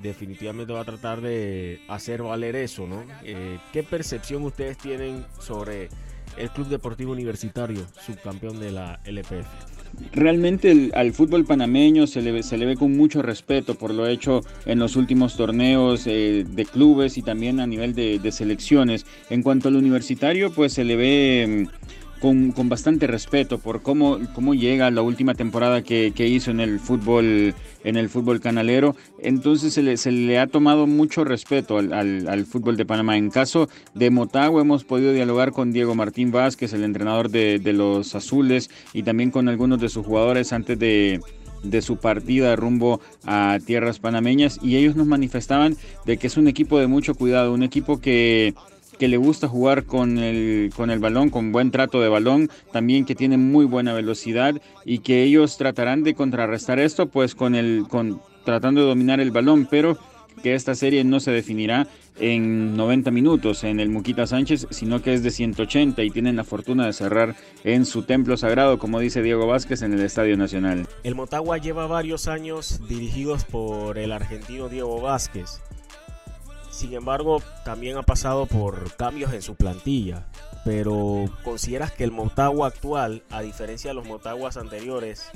definitivamente 0.02 0.72
va 0.72 0.80
a 0.80 0.84
tratar 0.84 1.20
de 1.20 1.80
hacer 1.88 2.22
valer 2.22 2.56
eso, 2.56 2.86
¿no? 2.86 3.04
Eh, 3.24 3.58
¿Qué 3.72 3.82
percepción 3.82 4.42
ustedes 4.42 4.78
tienen 4.78 5.24
sobre 5.40 5.88
el 6.36 6.50
Club 6.50 6.68
Deportivo 6.68 7.12
Universitario, 7.12 7.86
subcampeón 8.04 8.60
de 8.60 8.72
la 8.72 9.00
LPF? 9.04 9.76
realmente 10.12 10.90
al 10.94 11.12
fútbol 11.12 11.44
panameño 11.44 12.06
se 12.06 12.22
le, 12.22 12.32
ve 12.32 12.76
con 12.76 12.96
mucho 12.96 13.22
respeto 13.22 13.74
por 13.74 13.92
lo 13.92 14.06
hecho 14.06 14.42
en 14.64 14.78
los 14.78 14.96
últimos 14.96 15.36
torneos 15.36 16.06
eh, 16.06 16.44
de 16.48 16.64
clubes 16.64 17.16
y 17.18 17.22
también 17.22 17.60
a 17.60 17.66
nivel 17.66 17.94
de, 17.94 18.32
selecciones. 18.32 19.06
En 19.30 19.42
cuanto 19.42 19.68
al 19.68 19.76
universitario, 19.76 20.52
pues 20.52 20.72
se 20.72 20.84
le 20.84 20.96
ve 20.96 21.66
mm, 21.66 22.05
con, 22.20 22.52
bastante 22.68 23.06
respeto 23.06 23.58
por 23.58 23.82
cómo, 23.82 24.18
cómo 24.34 24.54
llega 24.54 24.90
la 24.90 25.02
última 25.02 25.34
temporada 25.34 25.82
que, 25.82 26.12
hizo 26.18 26.50
en 26.50 26.60
el 26.60 26.80
fútbol 26.80 27.54
en 27.84 27.96
el 27.96 28.08
fútbol 28.08 28.40
canalero. 28.40 28.96
Entonces 29.20 29.74
se 29.74 30.12
le, 30.12 30.38
ha 30.38 30.46
tomado 30.46 30.86
mucho 30.86 31.24
respeto 31.24 31.78
al, 31.78 32.46
fútbol 32.46 32.76
de 32.76 32.84
Panamá. 32.84 33.16
En 33.16 33.30
caso 33.30 33.68
de 33.94 34.10
Motagua 34.10 34.62
hemos 34.62 34.84
podido 34.84 35.12
dialogar 35.12 35.52
con 35.52 35.72
Diego 35.72 35.94
Martín 35.94 36.32
Vázquez, 36.32 36.72
el 36.72 36.84
entrenador 36.84 37.30
de, 37.30 37.60
los 37.72 38.14
Azules, 38.14 38.70
y 38.92 39.02
también 39.02 39.30
con 39.30 39.48
algunos 39.48 39.80
de 39.80 39.88
sus 39.88 40.04
jugadores 40.04 40.52
antes 40.52 40.78
de, 40.78 41.20
de 41.62 41.82
su 41.82 41.96
partida 41.96 42.56
rumbo 42.56 43.00
a 43.24 43.58
tierras 43.64 43.98
panameñas 43.98 44.58
y 44.62 44.76
ellos 44.76 44.96
nos 44.96 45.06
manifestaban 45.06 45.76
de 46.04 46.16
que 46.16 46.26
es 46.26 46.36
un 46.36 46.48
equipo 46.48 46.78
de 46.78 46.86
mucho 46.86 47.14
cuidado, 47.14 47.52
un 47.52 47.62
equipo 47.62 48.00
que 48.00 48.54
que 48.98 49.08
le 49.08 49.16
gusta 49.16 49.48
jugar 49.48 49.84
con 49.84 50.18
el, 50.18 50.70
con 50.74 50.90
el 50.90 50.98
balón, 50.98 51.30
con 51.30 51.52
buen 51.52 51.70
trato 51.70 52.00
de 52.00 52.08
balón, 52.08 52.50
también 52.72 53.04
que 53.04 53.14
tiene 53.14 53.36
muy 53.36 53.64
buena 53.64 53.92
velocidad 53.92 54.60
y 54.84 54.98
que 55.00 55.22
ellos 55.22 55.56
tratarán 55.56 56.02
de 56.02 56.14
contrarrestar 56.14 56.78
esto 56.78 57.06
pues 57.06 57.34
con 57.34 57.54
el, 57.54 57.84
con, 57.88 58.20
tratando 58.44 58.80
de 58.82 58.88
dominar 58.88 59.20
el 59.20 59.30
balón, 59.30 59.66
pero 59.70 59.98
que 60.42 60.54
esta 60.54 60.74
serie 60.74 61.04
no 61.04 61.20
se 61.20 61.30
definirá 61.30 61.86
en 62.18 62.76
90 62.76 63.10
minutos 63.10 63.64
en 63.64 63.80
el 63.80 63.88
Muquita 63.88 64.26
Sánchez, 64.26 64.66
sino 64.70 65.02
que 65.02 65.14
es 65.14 65.22
de 65.22 65.30
180 65.30 66.02
y 66.02 66.10
tienen 66.10 66.36
la 66.36 66.44
fortuna 66.44 66.86
de 66.86 66.92
cerrar 66.92 67.36
en 67.64 67.84
su 67.84 68.02
templo 68.02 68.36
sagrado, 68.36 68.78
como 68.78 69.00
dice 69.00 69.22
Diego 69.22 69.46
Vázquez, 69.46 69.82
en 69.82 69.92
el 69.92 70.00
Estadio 70.00 70.36
Nacional. 70.36 70.86
El 71.04 71.14
Motagua 71.14 71.58
lleva 71.58 71.86
varios 71.86 72.28
años 72.28 72.80
dirigidos 72.88 73.44
por 73.44 73.98
el 73.98 74.12
argentino 74.12 74.68
Diego 74.68 75.00
Vázquez. 75.00 75.60
Sin 76.76 76.92
embargo, 76.92 77.40
también 77.64 77.96
ha 77.96 78.02
pasado 78.02 78.44
por 78.44 78.94
cambios 78.96 79.32
en 79.32 79.40
su 79.40 79.54
plantilla. 79.54 80.26
Pero 80.62 81.24
¿consideras 81.42 81.90
que 81.90 82.04
el 82.04 82.12
Motagua 82.12 82.68
actual, 82.68 83.22
a 83.30 83.40
diferencia 83.40 83.88
de 83.88 83.94
los 83.94 84.06
Motaguas 84.06 84.58
anteriores, 84.58 85.30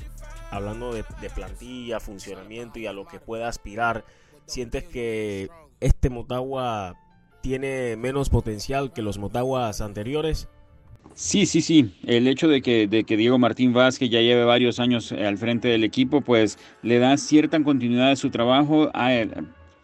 hablando 0.51 0.93
de, 0.93 1.03
plantilla, 1.33 1.99
funcionamiento 1.99 2.77
y 2.77 2.85
a 2.85 2.93
lo 2.93 3.07
que 3.07 3.19
pueda 3.19 3.47
aspirar, 3.47 4.05
sientes 4.45 4.83
que 4.83 5.49
este 5.79 6.11
Motagua 6.11 6.95
tiene 7.41 7.95
menos 7.95 8.29
potencial 8.29 8.93
que 8.93 9.01
los 9.01 9.17
Motaguas 9.17 9.81
anteriores? 9.81 10.47
Sí, 11.15 11.47
sí, 11.47 11.61
sí. 11.61 11.95
El 12.05 12.27
hecho 12.27 12.49
de 12.49 12.61
que, 12.61 12.87
de 12.87 13.03
que 13.03 13.17
Diego 13.17 13.39
Martín 13.39 13.73
Vázquez 13.73 14.11
ya 14.11 14.21
lleve 14.21 14.43
varios 14.43 14.79
años 14.79 15.11
al 15.11 15.39
frente 15.39 15.69
del 15.69 15.85
equipo, 15.85 16.21
pues 16.21 16.59
le 16.83 16.99
da 16.99 17.17
cierta 17.17 17.63
continuidad 17.63 18.11
a 18.11 18.15
su 18.15 18.29
trabajo. 18.29 18.91
A, 18.93 19.09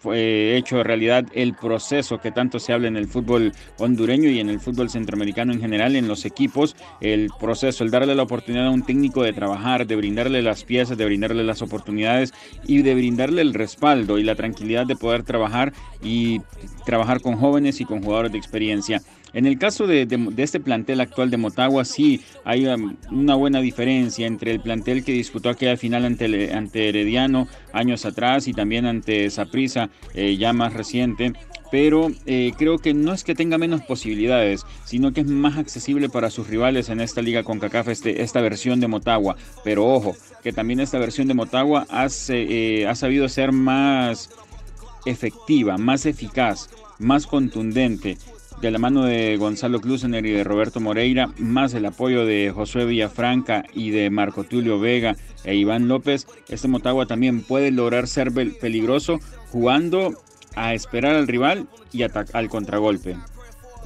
fue 0.07 0.55
hecho 0.55 0.83
realidad 0.83 1.25
el 1.33 1.53
proceso 1.53 2.19
que 2.19 2.31
tanto 2.31 2.59
se 2.59 2.71
habla 2.71 2.87
en 2.87 2.95
el 2.95 3.07
fútbol 3.07 3.51
hondureño 3.77 4.29
y 4.29 4.39
en 4.39 4.49
el 4.49 4.61
fútbol 4.61 4.89
centroamericano 4.89 5.51
en 5.51 5.59
general, 5.59 5.97
en 5.97 6.07
los 6.07 6.23
equipos, 6.23 6.77
el 7.01 7.29
proceso, 7.37 7.83
el 7.83 7.91
darle 7.91 8.15
la 8.15 8.23
oportunidad 8.23 8.67
a 8.67 8.71
un 8.71 8.85
técnico 8.85 9.21
de 9.21 9.33
trabajar, 9.33 9.85
de 9.85 9.97
brindarle 9.97 10.41
las 10.41 10.63
piezas, 10.63 10.97
de 10.97 11.03
brindarle 11.03 11.43
las 11.43 11.61
oportunidades 11.61 12.33
y 12.65 12.83
de 12.83 12.95
brindarle 12.95 13.41
el 13.41 13.53
respaldo 13.53 14.17
y 14.17 14.23
la 14.23 14.35
tranquilidad 14.35 14.85
de 14.85 14.95
poder 14.95 15.23
trabajar 15.23 15.73
y 16.01 16.39
trabajar 16.85 17.19
con 17.19 17.35
jóvenes 17.35 17.81
y 17.81 17.83
con 17.83 18.01
jugadores 18.01 18.31
de 18.31 18.37
experiencia. 18.37 19.01
En 19.33 19.45
el 19.45 19.57
caso 19.57 19.87
de, 19.87 20.07
este 20.37 20.59
plantel 20.59 21.01
actual 21.01 21.29
de 21.29 21.37
Motagua, 21.37 21.85
sí 21.85 22.21
hay 22.45 22.67
um, 22.67 22.95
una 23.11 23.35
buena 23.35 23.59
diferencia 23.59 24.25
entre 24.25 24.51
el 24.51 24.61
plantel 24.61 25.03
que 25.03 25.11
disputó 25.11 25.49
aquella 25.49 25.77
final 25.77 26.05
ante, 26.05 26.89
Herediano 26.89 27.47
años 27.73 28.05
atrás 28.05 28.47
y 28.47 28.53
también 28.53 28.85
ante 28.85 29.29
Saprissa 29.29 29.89
eh, 30.13 30.37
ya 30.37 30.53
más 30.53 30.73
reciente. 30.73 31.33
Pero 31.69 32.11
eh, 32.25 32.53
creo 32.57 32.77
que 32.77 32.93
no 32.93 33.13
es 33.13 33.25
que 33.25 33.35
tenga 33.35 33.57
menos 33.57 33.81
posibilidades, 33.81 34.65
sino 34.85 35.11
que 35.11 35.21
es 35.21 35.27
más 35.27 35.57
accesible 35.57 36.07
para 36.07 36.29
sus 36.29 36.47
rivales 36.47 36.87
en 36.87 37.01
esta 37.01 37.21
liga 37.21 37.43
con 37.43 37.59
CACAF, 37.59 37.89
este, 37.89 38.21
esta 38.21 38.39
versión 38.39 38.79
de 38.79 38.87
Motagua. 38.87 39.35
Pero 39.65 39.85
ojo, 39.85 40.15
que 40.43 40.53
también 40.53 40.79
esta 40.79 40.97
versión 40.97 41.27
de 41.27 41.33
Motagua 41.33 41.85
eh, 42.29 42.85
ha 42.87 42.95
sabido 42.95 43.27
ser 43.27 43.51
más 43.51 44.29
efectiva, 45.05 45.77
más 45.77 46.05
eficaz, 46.05 46.69
más 46.99 47.27
contundente 47.27 48.17
de 48.61 48.71
la 48.71 48.79
mano 48.79 49.03
de 49.05 49.37
Gonzalo 49.37 49.79
Klusener 49.79 50.25
y 50.25 50.31
de 50.31 50.43
Roberto 50.43 50.79
Moreira, 50.79 51.29
más 51.37 51.73
el 51.73 51.85
apoyo 51.85 52.25
de 52.25 52.51
Josué 52.53 52.85
Villafranca 52.85 53.63
y 53.73 53.91
de 53.91 54.09
Marco 54.09 54.43
Tulio 54.43 54.79
Vega 54.79 55.15
e 55.43 55.55
Iván 55.55 55.87
López, 55.87 56.27
este 56.49 56.67
Motagua 56.67 57.05
también 57.05 57.41
puede 57.41 57.71
lograr 57.71 58.07
ser 58.07 58.31
peligroso 58.33 59.19
jugando 59.51 60.13
a 60.55 60.73
esperar 60.73 61.15
al 61.15 61.27
rival 61.27 61.67
y 61.93 62.03
al 62.03 62.49
contragolpe. 62.49 63.15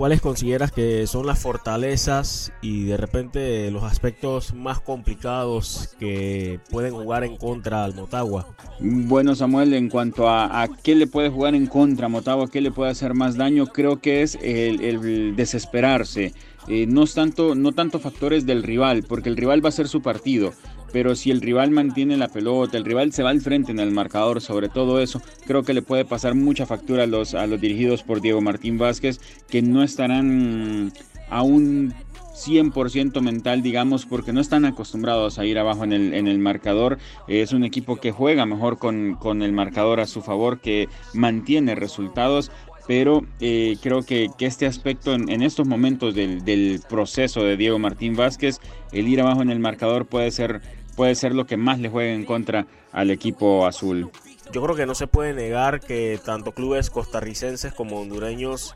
¿Cuáles 0.01 0.19
consideras 0.19 0.71
que 0.71 1.05
son 1.05 1.27
las 1.27 1.37
fortalezas 1.37 2.51
y 2.59 2.85
de 2.85 2.97
repente 2.97 3.69
los 3.69 3.83
aspectos 3.83 4.51
más 4.55 4.79
complicados 4.79 5.95
que 5.99 6.59
pueden 6.71 6.95
jugar 6.95 7.23
en 7.23 7.37
contra 7.37 7.83
al 7.83 7.93
Motagua? 7.93 8.47
Bueno, 8.79 9.35
Samuel, 9.35 9.75
en 9.75 9.89
cuanto 9.89 10.27
a, 10.27 10.67
qué 10.81 10.95
le 10.95 11.05
puede 11.05 11.29
jugar 11.29 11.53
en 11.53 11.67
contra 11.67 12.07
a 12.07 12.09
Motagua, 12.09 12.49
qué 12.49 12.61
le 12.61 12.71
puede 12.71 12.89
hacer 12.89 13.13
más 13.13 13.37
daño, 13.37 13.67
creo 13.67 14.01
que 14.01 14.23
es 14.23 14.39
el, 14.41 15.35
desesperarse. 15.35 16.33
Eh, 16.67 16.87
tanto, 17.13 17.53
no 17.53 17.71
tanto 17.71 17.99
factores 17.99 18.47
del 18.47 18.63
rival, 18.63 19.03
porque 19.03 19.29
el 19.29 19.37
rival 19.37 19.63
va 19.63 19.69
a 19.69 19.71
ser 19.71 19.87
su 19.87 20.01
partido 20.01 20.51
pero 20.91 21.15
si 21.15 21.31
el 21.31 21.41
rival 21.41 21.71
mantiene 21.71 22.17
la 22.17 22.27
pelota, 22.27 22.77
el 22.77 22.85
rival 22.85 23.13
se 23.13 23.23
va 23.23 23.29
al 23.29 23.41
frente 23.41 23.71
en 23.71 23.79
el 23.79 23.91
marcador, 23.91 24.41
sobre 24.41 24.69
todo 24.69 25.01
eso, 25.01 25.21
creo 25.45 25.63
que 25.63 25.73
le 25.73 25.81
puede 25.81 26.05
pasar 26.05 26.35
mucha 26.35 26.65
factura 26.65 27.03
a 27.03 27.07
los, 27.07 27.33
a 27.33 27.47
los 27.47 27.59
dirigidos 27.59 28.03
por 28.03 28.21
Diego 28.21 28.41
Martín 28.41 28.77
Vázquez, 28.77 29.19
que 29.49 29.61
no 29.61 29.83
estarán 29.83 30.91
a 31.29 31.41
un 31.43 31.93
100% 32.33 33.21
mental, 33.21 33.61
digamos, 33.61 34.05
porque 34.05 34.33
no 34.33 34.41
están 34.41 34.65
acostumbrados 34.65 35.37
a 35.37 35.45
ir 35.45 35.59
abajo 35.59 35.83
en 35.83 35.93
el, 35.93 36.13
en 36.13 36.27
el 36.27 36.39
marcador. 36.39 36.97
Es 37.27 37.53
un 37.53 37.63
equipo 37.63 37.97
que 37.97 38.11
juega 38.11 38.45
mejor 38.45 38.77
con, 38.77 39.15
con 39.15 39.41
el 39.41 39.51
marcador 39.51 39.99
a 39.99 40.07
su 40.07 40.21
favor, 40.21 40.59
que 40.59 40.89
mantiene 41.13 41.75
resultados, 41.75 42.51
pero 42.87 43.25
eh, 43.39 43.77
creo 43.81 44.03
que, 44.03 44.29
este 44.39 44.65
aspecto 44.65 45.13
en, 45.13 45.41
estos 45.41 45.67
momentos 45.67 46.15
del, 46.15 46.43
del, 46.43 46.81
proceso 46.89 47.43
de 47.43 47.57
Diego 47.57 47.79
Martín 47.79 48.15
Vázquez, 48.15 48.59
el 48.91 49.07
ir 49.07 49.21
abajo 49.21 49.41
en 49.41 49.49
el 49.49 49.59
marcador 49.59 50.07
puede 50.07 50.31
ser 50.31 50.61
puede 50.95 51.15
ser 51.15 51.33
lo 51.33 51.45
que 51.45 51.57
más 51.57 51.79
le 51.79 51.89
juegue 51.89 52.13
en 52.13 52.25
contra 52.25 52.67
al 52.91 53.11
equipo 53.11 53.65
azul. 53.65 54.11
Yo 54.51 54.61
creo 54.61 54.75
que 54.75 54.85
no 54.85 54.95
se 54.95 55.07
puede 55.07 55.33
negar 55.33 55.79
que 55.79 56.19
tanto 56.23 56.51
clubes 56.51 56.89
costarricenses 56.89 57.73
como 57.73 57.99
hondureños 57.99 58.75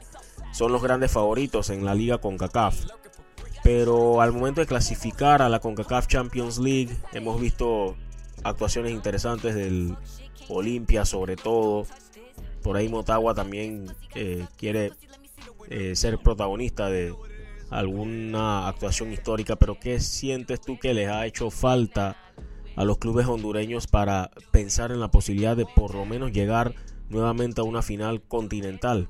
son 0.53 0.71
los 0.71 0.81
grandes 0.81 1.11
favoritos 1.11 1.69
en 1.69 1.83
la 1.83 1.95
liga 1.95 2.17
CONCACAF. 2.17 2.85
Pero 3.63 4.21
al 4.21 4.31
momento 4.31 4.61
de 4.61 4.67
clasificar 4.67 5.41
a 5.41 5.49
la 5.49 5.59
CONCACAF 5.59 6.07
Champions 6.07 6.59
League 6.59 6.95
hemos 7.13 7.41
visto 7.41 7.97
actuaciones 8.43 8.93
interesantes 8.93 9.55
del 9.55 9.97
Olimpia 10.47 11.03
sobre 11.03 11.35
todo. 11.35 11.85
Por 12.63 12.77
ahí 12.77 12.87
Motagua 12.87 13.33
también 13.33 13.93
eh, 14.13 14.45
quiere 14.57 14.93
eh, 15.69 15.95
ser 15.95 16.19
protagonista 16.19 16.89
de, 16.89 17.13
alguna 17.69 18.67
actuación 18.67 19.11
histórica, 19.11 19.55
pero 19.55 19.79
¿qué 19.79 19.99
sientes 19.99 20.61
tú 20.61 20.77
que 20.79 20.93
les 20.93 21.09
ha 21.09 21.25
hecho 21.25 21.49
falta 21.49 22.17
a 22.75 22.83
los 22.85 22.97
clubes 22.97 23.25
hondureños 23.27 23.87
para 23.87 24.31
pensar 24.51 24.91
en 24.91 24.99
la 24.99 25.11
posibilidad 25.11 25.55
de 25.55 25.65
por 25.65 25.95
lo 25.95 26.05
menos 26.05 26.31
llegar 26.31 26.75
nuevamente 27.09 27.61
a 27.61 27.63
una 27.63 27.81
final 27.81 28.21
continental? 28.21 29.07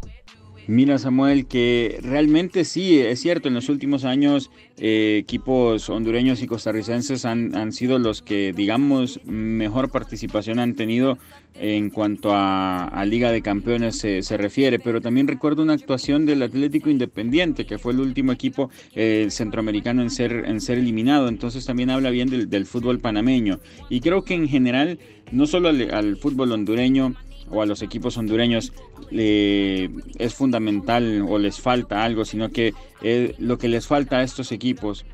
Mira 0.67 0.97
Samuel, 0.97 1.45
que 1.45 1.99
realmente 2.01 2.65
sí, 2.65 2.99
es 2.99 3.21
cierto, 3.21 3.47
en 3.47 3.53
los 3.53 3.69
últimos 3.69 4.03
años 4.03 4.49
eh, 4.77 5.17
equipos 5.21 5.89
hondureños 5.89 6.41
y 6.41 6.47
costarricenses 6.47 7.25
han, 7.25 7.55
han, 7.55 7.71
sido 7.71 7.99
los 7.99 8.21
que, 8.21 8.51
digamos, 8.51 9.19
mejor 9.25 9.91
participación 9.91 10.59
han 10.59 10.73
tenido 10.73 11.19
en 11.59 11.89
cuanto 11.89 12.31
a, 12.33 13.03
Liga 13.05 13.31
de 13.31 13.41
Campeones 13.41 13.97
se, 13.97 14.37
refiere, 14.37 14.79
pero 14.79 14.99
también 14.99 15.27
recuerdo 15.27 15.61
una 15.61 15.73
actuación 15.73 16.25
del 16.25 16.41
Atlético 16.41 16.89
Independiente, 16.89 17.65
que 17.65 17.77
fue 17.77 17.93
el 17.93 17.99
último 17.99 18.31
equipo 18.31 18.69
eh, 18.95 19.27
centroamericano 19.29 20.01
en 20.01 20.09
ser, 20.09 20.43
en 20.45 20.59
ser 20.59 20.79
eliminado, 20.79 21.27
entonces 21.27 21.65
también 21.65 21.91
habla 21.91 22.09
bien 22.09 22.29
del, 22.49 22.65
fútbol 22.65 22.99
panameño. 22.99 23.59
Y 23.89 24.01
creo 24.01 24.23
que 24.23 24.33
en 24.33 24.47
general, 24.47 24.99
no 25.31 25.45
solo 25.45 25.69
al 25.69 26.17
fútbol 26.17 26.51
hondureño, 26.51 27.15
o 27.49 27.61
a 27.61 27.65
los 27.65 27.81
equipos 27.81 28.17
hondureños 28.17 28.73
es 29.11 30.33
fundamental 30.33 31.25
o 31.27 31.37
les 31.37 31.59
falta 31.59 32.03
algo, 32.03 32.25
sino 32.25 32.49
que 32.49 32.73
eh, 33.01 33.35
lo 33.39 33.57
que 33.57 33.67
les 33.67 33.87
falta 33.87 34.17
a 34.17 34.23
estos 34.23 34.51
equipos, 34.51 35.05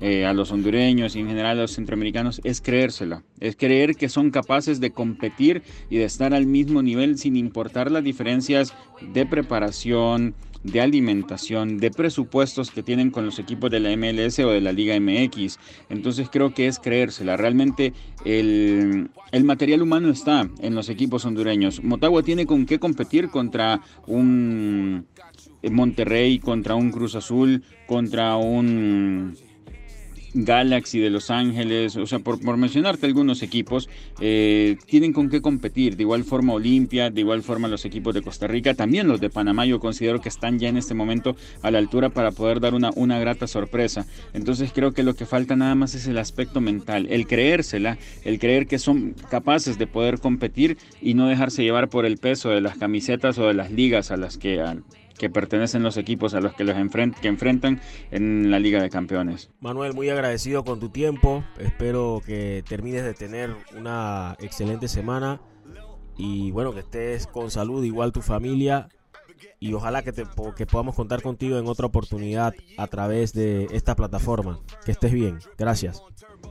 eh, 0.00 0.26
a 0.26 0.34
los 0.34 0.50
hondureños 0.50 1.16
y 1.16 1.20
en 1.20 1.28
general 1.28 1.58
a 1.58 1.62
los 1.62 1.72
centroamericanos, 1.72 2.40
es 2.44 2.60
creérsela, 2.60 3.22
es 3.40 3.56
creer 3.56 3.94
que 3.94 4.08
son 4.08 4.30
capaces 4.30 4.80
de 4.80 4.90
competir 4.90 5.62
y 5.88 5.96
de 5.96 6.04
estar 6.04 6.34
al 6.34 6.46
mismo 6.46 6.82
nivel 6.82 7.18
sin 7.18 7.36
importar 7.36 7.90
las 7.90 8.04
diferencias 8.04 8.74
de 9.00 9.24
preparación, 9.24 10.34
de 10.66 10.80
alimentación, 10.80 11.78
de 11.78 11.90
presupuestos 11.90 12.70
que 12.70 12.82
tienen 12.82 13.10
con 13.10 13.24
los 13.24 13.38
equipos 13.38 13.70
de 13.70 13.80
la 13.80 13.96
MLS 13.96 14.38
o 14.40 14.50
de 14.50 14.60
la 14.60 14.72
Liga 14.72 14.98
MX. 14.98 15.58
Entonces 15.88 16.28
creo 16.30 16.52
que 16.52 16.66
es 16.66 16.78
creérsela. 16.78 17.36
Realmente 17.36 17.92
el, 18.24 19.10
el 19.32 19.44
material 19.44 19.82
humano 19.82 20.10
está 20.10 20.48
en 20.60 20.74
los 20.74 20.88
equipos 20.88 21.24
hondureños. 21.24 21.82
Motagua 21.82 22.22
tiene 22.22 22.46
con 22.46 22.66
qué 22.66 22.78
competir 22.78 23.28
contra 23.28 23.80
un 24.06 25.06
Monterrey, 25.62 26.38
contra 26.38 26.74
un 26.74 26.90
Cruz 26.90 27.14
Azul, 27.14 27.62
contra 27.86 28.36
un 28.36 29.36
Galaxy 30.44 31.00
de 31.00 31.08
Los 31.10 31.30
Ángeles, 31.30 31.96
o 31.96 32.06
sea, 32.06 32.18
por, 32.18 32.56
mencionarte 32.56 33.06
algunos 33.06 33.42
equipos, 33.42 33.88
eh, 34.20 34.76
tienen 34.86 35.12
con 35.12 35.30
qué 35.30 35.40
competir. 35.40 35.96
De 35.96 36.02
igual 36.02 36.24
forma 36.24 36.52
Olimpia, 36.52 37.10
de 37.10 37.20
igual 37.20 37.42
forma 37.42 37.68
los 37.68 37.84
equipos 37.84 38.14
de 38.14 38.22
Costa 38.22 38.46
Rica, 38.46 38.74
también 38.74 39.08
los 39.08 39.20
de 39.20 39.30
Panamá, 39.30 39.64
yo 39.64 39.80
considero 39.80 40.20
que 40.20 40.28
están 40.28 40.58
ya 40.58 40.68
en 40.68 40.76
este 40.76 40.94
momento 40.94 41.36
a 41.62 41.70
la 41.70 41.78
altura 41.78 42.10
para 42.10 42.32
poder 42.32 42.60
dar 42.60 42.74
una, 42.74 42.90
una 42.96 43.18
grata 43.18 43.46
sorpresa. 43.46 44.06
Entonces 44.34 44.70
creo 44.74 44.92
que 44.92 45.02
lo 45.02 45.14
que 45.14 45.24
falta 45.24 45.56
nada 45.56 45.74
más 45.74 45.94
es 45.94 46.06
el 46.06 46.18
aspecto 46.18 46.60
mental, 46.60 47.06
el 47.10 47.26
creérsela, 47.26 47.98
el 48.24 48.38
creer 48.38 48.66
que 48.66 48.78
son 48.78 49.14
capaces 49.30 49.78
de 49.78 49.86
poder 49.86 50.18
competir 50.20 50.76
y 51.00 51.14
no 51.14 51.28
dejarse 51.28 51.62
llevar 51.62 51.88
por 51.88 52.04
el 52.04 52.18
peso 52.18 52.50
de 52.50 52.60
las 52.60 52.76
camisetas 52.76 53.38
o 53.38 53.46
de 53.46 53.54
las 53.54 53.70
ligas 53.70 54.10
a 54.10 54.16
las 54.16 54.36
que 54.36 54.60
que 55.18 55.30
pertenecen 55.30 55.82
los 55.82 55.96
equipos 55.96 56.34
a 56.34 56.40
los 56.40 56.54
que 56.54 56.64
los 56.64 56.74
que 57.20 57.28
enfrentan 57.28 57.80
en 58.10 58.50
la 58.50 58.58
Liga 58.58 58.82
de 58.82 58.90
Campeones. 58.90 59.50
Manuel, 59.60 59.94
muy 59.94 60.08
agradecido 60.10 60.64
con 60.64 60.80
tu 60.80 60.90
tiempo. 60.90 61.44
Espero 61.58 62.22
que 62.24 62.62
termines 62.68 63.04
de 63.04 63.14
tener 63.14 63.54
una 63.76 64.36
excelente 64.40 64.88
semana 64.88 65.40
y 66.16 66.50
bueno, 66.50 66.72
que 66.72 66.80
estés 66.80 67.26
con 67.26 67.50
salud, 67.50 67.84
igual 67.84 68.12
tu 68.12 68.22
familia 68.22 68.88
y 69.58 69.72
ojalá 69.72 70.02
que, 70.02 70.12
te, 70.12 70.24
que 70.56 70.66
podamos 70.66 70.94
contar 70.94 71.22
contigo 71.22 71.58
en 71.58 71.66
otra 71.66 71.86
oportunidad 71.86 72.54
a 72.76 72.86
través 72.86 73.32
de 73.32 73.66
esta 73.70 73.94
plataforma. 73.94 74.60
Que 74.84 74.92
estés 74.92 75.12
bien. 75.12 75.38
Gracias. 75.58 76.02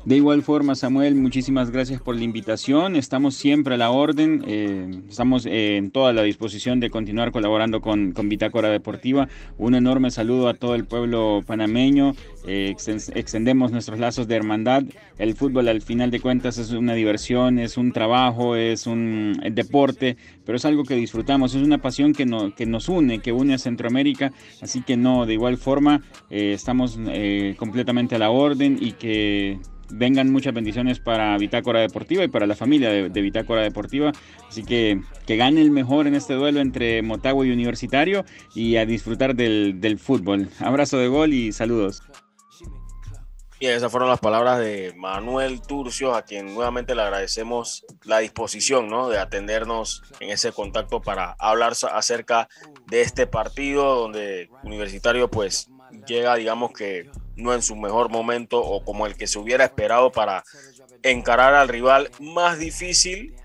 De 0.04 0.16
igual 0.16 0.44
forma, 0.44 0.76
Samuel, 0.76 1.16
muchísimas 1.16 1.72
gracias 1.72 2.02
por 2.02 2.16
la 2.16 2.24
invitación. 2.24 2.96
Estamos 2.96 3.36
siempre 3.36 3.76
a 3.76 3.78
la 3.78 3.90
orden. 3.90 4.44
Eh, 4.46 5.02
estamos 5.10 5.46
eh, 5.46 5.78
en 5.78 5.90
toda 5.90 6.14
la 6.14 6.22
disposición 6.22 6.80
de 6.80 6.90
continuar 6.90 7.32
colaborando 7.32 7.82
con, 7.82 8.12
con, 8.12 8.30
Bitácora 8.30 8.70
Deportiva. 8.70 9.28
Un 9.58 9.74
enorme 9.74 10.12
saludo 10.12 10.48
a 10.48 10.54
todo 10.54 10.76
el 10.76 10.86
pueblo 10.86 11.44
panameño. 11.46 12.14
Eh, 12.48 12.76
extendemos 13.16 13.72
nuestros 13.72 14.00
lazos 14.00 14.28
de 14.28 14.36
hermandad. 14.36 14.84
El 15.18 15.36
fútbol, 15.36 15.68
al 15.68 15.82
final 15.82 16.12
de 16.12 16.20
cuentas, 16.20 16.58
es 16.58 16.72
una 16.72 16.94
diversión, 16.94 17.60
es 17.60 17.78
un 17.78 17.92
trabajo, 17.92 18.56
es 18.56 18.88
un 18.88 19.42
deporte, 19.52 20.18
pero 20.46 20.58
es 20.58 20.66
algo 20.66 20.84
que 20.84 20.96
disfrutamos. 20.96 21.56
Es 21.56 21.62
una 21.62 21.80
pasión 21.80 22.14
que, 22.14 22.26
no, 22.26 22.54
que 22.56 22.66
nos 22.66 22.90
une, 22.90 23.20
que 23.20 23.32
une 23.32 23.56
a 23.56 23.58
Centroamérica. 23.58 24.32
Así 24.62 24.82
que 24.82 24.98
no, 24.98 25.26
de 25.26 25.34
igual 25.34 25.58
forma, 25.58 26.02
estamos 26.30 27.00
completamente 27.58 28.16
a 28.16 28.20
la 28.20 28.30
orden 28.30 28.78
y 28.80 28.94
que 28.94 29.60
vengan 29.90 30.32
muchas 30.32 30.54
bendiciones 30.54 31.00
para 31.00 31.38
Bitácora 31.38 31.80
Deportiva 31.80 32.24
y 32.24 32.28
para 32.28 32.48
la 32.48 32.56
familia 32.56 32.90
de, 32.90 33.22
Bitácora 33.22 33.62
Deportiva. 33.62 34.12
Así 34.48 34.64
que 34.64 35.02
que 35.26 35.38
gane 35.38 35.62
el 35.62 35.72
mejor 35.72 36.08
en 36.08 36.16
este 36.16 36.34
duelo 36.34 36.60
entre 36.60 37.02
Motagua 37.02 37.46
y 37.46 37.52
Universitario 37.52 38.26
y 38.54 38.78
a 38.78 38.86
disfrutar 38.86 39.36
del, 39.36 39.80
del 39.80 40.00
fútbol. 40.00 40.50
Abrazo 40.60 40.98
de 40.98 41.08
gol 41.08 41.34
y 41.34 41.52
saludos. 41.52 42.02
Bien, 43.58 43.74
esas 43.74 43.90
fueron 43.90 44.10
las 44.10 44.20
palabras 44.20 44.60
de 44.60 44.94
Manuel 44.98 45.62
Turcio, 45.62 46.14
a 46.14 46.24
quien 46.24 46.54
nuevamente 46.54 46.94
le 46.94 47.04
agradecemos 47.04 47.86
la 48.04 48.20
disposición 48.20 48.90
¿no? 48.90 49.08
de 49.08 49.18
atendernos 49.18 50.04
en 50.20 50.30
ese 50.30 50.52
contacto 50.52 51.02
para 51.02 51.38
hablar 51.40 51.72
acerca 51.94 52.50
de 52.88 53.02
este 53.02 53.28
partido 53.28 53.96
donde 53.96 54.50
Universitario 54.64 55.32
pues 55.32 55.70
llega, 56.06 56.36
digamos 56.36 56.74
que 56.74 57.10
no 57.38 57.54
en 57.54 57.62
su 57.62 57.78
mejor 57.78 58.10
momento 58.10 58.60
o 58.60 58.84
como 58.84 59.08
el 59.08 59.16
que 59.16 59.26
se 59.26 59.40
hubiera 59.40 59.64
esperado 59.64 60.12
para 60.12 60.44
encarar 61.02 61.54
al 61.54 61.70
rival 61.70 62.12
más 62.20 62.60
difícil 62.60 63.36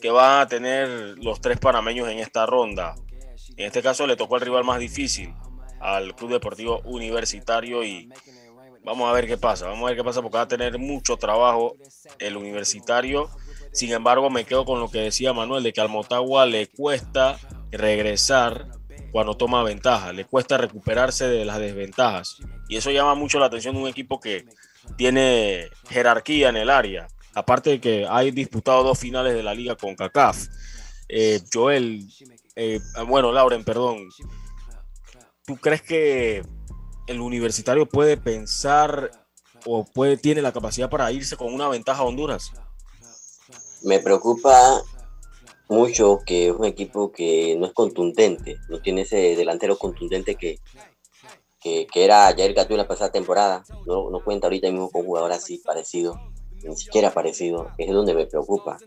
que 0.00 0.10
van 0.10 0.42
a 0.42 0.46
tener 0.46 0.88
los 1.18 1.40
tres 1.40 1.58
panameños 1.58 2.08
en 2.08 2.20
esta 2.20 2.46
ronda. 2.46 2.94
En 3.56 3.66
este 3.66 3.82
caso 3.82 4.06
le 4.06 4.14
tocó 4.14 4.36
el 4.36 4.42
rival 4.42 4.62
más 4.62 4.78
difícil 4.78 5.34
al 5.80 6.14
Club 6.14 6.32
Deportivo 6.32 6.80
Universitario 6.84 7.82
y 7.82 8.08
vamos 8.86 9.10
a 9.10 9.12
ver 9.12 9.26
qué 9.26 9.36
pasa, 9.36 9.66
vamos 9.66 9.82
a 9.82 9.86
ver 9.88 9.96
qué 9.96 10.04
pasa 10.04 10.22
porque 10.22 10.36
va 10.36 10.44
a 10.44 10.48
tener 10.48 10.78
mucho 10.78 11.16
trabajo 11.16 11.74
el 12.20 12.36
Universitario. 12.36 13.28
Sin 13.72 13.92
embargo, 13.92 14.30
me 14.30 14.44
quedo 14.44 14.64
con 14.64 14.78
lo 14.78 14.88
que 14.88 15.00
decía 15.00 15.32
Manuel 15.32 15.64
de 15.64 15.72
que 15.72 15.80
al 15.80 15.88
Motagua 15.88 16.46
le 16.46 16.68
cuesta 16.68 17.36
regresar 17.72 18.68
cuando 19.10 19.36
toma 19.36 19.64
ventaja, 19.64 20.12
le 20.12 20.24
cuesta 20.24 20.56
recuperarse 20.56 21.26
de 21.26 21.44
las 21.44 21.58
desventajas. 21.58 22.36
Y 22.68 22.76
eso 22.76 22.92
llama 22.92 23.16
mucho 23.16 23.40
la 23.40 23.46
atención 23.46 23.74
de 23.74 23.82
un 23.82 23.88
equipo 23.88 24.20
que 24.20 24.46
tiene 24.96 25.68
jerarquía 25.90 26.48
en 26.48 26.56
el 26.56 26.70
área. 26.70 27.08
Aparte 27.34 27.70
de 27.70 27.80
que 27.80 28.06
hay 28.08 28.30
disputado 28.30 28.84
dos 28.84 28.98
finales 28.98 29.34
de 29.34 29.42
la 29.42 29.52
liga 29.52 29.74
con 29.74 29.96
CACAF. 29.96 30.46
Eh, 31.08 31.40
Joel, 31.52 32.06
eh, 32.54 32.78
bueno, 33.08 33.32
Lauren, 33.32 33.64
perdón. 33.64 34.08
¿Tú 35.44 35.56
crees 35.56 35.82
que 35.82 36.42
el 37.06 37.20
universitario 37.20 37.86
puede 37.86 38.16
pensar 38.16 39.10
o 39.64 39.84
puede, 39.84 40.16
tiene 40.16 40.42
la 40.42 40.52
capacidad 40.52 40.90
para 40.90 41.10
irse 41.12 41.36
con 41.36 41.52
una 41.52 41.68
ventaja 41.68 42.02
a 42.02 42.04
Honduras? 42.04 42.52
Me 43.82 44.00
preocupa 44.00 44.82
mucho 45.68 46.20
que 46.24 46.48
es 46.48 46.52
un 46.54 46.64
equipo 46.64 47.12
que 47.12 47.56
no 47.58 47.66
es 47.66 47.72
contundente, 47.72 48.56
no 48.68 48.80
tiene 48.80 49.02
ese 49.02 49.36
delantero 49.36 49.76
contundente 49.76 50.36
que, 50.36 50.58
que, 51.60 51.86
era 51.94 52.32
Jair 52.36 52.54
Gatú 52.54 52.76
la 52.76 52.86
pasada 52.86 53.10
temporada, 53.10 53.64
no, 53.86 54.10
no 54.10 54.22
cuenta 54.22 54.46
ahorita 54.46 54.70
mismo 54.70 54.90
con 54.90 55.00
un 55.00 55.08
jugador 55.08 55.32
así 55.32 55.58
parecido, 55.58 56.20
ni 56.62 56.76
siquiera 56.76 57.12
parecido, 57.12 57.70
es 57.78 57.90
donde 57.90 58.14
me 58.14 58.26
preocupa, 58.26 58.78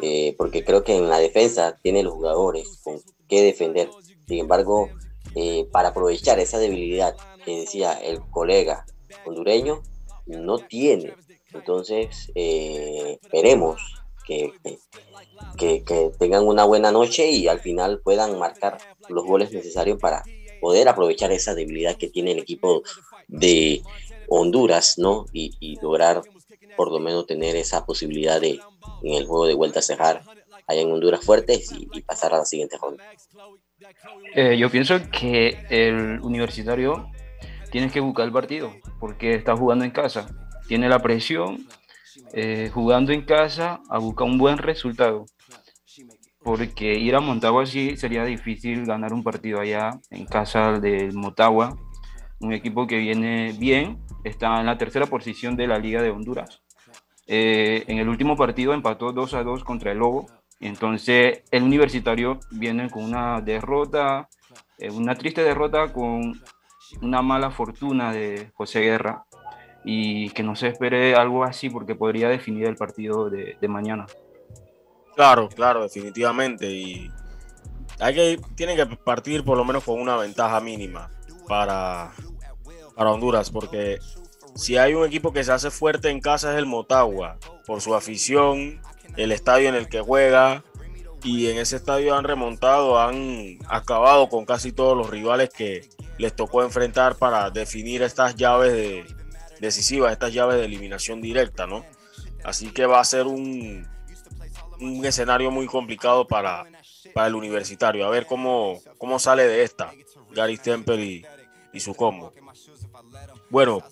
eh, 0.00 0.34
porque 0.38 0.64
creo 0.64 0.82
que 0.84 0.96
en 0.96 1.08
la 1.08 1.18
defensa 1.18 1.76
tiene 1.82 2.02
los 2.02 2.14
jugadores 2.14 2.80
con 2.82 2.98
qué 3.28 3.42
defender, 3.42 3.90
sin 4.26 4.38
embargo, 4.38 4.88
eh, 5.34 5.66
para 5.70 5.88
aprovechar 5.88 6.38
esa 6.38 6.58
debilidad 6.58 7.16
que 7.44 7.60
decía 7.60 7.92
el 7.92 8.20
colega 8.30 8.86
hondureño, 9.24 9.82
no 10.26 10.58
tiene, 10.58 11.14
entonces 11.54 12.30
eh, 12.34 13.18
veremos 13.32 13.80
que, 14.26 14.52
que, 15.56 16.12
tengan 16.18 16.46
una 16.46 16.64
buena 16.64 16.92
noche 16.92 17.30
y 17.30 17.48
al 17.48 17.60
final 17.60 18.00
puedan 18.00 18.38
marcar 18.38 18.78
los 19.08 19.24
goles 19.24 19.52
necesarios 19.52 19.98
para 19.98 20.22
poder 20.60 20.88
aprovechar 20.88 21.32
esa 21.32 21.54
debilidad 21.54 21.96
que 21.96 22.08
tiene 22.08 22.32
el 22.32 22.38
equipo 22.40 22.82
de 23.26 23.82
Honduras, 24.28 24.98
¿no? 24.98 25.24
Y, 25.32 25.78
lograr 25.80 26.22
por 26.76 26.92
lo 26.92 27.00
menos 27.00 27.26
tener 27.26 27.56
esa 27.56 27.86
posibilidad 27.86 28.40
de 28.40 28.60
en 29.02 29.14
el 29.14 29.26
juego 29.26 29.46
de 29.46 29.54
vuelta 29.54 29.80
a 29.80 29.82
cerrar 29.82 30.22
allá 30.66 30.80
en 30.80 30.92
Honduras 30.92 31.24
fuertes 31.24 31.72
y, 31.72 32.02
pasar 32.02 32.34
a 32.34 32.38
la 32.38 32.44
siguiente 32.44 32.76
ronda. 32.76 33.02
Eh, 34.34 34.56
yo 34.58 34.70
pienso 34.70 34.98
que 35.10 35.64
el 35.70 36.20
universitario 36.20 37.10
tiene 37.70 37.90
que 37.90 38.00
buscar 38.00 38.26
el 38.26 38.32
partido 38.32 38.72
porque 39.00 39.34
está 39.34 39.56
jugando 39.56 39.84
en 39.84 39.90
casa, 39.90 40.28
tiene 40.66 40.88
la 40.88 41.00
presión 41.00 41.66
eh, 42.32 42.70
jugando 42.72 43.12
en 43.12 43.22
casa 43.22 43.80
a 43.88 43.98
buscar 43.98 44.26
un 44.26 44.38
buen 44.38 44.58
resultado. 44.58 45.26
Porque 46.42 46.94
ir 46.94 47.14
a 47.14 47.20
Motagua 47.20 47.66
sí 47.66 47.96
sería 47.96 48.24
difícil 48.24 48.86
ganar 48.86 49.12
un 49.12 49.22
partido 49.22 49.60
allá 49.60 49.98
en 50.10 50.24
casa 50.24 50.78
de 50.78 51.10
Motagua, 51.12 51.76
un 52.40 52.52
equipo 52.52 52.86
que 52.86 52.98
viene 52.98 53.52
bien, 53.58 53.98
está 54.24 54.60
en 54.60 54.66
la 54.66 54.78
tercera 54.78 55.06
posición 55.06 55.56
de 55.56 55.66
la 55.66 55.78
Liga 55.78 56.00
de 56.02 56.10
Honduras. 56.10 56.62
Eh, 57.26 57.84
en 57.88 57.98
el 57.98 58.08
último 58.08 58.36
partido 58.36 58.72
empató 58.72 59.12
2 59.12 59.34
a 59.34 59.42
2 59.42 59.64
contra 59.64 59.92
el 59.92 59.98
Lobo. 59.98 60.26
Entonces 60.60 61.42
el 61.50 61.62
universitario 61.62 62.40
viene 62.50 62.90
con 62.90 63.04
una 63.04 63.40
derrota, 63.40 64.28
eh, 64.78 64.90
una 64.90 65.14
triste 65.14 65.42
derrota 65.42 65.92
con 65.92 66.40
una 67.02 67.22
mala 67.22 67.50
fortuna 67.50 68.12
de 68.12 68.50
José 68.54 68.80
Guerra 68.80 69.24
y 69.84 70.30
que 70.30 70.42
no 70.42 70.56
se 70.56 70.68
espere 70.68 71.14
algo 71.14 71.44
así 71.44 71.70
porque 71.70 71.94
podría 71.94 72.28
definir 72.28 72.66
el 72.66 72.76
partido 72.76 73.30
de, 73.30 73.56
mañana. 73.68 74.06
Claro, 75.14 75.48
claro, 75.48 75.82
definitivamente. 75.82 76.70
Y 76.70 77.10
hay 78.00 78.14
que, 78.14 78.40
tienen 78.54 78.76
que 78.76 78.96
partir 78.96 79.44
por 79.44 79.56
lo 79.56 79.64
menos 79.64 79.84
con 79.84 80.00
una 80.00 80.16
ventaja 80.16 80.60
mínima 80.60 81.10
para, 81.46 82.12
para 82.96 83.10
Honduras, 83.10 83.50
porque 83.50 83.98
si 84.54 84.76
hay 84.76 84.94
un 84.94 85.06
equipo 85.06 85.32
que 85.32 85.44
se 85.44 85.52
hace 85.52 85.70
fuerte 85.70 86.10
en 86.10 86.20
casa 86.20 86.52
es 86.52 86.58
el 86.58 86.66
Motagua, 86.66 87.38
por 87.66 87.80
su 87.80 87.94
afición, 87.94 88.80
el 89.18 89.32
estadio 89.32 89.68
en 89.68 89.74
el 89.74 89.88
que 89.88 90.00
juega, 90.00 90.64
y 91.22 91.48
en 91.48 91.58
ese 91.58 91.76
estadio 91.76 92.14
han 92.14 92.24
remontado, 92.24 92.98
han 92.98 93.58
acabado 93.68 94.28
con 94.28 94.46
casi 94.46 94.72
todos 94.72 94.96
los 94.96 95.10
rivales 95.10 95.50
que 95.50 95.88
les 96.16 96.34
tocó 96.34 96.62
enfrentar 96.62 97.16
para 97.16 97.50
definir 97.50 98.02
estas 98.02 98.36
llaves 98.36 98.72
de, 98.72 99.04
decisivas, 99.60 100.12
estas 100.12 100.32
llaves 100.32 100.56
de 100.56 100.64
eliminación 100.64 101.20
directa, 101.20 101.66
¿no? 101.66 101.84
Así 102.44 102.70
que 102.70 102.86
va 102.86 103.00
a 103.00 103.04
ser 103.04 103.26
un, 103.26 103.86
un 104.80 105.04
escenario 105.04 105.50
muy 105.50 105.66
complicado 105.66 106.26
para, 106.26 106.64
para 107.12 107.26
el 107.26 107.34
universitario. 107.34 108.06
A 108.06 108.10
ver 108.10 108.26
cómo, 108.26 108.80
cómo 108.96 109.18
sale 109.18 109.46
de 109.46 109.64
esta. 109.64 109.92
Gary 110.30 110.58
Temple 110.58 111.04
y, 111.04 111.26
y 111.72 111.80
su 111.80 111.94
combo. 111.94 112.32
Bueno, 113.50 113.82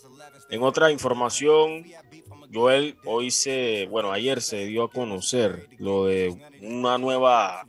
en 0.49 0.63
otra 0.63 0.93
información, 0.93 1.85
Joel 2.53 2.97
hoy 3.05 3.31
se, 3.31 3.87
bueno, 3.91 4.13
ayer 4.13 4.41
se 4.41 4.67
dio 4.67 4.85
a 4.85 4.91
conocer 4.91 5.69
lo 5.79 6.07
de 6.07 6.37
una 6.63 6.99
nueva, 6.99 7.67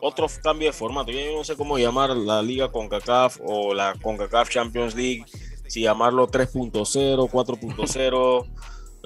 otro 0.00 0.26
cambio 0.42 0.68
de 0.68 0.72
formato. 0.72 1.10
Yo 1.10 1.20
no 1.36 1.44
sé 1.44 1.56
cómo 1.56 1.78
llamar 1.78 2.10
la 2.10 2.42
liga 2.42 2.70
CONCACAF 2.70 3.38
o 3.44 3.74
la 3.74 3.94
CONCACAF 4.00 4.48
Champions 4.48 4.94
League, 4.94 5.24
si 5.66 5.82
llamarlo 5.82 6.28
3.0, 6.28 7.28
4.0 7.30 8.46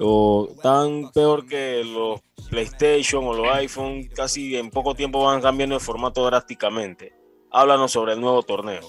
o 0.03 0.49
tan 0.61 1.11
peor 1.11 1.45
que 1.45 1.83
los 1.83 2.21
PlayStation 2.49 3.25
o 3.25 3.33
los 3.33 3.47
iPhone, 3.55 4.07
casi 4.15 4.57
en 4.57 4.69
poco 4.69 4.95
tiempo 4.95 5.23
van 5.23 5.41
cambiando 5.41 5.75
de 5.75 5.79
formato 5.79 6.25
drásticamente. 6.25 7.13
Háblanos 7.51 7.91
sobre 7.91 8.13
el 8.13 8.21
nuevo 8.21 8.41
torneo. 8.43 8.81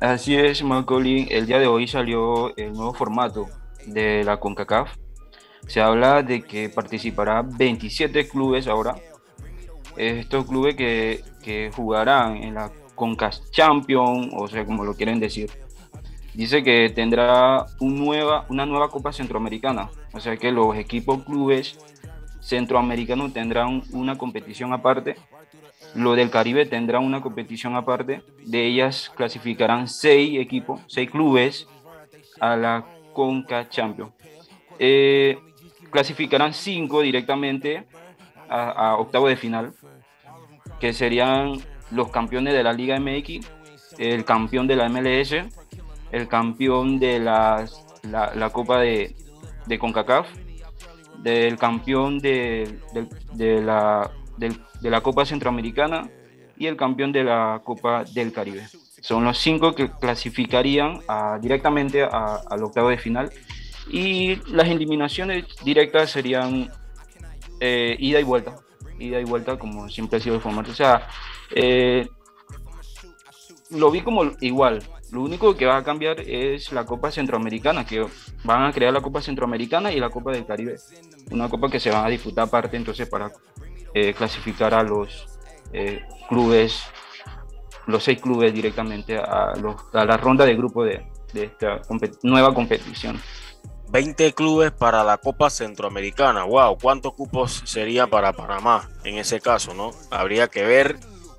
Así 0.00 0.36
es, 0.36 0.62
Macaulay. 0.62 1.26
El 1.30 1.46
día 1.46 1.58
de 1.58 1.66
hoy 1.66 1.88
salió 1.88 2.54
el 2.56 2.72
nuevo 2.72 2.92
formato 2.92 3.48
de 3.86 4.24
la 4.24 4.38
CONCACAF. 4.38 4.96
Se 5.66 5.80
habla 5.80 6.22
de 6.22 6.42
que 6.42 6.68
participará 6.68 7.42
27 7.42 8.28
clubes 8.28 8.66
ahora. 8.66 8.96
Estos 9.96 10.46
clubes 10.46 10.76
que, 10.76 11.22
que 11.42 11.70
jugarán 11.74 12.36
en 12.36 12.54
la 12.54 12.70
CONCACAF 12.94 13.50
Champions, 13.50 14.30
o 14.36 14.46
sea, 14.48 14.64
como 14.64 14.84
lo 14.84 14.94
quieren 14.94 15.20
decir. 15.20 15.50
Dice 16.34 16.62
que 16.62 16.90
tendrá 16.94 17.64
un 17.80 17.96
nueva, 17.96 18.44
una 18.48 18.66
nueva 18.66 18.90
Copa 18.90 19.12
Centroamericana. 19.12 19.90
O 20.12 20.20
sea 20.20 20.36
que 20.36 20.52
los 20.52 20.76
equipos 20.76 21.24
clubes 21.24 21.78
centroamericanos 22.40 23.32
tendrán 23.32 23.82
una 23.92 24.16
competición 24.16 24.72
aparte 24.72 25.16
lo 25.96 26.14
del 26.14 26.30
Caribe 26.30 26.66
tendrá 26.66 26.98
una 26.98 27.20
competición 27.20 27.74
aparte. 27.74 28.22
De 28.44 28.66
ellas 28.66 29.10
clasificarán 29.14 29.88
seis 29.88 30.38
equipos, 30.38 30.80
seis 30.86 31.10
clubes 31.10 31.66
a 32.40 32.56
la 32.56 32.84
Conca 33.16 33.66
Champions. 33.70 34.12
Eh, 34.78 35.38
clasificarán 35.90 36.52
cinco 36.52 37.00
directamente 37.00 37.86
a, 38.50 38.90
a, 38.90 38.96
octavo 38.98 39.26
de 39.26 39.36
final, 39.36 39.72
que 40.78 40.92
serían 40.92 41.58
los 41.90 42.10
campeones 42.10 42.52
de 42.52 42.62
la 42.62 42.74
Liga 42.74 43.00
MX, 43.00 43.40
el 43.96 44.26
campeón 44.26 44.66
de 44.66 44.76
la 44.76 44.90
MLS, 44.90 45.32
el 46.12 46.28
campeón 46.28 46.98
de 46.98 47.18
la, 47.18 47.64
la, 48.02 48.50
Copa 48.50 48.80
de, 48.80 49.16
de, 49.66 49.78
CONCACAF, 49.78 50.28
del 51.22 51.56
campeón 51.56 52.18
de, 52.18 52.80
de, 53.32 53.62
la 53.62 54.10
de 54.36 54.90
la 54.90 55.00
Copa 55.00 55.24
Centroamericana 55.24 56.10
y 56.58 56.66
el 56.66 56.76
campeón 56.76 57.12
de 57.12 57.24
la 57.24 57.62
Copa 57.64 58.04
del 58.04 58.30
Caribe. 58.30 58.66
Son 59.06 59.22
los 59.22 59.38
cinco 59.38 59.72
que 59.72 59.88
clasificarían 59.88 60.98
a, 61.06 61.38
directamente 61.40 62.02
al 62.02 62.64
octavo 62.64 62.88
de 62.88 62.98
final 62.98 63.30
y 63.88 64.34
las 64.52 64.66
eliminaciones 64.66 65.44
directas 65.62 66.10
serían 66.10 66.72
eh, 67.60 67.94
ida 68.00 68.18
y 68.18 68.24
vuelta, 68.24 68.56
ida 68.98 69.20
y 69.20 69.24
vuelta 69.24 69.60
como 69.60 69.88
siempre 69.88 70.18
ha 70.18 70.20
sido 70.20 70.34
el 70.34 70.40
formato. 70.40 70.72
O 70.72 70.74
sea, 70.74 71.06
eh, 71.54 72.08
lo 73.70 73.92
vi 73.92 74.00
como 74.00 74.24
igual. 74.40 74.82
Lo 75.12 75.22
único 75.22 75.56
que 75.56 75.66
va 75.66 75.76
a 75.76 75.84
cambiar 75.84 76.18
es 76.22 76.72
la 76.72 76.84
Copa 76.84 77.12
Centroamericana, 77.12 77.86
que 77.86 78.04
van 78.42 78.64
a 78.64 78.72
crear 78.72 78.92
la 78.92 79.02
Copa 79.02 79.22
Centroamericana 79.22 79.92
y 79.92 80.00
la 80.00 80.10
Copa 80.10 80.32
del 80.32 80.44
Caribe. 80.44 80.78
Una 81.30 81.48
copa 81.48 81.70
que 81.70 81.78
se 81.78 81.92
va 81.92 82.04
a 82.04 82.08
disputar 82.08 82.48
aparte 82.48 82.76
entonces 82.76 83.08
para 83.08 83.30
eh, 83.94 84.12
clasificar 84.14 84.74
a 84.74 84.82
los 84.82 85.28
clubes, 86.28 86.82
los 87.86 88.04
seis 88.04 88.20
clubes 88.20 88.52
directamente 88.52 89.18
a, 89.18 89.54
los, 89.60 89.76
a, 89.92 90.04
la 90.04 90.16
ronda 90.16 90.44
de 90.44 90.56
grupo 90.56 90.84
de, 90.84 91.06
esta 91.34 91.80
nueva 92.22 92.54
competición. 92.54 93.20
20 93.88 94.32
clubes 94.34 94.72
para 94.72 95.04
la 95.04 95.18
Copa 95.18 95.48
Centroamericana. 95.48 96.44
Wow, 96.44 96.78
¿cuántos 96.80 97.14
cupos 97.14 97.62
sería 97.64 98.06
para 98.06 98.32
Panamá 98.32 98.88
en 99.04 99.18
ese 99.18 99.40
caso, 99.40 99.74
no? 99.74 99.92
Habría 100.10 100.48
que 100.48 100.64
ver. 100.64 100.96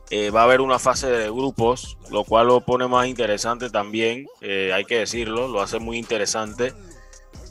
Eh, 0.10 0.30
va 0.30 0.42
a 0.42 0.44
haber 0.46 0.62
una 0.62 0.80
fase 0.80 1.08
de 1.08 1.30
grupos, 1.30 1.98
lo 2.10 2.24
cual 2.24 2.48
lo 2.48 2.62
pone 2.62 2.88
más 2.88 3.08
interesante 3.08 3.70
también. 3.70 4.26
Eh, 4.40 4.72
hay 4.74 4.86
que 4.86 5.00
decirlo, 5.00 5.50
lo 5.50 5.62
hace 5.62 5.80
muy 5.80 5.98
interesante. 5.98 6.74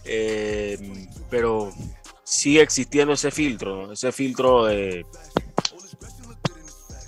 Eh, 0.05 0.79
pero 1.29 1.71
sigue 2.25 2.63
existiendo 2.63 3.13
ese 3.13 3.31
filtro, 3.31 3.93
ese 3.93 4.11
filtro 4.13 4.65
de, 4.65 5.05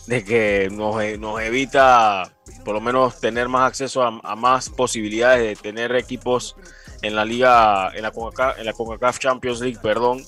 de 0.08 0.24
que 0.24 0.70
nos, 0.72 0.96
nos, 1.18 1.40
evita 1.42 2.32
por 2.64 2.74
lo 2.74 2.80
menos 2.80 3.20
tener 3.20 3.46
más 3.48 3.68
acceso 3.68 4.02
a, 4.02 4.18
a, 4.22 4.36
más 4.36 4.70
posibilidades 4.70 5.42
de 5.46 5.54
tener 5.62 5.94
equipos 5.96 6.56
en 7.02 7.14
la 7.14 7.26
liga, 7.26 7.92
en 7.94 8.02
la, 8.02 8.10
CONCACAF, 8.10 8.58
en 8.58 8.64
la 8.64 8.72
CONCACAF 8.72 9.18
Champions 9.18 9.60
League, 9.60 9.78
perdón, 9.82 10.24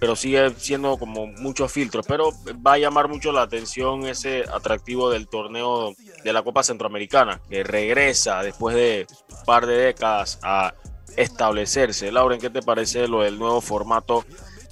pero 0.00 0.16
sigue 0.16 0.50
siendo 0.56 0.96
como 0.96 1.26
muchos 1.26 1.70
filtros, 1.70 2.06
pero 2.08 2.30
va 2.66 2.72
a 2.72 2.78
llamar 2.78 3.08
mucho 3.08 3.30
la 3.30 3.42
atención 3.42 4.06
ese 4.06 4.44
atractivo 4.50 5.10
del 5.10 5.28
torneo 5.28 5.94
de 6.24 6.32
la 6.32 6.42
Copa 6.42 6.62
Centroamericana, 6.62 7.38
que 7.50 7.62
regresa 7.64 8.42
después 8.42 8.74
de 8.74 9.06
un 9.28 9.44
par 9.44 9.66
de 9.66 9.76
décadas 9.76 10.38
a 10.42 10.72
establecerse. 11.18 12.10
Lauren, 12.10 12.40
¿qué 12.40 12.48
te 12.48 12.62
parece 12.62 13.06
lo 13.08 13.20
del 13.20 13.38
nuevo 13.38 13.60
formato 13.60 14.24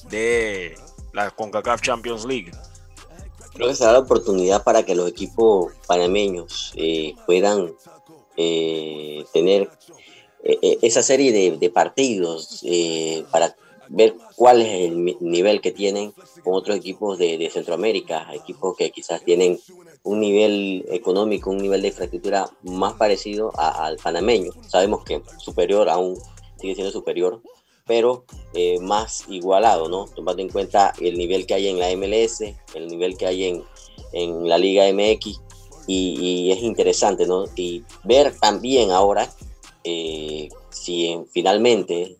de 0.08 0.78
la 1.12 1.30
CONCACAF 1.30 1.82
Champions 1.82 2.24
League? 2.24 2.52
Creo 3.56 3.68
que 3.68 3.74
se 3.74 3.84
da 3.84 3.92
la 3.92 4.00
oportunidad 4.00 4.62
para 4.62 4.82
que 4.82 4.94
los 4.94 5.08
equipos 5.08 5.72
panameños 5.86 6.74
eh, 6.76 7.14
puedan 7.24 7.74
eh, 8.36 9.24
tener 9.32 9.70
eh, 10.44 10.78
esa 10.82 11.02
serie 11.02 11.56
de, 11.56 11.70
partidos 11.70 12.62
para 13.30 13.56
ver 13.88 14.14
cuál 14.34 14.60
es 14.60 14.68
el 14.68 15.16
nivel 15.20 15.62
que 15.62 15.72
tienen 15.72 16.12
con 16.44 16.52
otros 16.52 16.76
equipos 16.76 17.16
de, 17.16 17.38
de, 17.38 17.48
Centroamérica, 17.48 18.28
equipos 18.34 18.76
que 18.76 18.90
quizás 18.90 19.24
tienen 19.24 19.58
un 20.02 20.20
nivel 20.20 20.84
económico, 20.90 21.50
un 21.50 21.58
nivel 21.58 21.80
de 21.80 21.88
infraestructura 21.88 22.50
más 22.62 22.94
parecido 22.94 23.52
a, 23.56 23.86
al 23.86 23.96
panameño. 23.96 24.52
Sabemos 24.68 25.02
que 25.02 25.22
superior 25.38 25.88
aún 25.88 26.18
sigue 26.60 26.74
siendo 26.74 26.92
superior, 26.92 27.40
pero 27.86 28.24
eh, 28.52 28.78
más 28.80 29.24
igualado, 29.28 29.88
¿no? 29.88 30.06
Tomando 30.06 30.42
en 30.42 30.48
cuenta 30.48 30.92
el 31.00 31.16
nivel 31.16 31.46
que 31.46 31.54
hay 31.54 31.68
en 31.68 31.78
la 31.78 31.94
MLS, 31.96 32.40
el 32.74 32.88
nivel 32.88 33.16
que 33.16 33.26
hay 33.26 33.44
en, 33.44 33.64
en 34.12 34.48
la 34.48 34.58
Liga 34.58 34.84
MX, 34.92 35.40
y, 35.86 36.18
y, 36.20 36.52
es 36.52 36.62
interesante, 36.62 37.26
¿no? 37.26 37.44
Y 37.54 37.84
ver 38.02 38.34
también 38.40 38.90
ahora 38.90 39.30
eh, 39.84 40.48
si 40.70 41.06
en, 41.06 41.26
finalmente, 41.28 42.16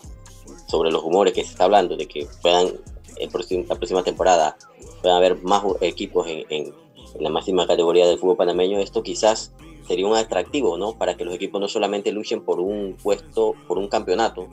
sobre 0.68 0.92
los 0.92 1.02
rumores 1.02 1.34
que 1.34 1.44
se 1.44 1.50
está 1.50 1.64
hablando, 1.64 1.96
de 1.96 2.06
que 2.06 2.28
puedan, 2.42 2.68
en 3.16 3.66
la 3.68 3.74
próxima 3.74 4.04
temporada, 4.04 4.56
puedan 5.02 5.16
haber 5.16 5.42
más 5.42 5.64
equipos 5.80 6.28
en, 6.28 6.44
en, 6.48 6.66
en 7.14 7.22
la 7.22 7.30
máxima 7.30 7.66
categoría 7.66 8.06
del 8.06 8.18
fútbol 8.18 8.36
panameño, 8.36 8.78
esto 8.78 9.02
quizás 9.02 9.52
sería 9.88 10.06
un 10.06 10.16
atractivo, 10.16 10.78
¿no? 10.78 10.96
Para 10.96 11.16
que 11.16 11.24
los 11.24 11.34
equipos 11.34 11.60
no 11.60 11.66
solamente 11.66 12.12
luchen 12.12 12.44
por 12.44 12.60
un 12.60 12.96
puesto, 13.02 13.54
por 13.66 13.78
un 13.78 13.88
campeonato, 13.88 14.48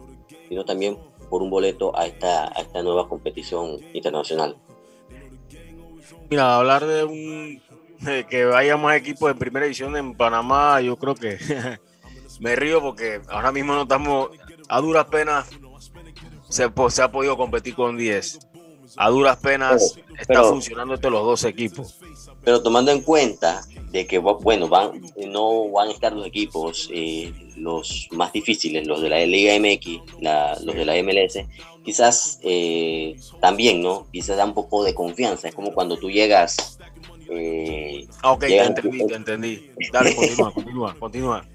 sino 0.47 0.65
también 0.65 0.97
por 1.29 1.41
un 1.41 1.49
boleto 1.49 1.97
a 1.97 2.05
esta, 2.05 2.45
a 2.47 2.61
esta 2.61 2.83
nueva 2.83 3.07
competición 3.07 3.79
internacional. 3.93 4.57
Mira, 6.29 6.55
hablar 6.55 6.85
de 6.85 7.03
un 7.03 7.61
de 7.99 8.25
que 8.25 8.45
vaya 8.45 8.75
más 8.75 8.97
equipos 8.97 9.31
en 9.31 9.37
primera 9.37 9.65
división 9.65 9.95
en 9.95 10.15
Panamá, 10.15 10.81
yo 10.81 10.97
creo 10.97 11.15
que 11.15 11.37
me 12.39 12.55
río 12.55 12.81
porque 12.81 13.21
ahora 13.29 13.51
mismo 13.51 13.73
no 13.73 13.83
estamos 13.83 14.29
a 14.67 14.81
duras 14.81 15.05
penas 15.05 15.49
se, 16.49 16.71
se 16.89 17.01
ha 17.01 17.11
podido 17.11 17.37
competir 17.37 17.75
con 17.75 17.97
10. 17.97 18.39
A 18.97 19.09
duras 19.09 19.37
penas 19.37 19.93
pero, 19.95 20.15
está 20.19 20.33
pero, 20.33 20.49
funcionando 20.49 20.93
entre 20.93 21.09
los 21.09 21.23
dos 21.23 21.43
equipos. 21.45 21.99
Pero 22.43 22.61
tomando 22.61 22.91
en 22.91 23.01
cuenta 23.01 23.63
de 23.93 24.05
que 24.07 24.17
bueno 24.17 24.67
van 24.67 25.01
no 25.27 25.69
van 25.69 25.87
a 25.87 25.91
estar 25.91 26.11
los 26.11 26.25
equipos 26.25 26.89
eh, 26.91 27.31
los 27.55 28.09
más 28.11 28.33
difíciles 28.33 28.87
los 28.87 29.01
de 29.01 29.09
la 29.09 29.25
Liga 29.25 29.53
MX 29.59 30.19
la, 30.19 30.57
los 30.63 30.75
de 30.75 30.83
la 30.83 31.01
MLS 31.03 31.37
quizás 31.83 32.39
eh, 32.41 33.15
también 33.39 33.81
no 33.81 34.07
quizás 34.11 34.37
da 34.37 34.45
un 34.45 34.53
poco 34.53 34.83
de 34.83 34.93
confianza. 34.93 35.47
Es 35.47 35.55
como 35.55 35.73
cuando 35.73 35.97
tú 35.97 36.09
llegas 36.09 36.79
eh, 37.29 38.07
ah, 38.21 38.31
ok 38.31 38.45
llegas, 38.45 38.73
te 38.73 38.81
entendí 38.81 39.07
te 39.07 39.15
entendí. 39.15 39.71
Dale 39.91 40.15
continúa 40.15 40.51
continúa 40.53 40.95
continúa. 40.99 41.45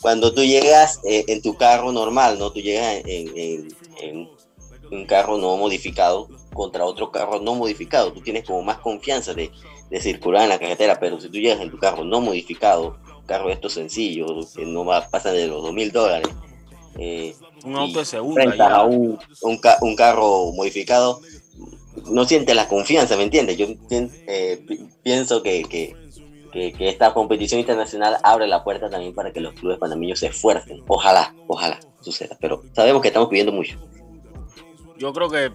Cuando 0.00 0.32
tú 0.32 0.42
llegas 0.42 1.00
eh, 1.04 1.24
en 1.28 1.42
tu 1.42 1.56
carro 1.56 1.92
normal 1.92 2.38
no 2.38 2.50
tú 2.50 2.60
llegas 2.60 3.02
en, 3.04 3.28
en, 3.36 3.68
en 4.02 4.28
un 4.90 5.06
carro 5.06 5.36
no 5.36 5.56
modificado 5.56 6.28
contra 6.54 6.84
otro 6.84 7.10
carro 7.10 7.40
no 7.40 7.54
modificado. 7.54 8.12
Tú 8.12 8.20
tienes 8.20 8.44
como 8.44 8.62
más 8.62 8.78
confianza 8.78 9.34
de 9.34 9.50
de 9.90 10.00
circular 10.00 10.42
en 10.42 10.50
la 10.50 10.58
carretera, 10.58 10.98
pero 11.00 11.20
si 11.20 11.28
tú 11.28 11.38
llegas 11.38 11.60
en 11.60 11.70
tu 11.70 11.78
carro 11.78 12.04
no 12.04 12.20
modificado, 12.20 12.98
carro 13.26 13.50
esto 13.50 13.68
sencillo, 13.68 14.26
que 14.54 14.64
no 14.64 14.84
va 14.84 14.98
a 14.98 15.08
pasar 15.08 15.34
de 15.34 15.46
los 15.46 15.62
dos 15.62 15.72
mil 15.72 15.92
dólares, 15.92 16.28
eh, 16.98 17.34
un 17.64 17.76
auto 17.76 18.00
de 18.00 18.04
segunda, 18.04 18.74
a 18.74 18.82
un, 18.84 19.18
un, 19.42 19.60
un, 19.80 19.96
carro 19.96 20.52
modificado, 20.52 21.20
no 22.10 22.24
sientes 22.24 22.54
la 22.54 22.68
confianza, 22.68 23.16
¿me 23.16 23.24
entiendes? 23.24 23.56
Yo 23.56 23.66
eh, 23.90 24.64
pienso 25.02 25.42
que, 25.42 25.62
que, 25.64 25.94
que, 26.52 26.88
esta 26.88 27.14
competición 27.14 27.60
internacional 27.60 28.18
abre 28.22 28.46
la 28.46 28.64
puerta 28.64 28.90
también 28.90 29.14
para 29.14 29.32
que 29.32 29.40
los 29.40 29.54
clubes 29.54 29.78
panameños 29.78 30.18
se 30.18 30.28
esfuercen. 30.28 30.82
Ojalá, 30.88 31.34
ojalá 31.46 31.78
suceda, 32.00 32.36
pero 32.40 32.62
sabemos 32.72 33.02
que 33.02 33.08
estamos 33.08 33.28
pidiendo 33.28 33.52
mucho. 33.52 33.78
Yo 34.98 35.12
creo 35.12 35.30
que 35.30 35.52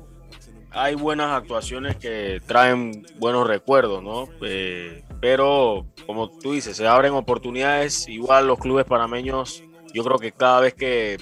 hay 0.74 0.96
buenas 0.96 1.32
actuaciones 1.32 1.96
que 1.98 2.42
traen 2.46 3.06
buenos 3.18 3.48
recuerdos, 3.48 4.02
¿no? 4.04 4.28
Eh, 4.42 5.04
pero, 5.22 5.86
como 6.06 6.30
tú 6.30 6.54
dices, 6.54 6.76
se 6.76 6.88
abren 6.88 7.14
oportunidades. 7.14 8.08
Igual 8.10 8.48
los 8.48 8.60
clubes 8.60 8.86
panameños, 8.86 9.64
yo 9.94 10.04
creo 10.04 10.18
que 10.18 10.32
cada 10.32 10.60
vez 10.60 10.74
que 10.74 11.18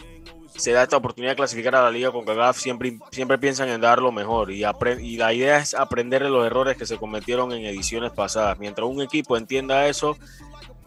se 0.55 0.71
da 0.71 0.83
esta 0.83 0.97
oportunidad 0.97 1.31
de 1.31 1.37
clasificar 1.37 1.75
a 1.75 1.83
la 1.83 1.91
liga 1.91 2.11
con 2.11 2.25
CAGAF, 2.25 2.57
siempre, 2.57 2.97
siempre 3.11 3.37
piensan 3.37 3.69
en 3.69 3.81
dar 3.81 4.01
lo 4.01 4.11
mejor. 4.11 4.51
Y, 4.51 4.63
y 5.01 5.17
la 5.17 5.33
idea 5.33 5.57
es 5.57 5.73
aprender 5.73 6.23
de 6.23 6.29
los 6.29 6.45
errores 6.45 6.77
que 6.77 6.85
se 6.85 6.97
cometieron 6.97 7.51
en 7.51 7.65
ediciones 7.65 8.11
pasadas. 8.11 8.57
Mientras 8.57 8.87
un 8.87 9.01
equipo 9.01 9.37
entienda 9.37 9.87
eso, 9.87 10.17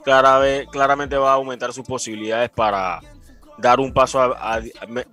claramente 0.04 1.16
va 1.16 1.32
a 1.32 1.34
aumentar 1.34 1.72
sus 1.72 1.86
posibilidades 1.86 2.50
para 2.50 3.00
dar 3.58 3.80
un 3.80 3.92
paso, 3.92 4.34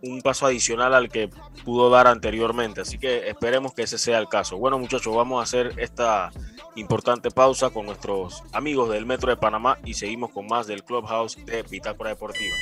un 0.02 0.22
paso 0.22 0.46
adicional 0.46 0.94
al 0.94 1.10
que 1.10 1.30
pudo 1.64 1.90
dar 1.90 2.08
anteriormente. 2.08 2.82
Así 2.82 2.98
que 2.98 3.30
esperemos 3.30 3.74
que 3.74 3.84
ese 3.84 3.98
sea 3.98 4.18
el 4.20 4.28
caso. 4.28 4.58
Bueno, 4.58 4.80
muchachos, 4.80 5.16
vamos 5.16 5.40
a 5.40 5.44
hacer 5.44 5.74
esta 5.78 6.32
importante 6.76 7.32
pausa 7.32 7.70
con 7.70 7.86
nuestros 7.86 8.44
amigos 8.54 8.90
del 8.90 9.06
Metro 9.06 9.30
de 9.30 9.38
Panamá 9.38 9.78
y 9.84 9.94
seguimos 9.94 10.32
con 10.32 10.48
más 10.48 10.68
del 10.68 10.84
Clubhouse 10.84 11.38
de 11.46 11.64
Bitácora 11.64 12.12
Deportiva. 12.12 12.56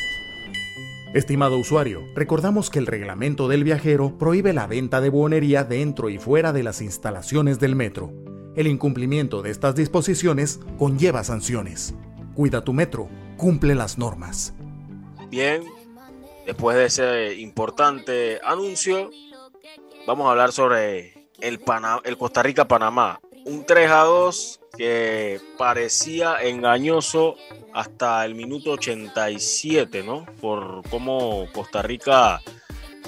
Estimado 1.13 1.57
usuario, 1.57 2.03
recordamos 2.13 2.69
que 2.69 2.77
el 2.77 2.85
reglamento 2.85 3.47
del 3.47 3.63
viajero 3.63 4.19
prohíbe 4.19 4.53
la 4.53 4.67
venta 4.67 5.01
de 5.01 5.09
buonería 5.09 5.63
dentro 5.63 6.09
y 6.09 6.19
fuera 6.19 6.53
de 6.53 6.61
las 6.61 6.81
instalaciones 6.81 7.59
del 7.59 7.75
metro. 7.75 8.13
El 8.55 8.67
incumplimiento 8.67 9.41
de 9.41 9.49
estas 9.49 9.73
disposiciones 9.73 10.59
conlleva 10.77 11.23
sanciones. 11.23 11.95
Cuida 12.35 12.63
tu 12.63 12.73
metro, 12.73 13.09
cumple 13.37 13.73
las 13.73 13.97
normas. 13.97 14.53
Bien, 15.29 15.63
después 16.47 16.75
de 16.75 16.85
ese 16.85 17.35
importante 17.35 18.39
anuncio, 18.43 19.11
vamos 20.07 20.27
a 20.27 20.31
hablar 20.31 20.51
sobre 20.51 21.27
el, 21.39 21.59
el 22.03 22.17
Costa 22.17 22.41
Rica-Panamá. 22.41 23.19
Un 23.45 23.63
3 23.63 23.91
a 23.91 24.03
2 24.05 24.59
que 24.75 25.39
parecía 25.57 26.41
engañoso 26.41 27.35
hasta 27.73 28.25
el 28.25 28.33
minuto 28.33 28.71
87, 28.71 30.01
¿no? 30.01 30.25
Por 30.41 30.81
cómo 30.89 31.47
Costa 31.53 31.83
Rica 31.83 32.41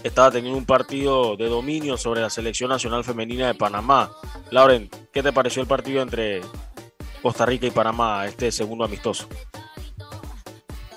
estaba 0.04 0.32
teniendo 0.32 0.58
un 0.58 0.66
partido 0.66 1.36
de 1.38 1.48
dominio 1.48 1.98
sobre 1.98 2.22
la 2.22 2.30
selección 2.30 2.70
nacional 2.70 3.04
femenina 3.04 3.48
de 3.48 3.56
Panamá. 3.56 4.12
Lauren, 4.52 4.90
¿qué 5.12 5.24
te 5.24 5.34
pareció 5.34 5.62
el 5.62 5.68
partido 5.68 6.02
entre 6.02 6.42
Costa 7.22 7.48
Rica 7.48 7.66
y 7.66 7.72
Panamá, 7.72 8.28
este 8.28 8.52
segundo 8.52 8.86
amistoso? 8.86 9.28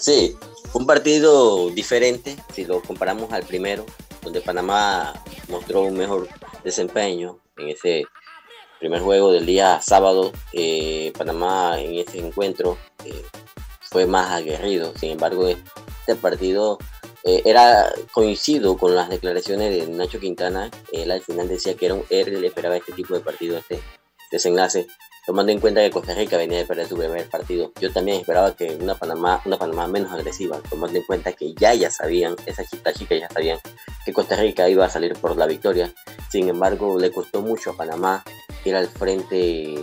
Sí, 0.05 0.37
un 0.75 0.87
partido 0.87 1.71
diferente 1.71 2.37
si 2.53 2.67
lo 2.67 2.83
comparamos 2.83 3.33
al 3.33 3.43
primero, 3.43 3.87
donde 4.21 4.43
Panamá 4.43 5.15
mostró 5.49 5.81
un 5.81 5.97
mejor 5.97 6.29
desempeño 6.63 7.39
en 7.57 7.71
ese 7.71 8.05
primer 8.81 9.01
juego 9.01 9.33
del 9.33 9.47
día 9.47 9.81
sábado. 9.81 10.31
Eh, 10.53 11.11
Panamá 11.17 11.81
en 11.81 11.95
ese 11.95 12.19
encuentro 12.19 12.77
eh, 13.07 13.25
fue 13.81 14.05
más 14.05 14.31
aguerrido, 14.31 14.93
sin 14.95 15.13
embargo 15.13 15.49
este 15.49 16.17
partido 16.17 16.77
eh, 17.25 17.41
era 17.47 17.91
coincido 18.13 18.77
con 18.77 18.95
las 18.95 19.09
declaraciones 19.09 19.71
de 19.71 19.87
Nacho 19.91 20.21
Quintana, 20.21 20.71
él 20.93 21.11
al 21.13 21.23
final 21.23 21.49
decía 21.49 21.77
que 21.77 21.87
era 21.87 21.95
un, 21.95 22.05
él 22.11 22.45
esperaba 22.45 22.77
este 22.77 22.93
tipo 22.93 23.15
de 23.15 23.21
partido, 23.21 23.57
este 23.57 23.81
desenlace 24.31 24.87
tomando 25.27 25.53
en 25.53 25.61
cuenta 25.61 25.81
que 25.81 25.91
Costa 25.91 26.15
Rica 26.15 26.37
venía 26.37 26.59
de 26.59 26.67
perder 26.67 26.87
su 26.87 26.97
primer 26.97 27.29
partido. 27.29 27.73
Yo 27.81 27.93
también 27.93 28.21
esperaba 28.21 28.55
que 28.55 28.77
una 28.81 28.95
Panamá, 28.95 29.41
una 29.45 29.59
Panamá 29.59 29.87
menos 29.87 30.13
agresiva, 30.13 30.61
tomando 30.69 30.99
en 30.99 31.05
cuenta 31.05 31.33
que 31.33 31.55
ya 31.55 31.75
ya 31.75 31.91
sabían, 31.91 32.37
esas 32.47 32.69
chicas 32.69 33.21
ya 33.21 33.29
sabían 33.29 33.59
que 34.05 34.13
Costa 34.13 34.37
Rica 34.37 34.69
iba 34.69 34.85
a 34.85 34.91
salir 34.91 35.15
por 35.15 35.37
la 35.37 35.47
victoria. 35.47 35.93
Sin 36.31 36.49
embargo, 36.49 36.99
le 36.99 37.11
costó 37.11 37.41
mucho 37.41 37.71
a 37.71 37.77
Panamá 37.77 38.23
ir 38.65 38.77
al 38.77 38.89
frente 38.89 39.75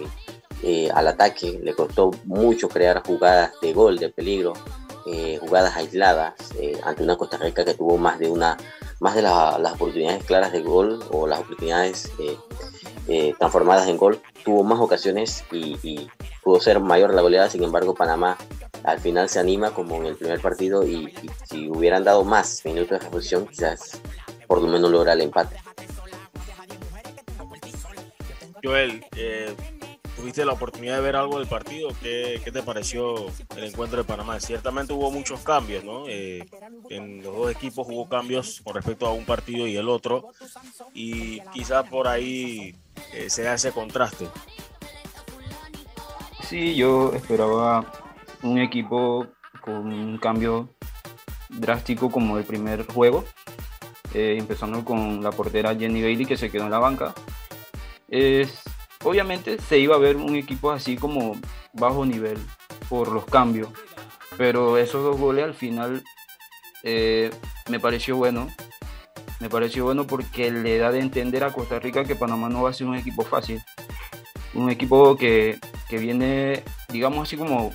eh, 0.63 0.89
al 0.93 1.07
ataque, 1.07 1.59
le 1.63 1.73
costó 1.73 2.11
mucho 2.25 2.69
crear 2.69 3.01
jugadas 3.05 3.51
de 3.61 3.73
gol, 3.73 3.97
de 3.97 4.09
peligro, 4.09 4.53
eh, 5.05 5.37
jugadas 5.39 5.75
aisladas 5.75 6.33
eh, 6.59 6.79
ante 6.83 7.03
una 7.03 7.17
Costa 7.17 7.37
Rica 7.37 7.65
que 7.65 7.73
tuvo 7.73 7.97
más 7.97 8.19
de 8.19 8.29
una 8.29 8.57
más 8.99 9.15
de 9.15 9.23
las 9.23 9.73
oportunidades 9.73 10.23
claras 10.23 10.51
de 10.51 10.61
gol 10.61 11.03
o 11.11 11.25
las 11.25 11.39
oportunidades 11.39 12.11
transformadas 13.39 13.87
en 13.87 13.97
gol 13.97 14.21
tuvo 14.45 14.63
más 14.63 14.79
ocasiones 14.79 15.43
y, 15.51 16.07
pudo 16.43 16.59
ser 16.59 16.79
mayor 16.79 17.13
la 17.13 17.21
goleada, 17.21 17.49
sin 17.49 17.63
embargo 17.63 17.93
Panamá 17.93 18.37
al 18.83 18.99
final 18.99 19.29
se 19.29 19.39
anima 19.39 19.71
como 19.71 19.97
en 19.97 20.05
el 20.05 20.15
primer 20.15 20.39
partido 20.39 20.87
y, 20.87 21.13
si 21.45 21.69
hubieran 21.69 22.03
dado 22.03 22.23
más 22.23 22.63
minutos 22.65 22.99
de 22.99 22.99
reposición 22.99 23.47
quizás 23.47 23.99
por 24.47 24.61
lo 24.61 24.67
menos 24.67 24.91
logra 24.91 25.13
el 25.13 25.21
empate. 25.21 25.55
Joel, 28.63 29.03
eh, 29.15 29.55
tuviste 30.21 30.45
la 30.45 30.53
oportunidad 30.53 30.97
de 30.97 31.01
ver 31.01 31.15
algo 31.15 31.39
del 31.39 31.47
partido. 31.47 31.89
¿Qué, 31.99 32.39
te 32.53 32.61
pareció 32.61 33.25
el 33.57 33.63
encuentro 33.63 33.97
de 33.97 34.03
Panamá? 34.03 34.39
Ciertamente 34.39 34.93
hubo 34.93 35.09
muchos 35.09 35.39
cambios, 35.39 35.83
¿no? 35.83 36.07
Eh, 36.07 36.45
en 36.91 37.23
los 37.23 37.35
dos 37.35 37.51
equipos 37.51 37.87
hubo 37.89 38.07
cambios 38.07 38.61
con 38.63 38.75
respecto 38.75 39.07
a 39.07 39.13
un 39.13 39.25
partido 39.25 39.65
y 39.65 39.77
el 39.77 39.89
otro. 39.89 40.29
Y 40.93 41.39
quizás 41.51 41.89
por 41.89 42.07
ahí 42.07 42.75
eh, 43.13 43.31
sea 43.31 43.55
ese 43.55 43.71
contraste. 43.71 44.27
Sí, 46.43 46.75
yo 46.75 47.13
esperaba 47.13 47.91
un 48.43 48.59
equipo 48.59 49.25
con 49.59 49.91
un 49.91 50.19
cambio 50.19 50.69
drástico 51.49 52.11
como 52.11 52.37
el 52.37 52.43
primer 52.43 52.85
juego, 52.85 53.25
eh, 54.13 54.35
empezando 54.37 54.85
con 54.85 55.23
la 55.23 55.31
portera 55.31 55.75
Jenny 55.75 56.03
Bailey 56.03 56.27
que 56.27 56.37
se 56.37 56.51
quedó 56.51 56.65
en 56.65 56.71
la 56.71 56.79
banca. 56.79 57.15
Es, 58.07 58.61
obviamente 59.03 59.59
se 59.59 59.79
iba 59.79 59.95
a 59.95 59.99
ver 59.99 60.17
un 60.17 60.35
equipo 60.35 60.71
así 60.71 60.97
como 60.97 61.35
bajo 61.73 62.05
nivel 62.05 62.37
por 62.89 63.11
los 63.11 63.25
cambios, 63.25 63.69
pero 64.37 64.77
esos 64.77 65.03
dos 65.03 65.17
goles 65.17 65.45
al 65.45 65.53
final 65.53 66.03
eh, 66.83 67.31
me 67.69 67.79
pareció 67.79 68.17
bueno. 68.17 68.47
Me 69.39 69.49
pareció 69.49 69.85
bueno 69.85 70.05
porque 70.05 70.51
le 70.51 70.77
da 70.77 70.91
de 70.91 70.99
entender 70.99 71.43
a 71.43 71.51
Costa 71.51 71.79
Rica 71.79 72.03
que 72.03 72.15
Panamá 72.15 72.47
no 72.47 72.61
va 72.61 72.69
a 72.69 72.73
ser 72.73 72.85
un 72.85 72.95
equipo 72.95 73.23
fácil. 73.23 73.59
Un 74.53 74.69
equipo 74.69 75.15
que, 75.15 75.59
que 75.89 75.97
viene, 75.97 76.63
digamos 76.89 77.27
así 77.27 77.37
como 77.37 77.73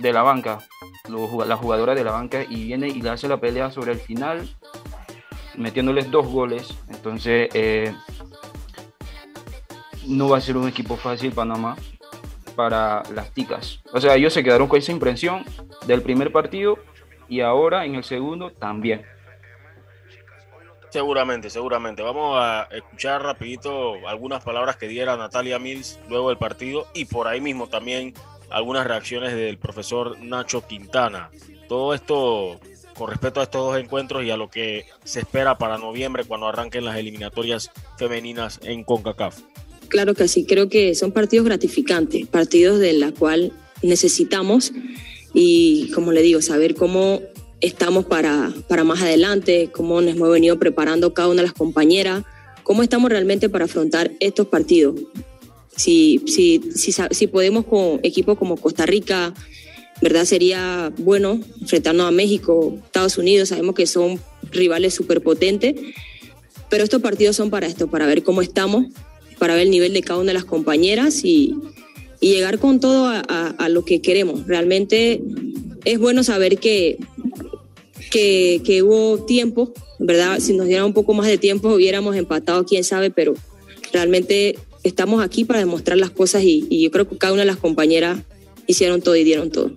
de 0.00 0.12
la 0.12 0.22
banca, 0.22 0.58
la 1.46 1.56
jugadora 1.56 1.94
de 1.94 2.02
la 2.02 2.10
banca, 2.10 2.42
y 2.42 2.64
viene 2.64 2.88
y 2.88 3.00
le 3.00 3.10
hace 3.10 3.28
la 3.28 3.36
pelea 3.36 3.70
sobre 3.70 3.92
el 3.92 4.00
final, 4.00 4.48
metiéndoles 5.56 6.10
dos 6.10 6.26
goles. 6.26 6.74
Entonces, 6.88 7.48
eh, 7.54 7.94
no 10.06 10.28
va 10.28 10.38
a 10.38 10.40
ser 10.40 10.56
un 10.56 10.68
equipo 10.68 10.96
fácil 10.96 11.32
Panamá 11.32 11.76
para 12.54 13.02
las 13.14 13.30
ticas. 13.32 13.80
O 13.92 14.00
sea, 14.00 14.14
ellos 14.14 14.32
se 14.32 14.44
quedaron 14.44 14.68
con 14.68 14.78
esa 14.78 14.92
impresión 14.92 15.44
del 15.86 16.02
primer 16.02 16.32
partido 16.32 16.78
y 17.28 17.40
ahora 17.40 17.84
en 17.84 17.94
el 17.96 18.04
segundo 18.04 18.50
también. 18.50 19.02
Seguramente, 20.90 21.50
seguramente. 21.50 22.02
Vamos 22.02 22.38
a 22.40 22.68
escuchar 22.70 23.22
rapidito 23.22 23.94
algunas 24.06 24.44
palabras 24.44 24.76
que 24.76 24.86
diera 24.86 25.16
Natalia 25.16 25.58
Mills 25.58 25.98
luego 26.08 26.28
del 26.28 26.38
partido 26.38 26.86
y 26.94 27.06
por 27.06 27.26
ahí 27.26 27.40
mismo 27.40 27.66
también 27.66 28.14
algunas 28.50 28.86
reacciones 28.86 29.34
del 29.34 29.58
profesor 29.58 30.16
Nacho 30.20 30.66
Quintana. 30.66 31.30
Todo 31.68 31.94
esto 31.94 32.60
con 32.96 33.10
respecto 33.10 33.40
a 33.40 33.42
estos 33.42 33.60
dos 33.60 33.76
encuentros 33.76 34.22
y 34.22 34.30
a 34.30 34.36
lo 34.36 34.48
que 34.48 34.86
se 35.02 35.20
espera 35.20 35.58
para 35.58 35.78
noviembre 35.78 36.24
cuando 36.24 36.46
arranquen 36.46 36.84
las 36.84 36.96
eliminatorias 36.96 37.72
femeninas 37.98 38.60
en 38.62 38.84
CONCACAF. 38.84 39.40
Claro 39.88 40.14
que 40.14 40.28
sí, 40.28 40.44
creo 40.44 40.68
que 40.68 40.94
son 40.94 41.12
partidos 41.12 41.46
gratificantes, 41.46 42.26
partidos 42.26 42.78
de 42.78 42.92
la 42.94 43.12
cual 43.12 43.52
necesitamos 43.82 44.72
y, 45.32 45.90
como 45.94 46.12
le 46.12 46.22
digo, 46.22 46.40
saber 46.42 46.74
cómo 46.74 47.20
estamos 47.60 48.04
para, 48.04 48.52
para 48.68 48.84
más 48.84 49.02
adelante, 49.02 49.70
cómo 49.72 50.00
nos 50.00 50.14
hemos 50.14 50.30
venido 50.30 50.58
preparando 50.58 51.14
cada 51.14 51.28
una 51.28 51.42
de 51.42 51.48
las 51.48 51.54
compañeras, 51.54 52.24
cómo 52.62 52.82
estamos 52.82 53.10
realmente 53.10 53.48
para 53.48 53.64
afrontar 53.64 54.12
estos 54.20 54.46
partidos. 54.48 55.00
Si, 55.76 56.22
si, 56.26 56.60
si, 56.74 56.92
si 56.92 57.26
podemos 57.26 57.64
con 57.64 58.00
equipos 58.02 58.38
como 58.38 58.56
Costa 58.56 58.86
Rica, 58.86 59.34
¿verdad? 60.00 60.24
Sería 60.24 60.92
bueno 60.98 61.40
enfrentarnos 61.60 62.06
a 62.06 62.10
México, 62.10 62.78
Estados 62.84 63.18
Unidos, 63.18 63.48
sabemos 63.48 63.74
que 63.74 63.86
son 63.86 64.20
rivales 64.50 64.94
súper 64.94 65.22
potentes, 65.22 65.74
pero 66.68 66.84
estos 66.84 67.02
partidos 67.02 67.36
son 67.36 67.50
para 67.50 67.66
esto, 67.66 67.88
para 67.88 68.06
ver 68.06 68.22
cómo 68.22 68.42
estamos 68.42 68.86
para 69.38 69.54
ver 69.54 69.64
el 69.64 69.70
nivel 69.70 69.92
de 69.92 70.02
cada 70.02 70.20
una 70.20 70.28
de 70.28 70.34
las 70.34 70.44
compañeras 70.44 71.24
y, 71.24 71.54
llegar 72.20 72.58
con 72.58 72.80
todo 72.80 73.06
a, 73.06 73.68
lo 73.68 73.84
que 73.84 74.00
queremos. 74.00 74.46
Realmente 74.46 75.20
es 75.84 75.98
bueno 75.98 76.24
saber 76.24 76.56
que, 76.56 76.96
que, 78.10 78.82
hubo 78.82 79.26
tiempo, 79.26 79.74
¿verdad? 79.98 80.38
Si 80.40 80.54
nos 80.54 80.66
diera 80.66 80.86
un 80.86 80.94
poco 80.94 81.12
más 81.12 81.26
de 81.26 81.36
tiempo 81.36 81.74
hubiéramos 81.74 82.16
empatado, 82.16 82.64
quién 82.64 82.82
sabe, 82.82 83.10
pero 83.10 83.34
realmente 83.92 84.56
estamos 84.84 85.22
aquí 85.22 85.44
para 85.44 85.58
demostrar 85.58 85.98
las 85.98 86.10
cosas 86.10 86.44
y, 86.44 86.66
yo 86.80 86.90
creo 86.90 87.08
que 87.08 87.18
cada 87.18 87.32
una 87.32 87.42
de 87.42 87.46
las 87.46 87.56
compañeras 87.56 88.20
hicieron 88.66 89.02
todo 89.02 89.16
y 89.16 89.24
dieron 89.24 89.50
todo. 89.50 89.72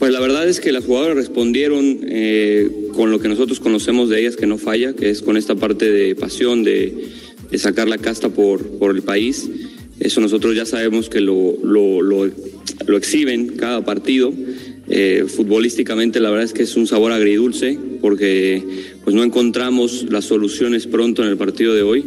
Pues 0.00 0.12
la 0.12 0.18
verdad 0.18 0.48
es 0.48 0.58
que 0.58 0.72
las 0.72 0.84
jugadoras 0.84 1.16
respondieron 1.16 2.00
eh, 2.08 2.68
con 2.94 3.12
lo 3.12 3.20
que 3.20 3.28
nosotros 3.28 3.60
conocemos 3.60 4.08
de 4.08 4.20
ellas 4.20 4.36
que 4.36 4.46
no 4.46 4.58
falla, 4.58 4.94
que 4.94 5.10
es 5.10 5.22
con 5.22 5.36
esta 5.36 5.54
parte 5.54 5.90
de 5.90 6.16
pasión, 6.16 6.64
de, 6.64 6.92
de 7.50 7.58
sacar 7.58 7.88
la 7.88 7.98
casta 7.98 8.28
por, 8.28 8.66
por 8.78 8.94
el 8.94 9.02
país. 9.02 9.48
Eso 9.98 10.20
nosotros 10.20 10.54
ya 10.54 10.66
sabemos 10.66 11.08
que 11.08 11.20
lo, 11.20 11.56
lo, 11.62 12.02
lo, 12.02 12.30
lo 12.86 12.96
exhiben 12.96 13.56
cada 13.56 13.84
partido. 13.84 14.32
Eh, 14.88 15.24
futbolísticamente 15.26 16.20
la 16.20 16.30
verdad 16.30 16.44
es 16.44 16.52
que 16.52 16.62
es 16.62 16.76
un 16.76 16.86
sabor 16.86 17.10
agridulce 17.10 17.76
porque 18.00 18.62
pues 19.02 19.16
no 19.16 19.24
encontramos 19.24 20.06
las 20.10 20.26
soluciones 20.26 20.86
pronto 20.86 21.22
en 21.22 21.28
el 21.28 21.36
partido 21.36 21.74
de 21.74 21.82
hoy. 21.82 22.04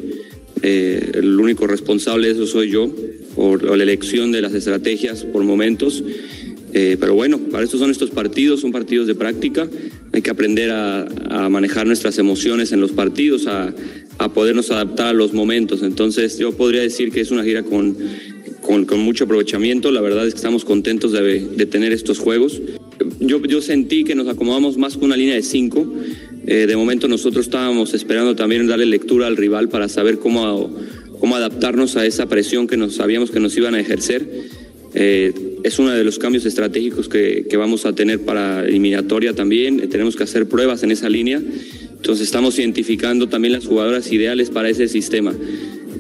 Eh, 0.61 1.11
el 1.15 1.39
único 1.39 1.67
responsable 1.67 2.27
de 2.27 2.33
eso 2.33 2.47
soy 2.47 2.69
yo 2.69 2.93
por 3.35 3.63
la 3.63 3.83
elección 3.83 4.31
de 4.31 4.41
las 4.41 4.53
estrategias 4.53 5.23
por 5.23 5.43
momentos. 5.43 6.03
Eh, 6.73 6.97
pero 6.99 7.15
bueno, 7.15 7.39
para 7.51 7.63
eso 7.63 7.77
son 7.77 7.89
estos 7.89 8.11
partidos, 8.11 8.61
son 8.61 8.71
partidos 8.71 9.07
de 9.07 9.15
práctica. 9.15 9.67
Hay 10.13 10.21
que 10.21 10.29
aprender 10.29 10.71
a, 10.71 11.07
manejar 11.49 11.87
nuestras 11.87 12.17
emociones 12.17 12.71
en 12.71 12.81
los 12.81 12.91
partidos, 12.91 13.47
a, 13.47 13.73
a, 14.17 14.33
podernos 14.33 14.71
adaptar 14.71 15.07
a 15.07 15.13
los 15.13 15.33
momentos. 15.33 15.81
Entonces 15.83 16.37
yo 16.37 16.51
podría 16.51 16.81
decir 16.81 17.11
que 17.11 17.21
es 17.21 17.31
una 17.31 17.43
gira 17.43 17.63
con, 17.63 17.95
con, 18.61 18.99
mucho 18.99 19.23
aprovechamiento. 19.23 19.91
La 19.91 20.01
verdad 20.01 20.27
es 20.27 20.33
que 20.33 20.37
estamos 20.37 20.65
contentos 20.65 21.11
de, 21.11 21.39
de 21.39 21.65
tener 21.65 21.91
estos 21.91 22.19
juegos. 22.19 22.61
Yo, 23.19 23.41
yo, 23.43 23.61
sentí 23.61 24.03
que 24.03 24.15
nos 24.15 24.27
acomodamos 24.27 24.77
más 24.77 24.95
con 24.95 25.05
una 25.05 25.17
línea 25.17 25.35
de 25.35 25.43
cinco. 25.43 25.87
Eh, 26.45 26.65
de 26.67 26.75
momento 26.75 27.07
nosotros 27.07 27.45
estábamos 27.45 27.93
esperando 27.93 28.35
también 28.35 28.67
darle 28.67 28.85
lectura 28.85 29.27
al 29.27 29.37
rival 29.37 29.69
para 29.69 29.87
saber 29.87 30.19
cómo, 30.19 30.75
cómo 31.19 31.35
adaptarnos 31.35 31.95
a 31.97 32.05
esa 32.05 32.27
presión 32.27 32.67
que 32.67 32.77
nos 32.77 32.95
sabíamos 32.95 33.31
que 33.31 33.39
nos 33.39 33.55
iban 33.57 33.75
a 33.75 33.79
ejercer. 33.79 34.27
Eh, 34.93 35.33
es 35.63 35.79
uno 35.79 35.91
de 35.91 36.03
los 36.03 36.19
cambios 36.19 36.45
estratégicos 36.45 37.09
que, 37.09 37.45
que, 37.49 37.57
vamos 37.57 37.85
a 37.85 37.93
tener 37.93 38.21
para 38.21 38.65
eliminatoria 38.65 39.33
también. 39.33 39.89
Tenemos 39.89 40.15
que 40.15 40.23
hacer 40.23 40.47
pruebas 40.47 40.83
en 40.83 40.91
esa 40.91 41.09
línea. 41.09 41.41
Entonces 41.95 42.25
estamos 42.25 42.57
identificando 42.59 43.27
también 43.27 43.53
las 43.53 43.65
jugadoras 43.65 44.11
ideales 44.11 44.49
para 44.49 44.69
ese 44.69 44.87
sistema. 44.87 45.33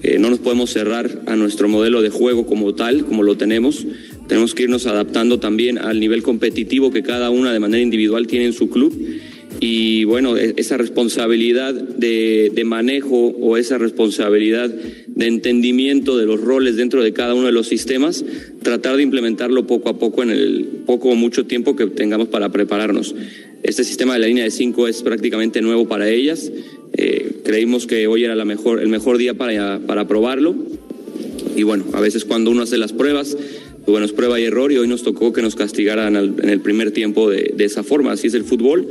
Eh, 0.01 0.17
no 0.17 0.29
nos 0.29 0.39
podemos 0.39 0.69
cerrar 0.69 1.23
a 1.25 1.35
nuestro 1.35 1.67
modelo 1.67 2.01
de 2.01 2.09
juego 2.09 2.45
como 2.45 2.73
tal, 2.73 3.05
como 3.05 3.23
lo 3.23 3.35
tenemos. 3.35 3.85
Tenemos 4.27 4.55
que 4.55 4.63
irnos 4.63 4.85
adaptando 4.85 5.39
también 5.39 5.77
al 5.77 5.99
nivel 5.99 6.23
competitivo 6.23 6.91
que 6.91 7.03
cada 7.03 7.29
una 7.29 7.51
de 7.51 7.59
manera 7.59 7.83
individual 7.83 8.27
tiene 8.27 8.45
en 8.45 8.53
su 8.53 8.69
club. 8.69 8.95
Y 9.59 10.05
bueno, 10.05 10.37
esa 10.37 10.77
responsabilidad 10.77 11.73
de, 11.73 12.49
de 12.53 12.63
manejo 12.63 13.17
o 13.17 13.57
esa 13.57 13.77
responsabilidad 13.77 14.73
de 15.19 15.27
entendimiento 15.27 16.17
de 16.17 16.25
los 16.25 16.39
roles 16.39 16.77
dentro 16.77 17.03
de 17.03 17.11
cada 17.11 17.33
uno 17.33 17.47
de 17.47 17.51
los 17.51 17.67
sistemas, 17.67 18.23
tratar 18.63 18.95
de 18.95 19.03
implementarlo 19.03 19.67
poco 19.67 19.89
a 19.89 19.99
poco 19.99 20.23
en 20.23 20.29
el 20.29 20.65
poco 20.85 21.09
o 21.09 21.15
mucho 21.15 21.45
tiempo 21.45 21.75
que 21.75 21.87
tengamos 21.87 22.29
para 22.29 22.53
prepararnos. 22.53 23.13
Este 23.61 23.83
sistema 23.83 24.13
de 24.13 24.19
la 24.19 24.27
línea 24.27 24.45
de 24.45 24.51
cinco 24.51 24.87
es 24.87 25.03
prácticamente 25.03 25.61
nuevo 25.61 25.89
para 25.89 26.09
ellas. 26.09 26.49
Eh, 26.93 27.41
creímos 27.43 27.85
que 27.85 28.07
hoy 28.07 28.23
era 28.23 28.33
la 28.33 28.45
mejor, 28.45 28.79
el 28.79 28.87
mejor 28.87 29.17
día 29.17 29.33
para, 29.33 29.79
para 29.79 30.07
probarlo. 30.07 30.55
Y 31.53 31.63
bueno, 31.63 31.83
a 31.91 31.99
veces 31.99 32.23
cuando 32.23 32.49
uno 32.51 32.61
hace 32.61 32.77
las 32.77 32.93
pruebas, 32.93 33.35
pues 33.35 33.87
bueno, 33.87 34.05
es 34.05 34.13
prueba 34.13 34.39
y 34.39 34.45
error 34.45 34.71
y 34.71 34.77
hoy 34.77 34.87
nos 34.87 35.03
tocó 35.03 35.33
que 35.33 35.41
nos 35.41 35.55
castigaran 35.55 36.15
en 36.15 36.49
el 36.49 36.61
primer 36.61 36.91
tiempo 36.91 37.29
de, 37.29 37.53
de 37.57 37.65
esa 37.65 37.83
forma. 37.83 38.13
Así 38.13 38.27
es 38.27 38.35
el 38.35 38.45
fútbol 38.45 38.87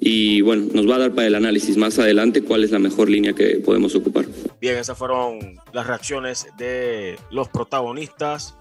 y 0.00 0.40
bueno, 0.42 0.66
nos 0.72 0.88
va 0.88 0.96
a 0.96 0.98
dar 0.98 1.14
para 1.14 1.26
el 1.26 1.34
análisis 1.34 1.76
más 1.76 1.98
adelante 1.98 2.42
cuál 2.42 2.64
es 2.64 2.70
la 2.70 2.78
mejor 2.78 3.08
línea 3.08 3.32
que 3.32 3.60
podemos 3.64 3.94
ocupar. 3.94 4.26
Bien, 4.60 4.76
esas 4.76 4.96
fueron 4.96 5.60
las 5.72 5.86
reacciones 5.86 6.46
de 6.58 7.18
los 7.30 7.48
protagonistas. 7.48 8.56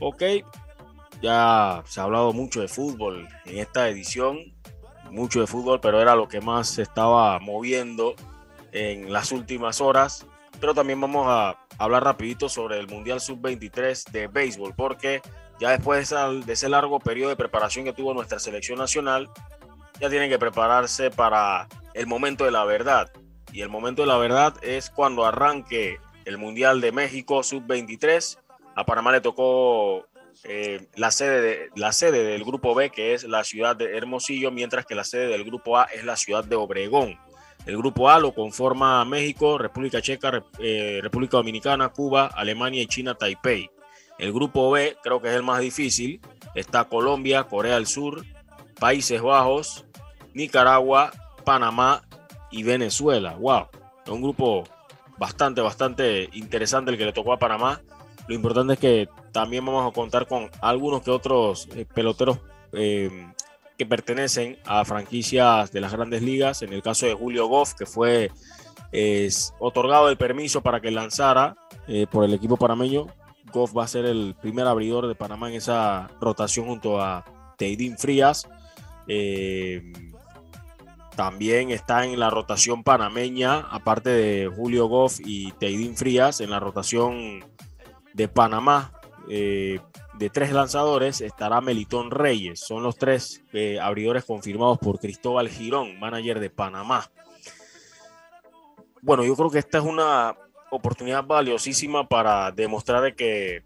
Ok, 0.00 0.22
ya 1.20 1.82
se 1.86 2.00
ha 2.00 2.04
hablado 2.04 2.32
mucho 2.32 2.60
de 2.60 2.68
fútbol 2.68 3.28
en 3.46 3.58
esta 3.58 3.88
edición, 3.88 4.38
mucho 5.10 5.40
de 5.40 5.46
fútbol, 5.46 5.80
pero 5.80 6.00
era 6.00 6.14
lo 6.14 6.28
que 6.28 6.40
más 6.40 6.68
se 6.68 6.82
estaba 6.82 7.38
moviendo 7.40 8.14
en 8.72 9.12
las 9.12 9.32
últimas 9.32 9.80
horas. 9.80 10.26
Pero 10.60 10.74
también 10.74 11.00
vamos 11.00 11.26
a 11.28 11.58
hablar 11.78 12.04
rapidito 12.04 12.48
sobre 12.48 12.78
el 12.78 12.88
Mundial 12.88 13.20
Sub-23 13.20 14.10
de 14.10 14.26
béisbol, 14.26 14.74
porque 14.76 15.22
ya 15.60 15.70
después 15.70 16.10
de, 16.10 16.52
ese 16.52 16.68
largo 16.68 17.00
periodo 17.00 17.30
de 17.30 17.36
preparación 17.36 17.84
que 17.84 17.92
tuvo 17.92 18.14
nuestra 18.14 18.38
selección 18.38 18.78
nacional, 18.78 19.28
ya 20.00 20.08
tienen 20.08 20.30
que 20.30 20.38
prepararse 20.38 21.10
para 21.10 21.68
el 21.94 22.06
momento 22.06 22.44
de 22.44 22.50
la 22.50 22.64
verdad. 22.64 23.10
Y 23.52 23.62
el 23.62 23.68
momento 23.68 24.02
de 24.02 24.08
la 24.08 24.18
verdad 24.18 24.54
es 24.62 24.90
cuando 24.90 25.24
arranque 25.24 25.98
el 26.24 26.38
Mundial 26.38 26.80
de 26.80 26.92
México 26.92 27.42
Sub-23. 27.42 28.38
A 28.74 28.84
Panamá 28.84 29.12
le 29.12 29.20
tocó 29.20 30.06
eh, 30.44 30.86
la, 30.94 31.10
sede 31.10 31.40
de, 31.40 31.70
la 31.74 31.92
sede 31.92 32.22
del 32.22 32.44
Grupo 32.44 32.74
B, 32.74 32.90
que 32.90 33.14
es 33.14 33.24
la 33.24 33.42
ciudad 33.44 33.74
de 33.74 33.96
Hermosillo, 33.96 34.50
mientras 34.50 34.86
que 34.86 34.94
la 34.94 35.04
sede 35.04 35.28
del 35.28 35.44
Grupo 35.44 35.78
A 35.78 35.84
es 35.84 36.04
la 36.04 36.16
ciudad 36.16 36.44
de 36.44 36.56
Obregón. 36.56 37.18
El 37.66 37.76
Grupo 37.76 38.08
A 38.08 38.20
lo 38.20 38.32
conforma 38.32 39.04
México, 39.04 39.58
República 39.58 40.00
Checa, 40.00 40.44
eh, 40.58 41.00
República 41.02 41.38
Dominicana, 41.38 41.88
Cuba, 41.88 42.26
Alemania 42.26 42.82
y 42.82 42.86
China, 42.86 43.14
Taipei. 43.14 43.70
El 44.18 44.32
Grupo 44.32 44.70
B 44.70 44.96
creo 45.02 45.20
que 45.20 45.28
es 45.28 45.34
el 45.34 45.42
más 45.42 45.60
difícil. 45.60 46.20
Está 46.54 46.84
Colombia, 46.84 47.44
Corea 47.44 47.74
del 47.74 47.86
Sur, 47.86 48.24
Países 48.78 49.20
Bajos, 49.20 49.84
Nicaragua, 50.38 51.12
Panamá 51.44 52.02
y 52.50 52.62
Venezuela. 52.62 53.34
Wow, 53.34 53.66
es 54.06 54.10
un 54.10 54.22
grupo 54.22 54.64
bastante, 55.18 55.60
bastante 55.60 56.30
interesante 56.32 56.92
el 56.92 56.96
que 56.96 57.04
le 57.04 57.12
tocó 57.12 57.32
a 57.32 57.38
Panamá. 57.38 57.80
Lo 58.28 58.34
importante 58.34 58.74
es 58.74 58.78
que 58.78 59.08
también 59.32 59.66
vamos 59.66 59.90
a 59.90 59.92
contar 59.92 60.26
con 60.26 60.48
algunos 60.60 61.02
que 61.02 61.10
otros 61.10 61.68
eh, 61.74 61.84
peloteros 61.92 62.38
eh, 62.72 63.26
que 63.76 63.84
pertenecen 63.84 64.58
a 64.64 64.84
franquicias 64.84 65.72
de 65.72 65.80
las 65.80 65.92
grandes 65.92 66.22
ligas. 66.22 66.62
En 66.62 66.72
el 66.72 66.82
caso 66.82 67.06
de 67.06 67.14
Julio 67.14 67.48
Goff, 67.48 67.74
que 67.74 67.86
fue 67.86 68.30
otorgado 69.58 70.08
el 70.08 70.16
permiso 70.16 70.62
para 70.62 70.80
que 70.80 70.90
lanzara 70.90 71.56
eh, 71.88 72.06
por 72.06 72.24
el 72.24 72.32
equipo 72.32 72.56
panameño. 72.56 73.06
Goff 73.52 73.76
va 73.76 73.84
a 73.84 73.88
ser 73.88 74.04
el 74.04 74.36
primer 74.40 74.66
abridor 74.66 75.08
de 75.08 75.14
Panamá 75.14 75.48
en 75.48 75.56
esa 75.56 76.08
rotación 76.20 76.66
junto 76.66 77.00
a 77.00 77.24
Teidín 77.56 77.98
Frías. 77.98 78.46
Eh, 79.06 79.82
también 81.18 81.72
está 81.72 82.04
en 82.04 82.20
la 82.20 82.30
rotación 82.30 82.84
panameña, 82.84 83.66
aparte 83.72 84.08
de 84.08 84.46
Julio 84.46 84.86
Goff 84.86 85.18
y 85.18 85.50
Teidín 85.50 85.96
Frías, 85.96 86.40
en 86.40 86.48
la 86.48 86.60
rotación 86.60 87.44
de 88.14 88.28
Panamá. 88.28 88.92
Eh, 89.28 89.80
de 90.14 90.30
tres 90.30 90.52
lanzadores 90.52 91.20
estará 91.20 91.60
Melitón 91.60 92.12
Reyes. 92.12 92.60
Son 92.60 92.84
los 92.84 92.98
tres 92.98 93.42
eh, 93.52 93.80
abridores 93.80 94.24
confirmados 94.24 94.78
por 94.78 95.00
Cristóbal 95.00 95.48
Girón, 95.48 95.98
manager 95.98 96.38
de 96.38 96.50
Panamá. 96.50 97.10
Bueno, 99.02 99.24
yo 99.24 99.34
creo 99.34 99.50
que 99.50 99.58
esta 99.58 99.78
es 99.78 99.84
una 99.84 100.36
oportunidad 100.70 101.24
valiosísima 101.24 102.06
para 102.06 102.52
demostrar 102.52 103.16
que 103.16 103.64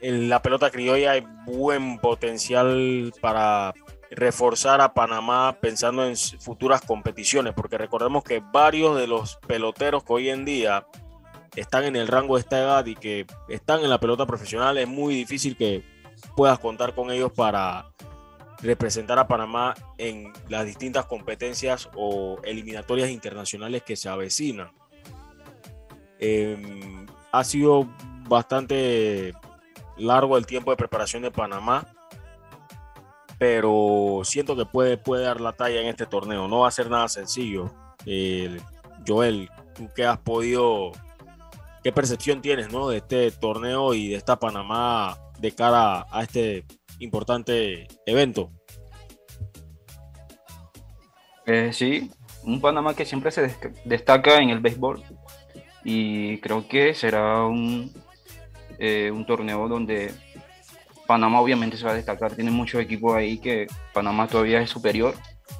en 0.00 0.28
la 0.28 0.42
pelota 0.42 0.68
criolla 0.72 1.12
hay 1.12 1.24
buen 1.46 2.00
potencial 2.00 3.12
para 3.20 3.72
reforzar 4.10 4.80
a 4.80 4.92
Panamá 4.92 5.56
pensando 5.60 6.04
en 6.04 6.16
futuras 6.16 6.82
competiciones, 6.82 7.54
porque 7.54 7.78
recordemos 7.78 8.24
que 8.24 8.42
varios 8.52 8.96
de 8.96 9.06
los 9.06 9.36
peloteros 9.46 10.02
que 10.02 10.12
hoy 10.12 10.30
en 10.30 10.44
día 10.44 10.86
están 11.54 11.84
en 11.84 11.96
el 11.96 12.08
rango 12.08 12.34
de 12.34 12.40
esta 12.40 12.58
edad 12.58 12.86
y 12.86 12.94
que 12.94 13.26
están 13.48 13.80
en 13.80 13.90
la 13.90 14.00
pelota 14.00 14.26
profesional, 14.26 14.78
es 14.78 14.88
muy 14.88 15.14
difícil 15.14 15.56
que 15.56 15.84
puedas 16.36 16.58
contar 16.58 16.94
con 16.94 17.10
ellos 17.10 17.32
para 17.32 17.86
representar 18.62 19.18
a 19.18 19.26
Panamá 19.26 19.74
en 19.96 20.32
las 20.48 20.66
distintas 20.66 21.06
competencias 21.06 21.88
o 21.94 22.38
eliminatorias 22.44 23.10
internacionales 23.10 23.82
que 23.82 23.96
se 23.96 24.08
avecinan. 24.08 24.70
Eh, 26.18 27.06
ha 27.32 27.44
sido 27.44 27.88
bastante 28.28 29.32
largo 29.96 30.36
el 30.36 30.46
tiempo 30.46 30.70
de 30.70 30.76
preparación 30.76 31.22
de 31.22 31.30
Panamá, 31.30 31.86
pero 33.40 34.20
siento 34.22 34.54
que 34.54 34.66
puede, 34.66 34.98
puede 34.98 35.24
dar 35.24 35.40
la 35.40 35.54
talla 35.54 35.80
en 35.80 35.86
este 35.86 36.04
torneo. 36.04 36.46
No 36.46 36.60
va 36.60 36.68
a 36.68 36.70
ser 36.70 36.90
nada 36.90 37.08
sencillo. 37.08 37.72
Joel, 39.06 39.48
tú 39.74 39.88
que 39.96 40.04
has 40.04 40.18
podido, 40.18 40.92
¿qué 41.82 41.90
percepción 41.90 42.42
tienes 42.42 42.70
¿no? 42.70 42.90
de 42.90 42.98
este 42.98 43.30
torneo 43.30 43.94
y 43.94 44.10
de 44.10 44.16
esta 44.16 44.38
Panamá 44.38 45.16
de 45.38 45.52
cara 45.52 46.04
a 46.10 46.22
este 46.22 46.66
importante 46.98 47.88
evento? 48.04 48.50
Eh, 51.46 51.70
sí, 51.72 52.10
un 52.42 52.60
Panamá 52.60 52.92
que 52.92 53.06
siempre 53.06 53.30
se 53.30 53.56
destaca 53.86 54.36
en 54.36 54.50
el 54.50 54.60
béisbol 54.60 55.02
y 55.82 56.36
creo 56.40 56.68
que 56.68 56.92
será 56.92 57.46
un, 57.46 57.90
eh, 58.78 59.10
un 59.10 59.24
torneo 59.24 59.66
donde 59.66 60.12
Panamá 61.10 61.40
obviamente 61.40 61.76
se 61.76 61.84
va 61.84 61.90
a 61.90 61.94
destacar, 61.94 62.36
tiene 62.36 62.52
muchos 62.52 62.80
equipos 62.80 63.16
ahí 63.16 63.38
que 63.38 63.66
Panamá 63.92 64.28
todavía 64.28 64.62
es 64.62 64.70
superior, 64.70 65.12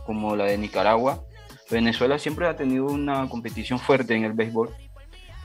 como 0.06 0.36
la 0.36 0.44
de 0.44 0.56
Nicaragua. 0.56 1.24
Venezuela 1.68 2.20
siempre 2.20 2.46
ha 2.46 2.54
tenido 2.54 2.86
una 2.86 3.28
competición 3.28 3.80
fuerte 3.80 4.14
en 4.14 4.22
el 4.22 4.32
béisbol. 4.32 4.70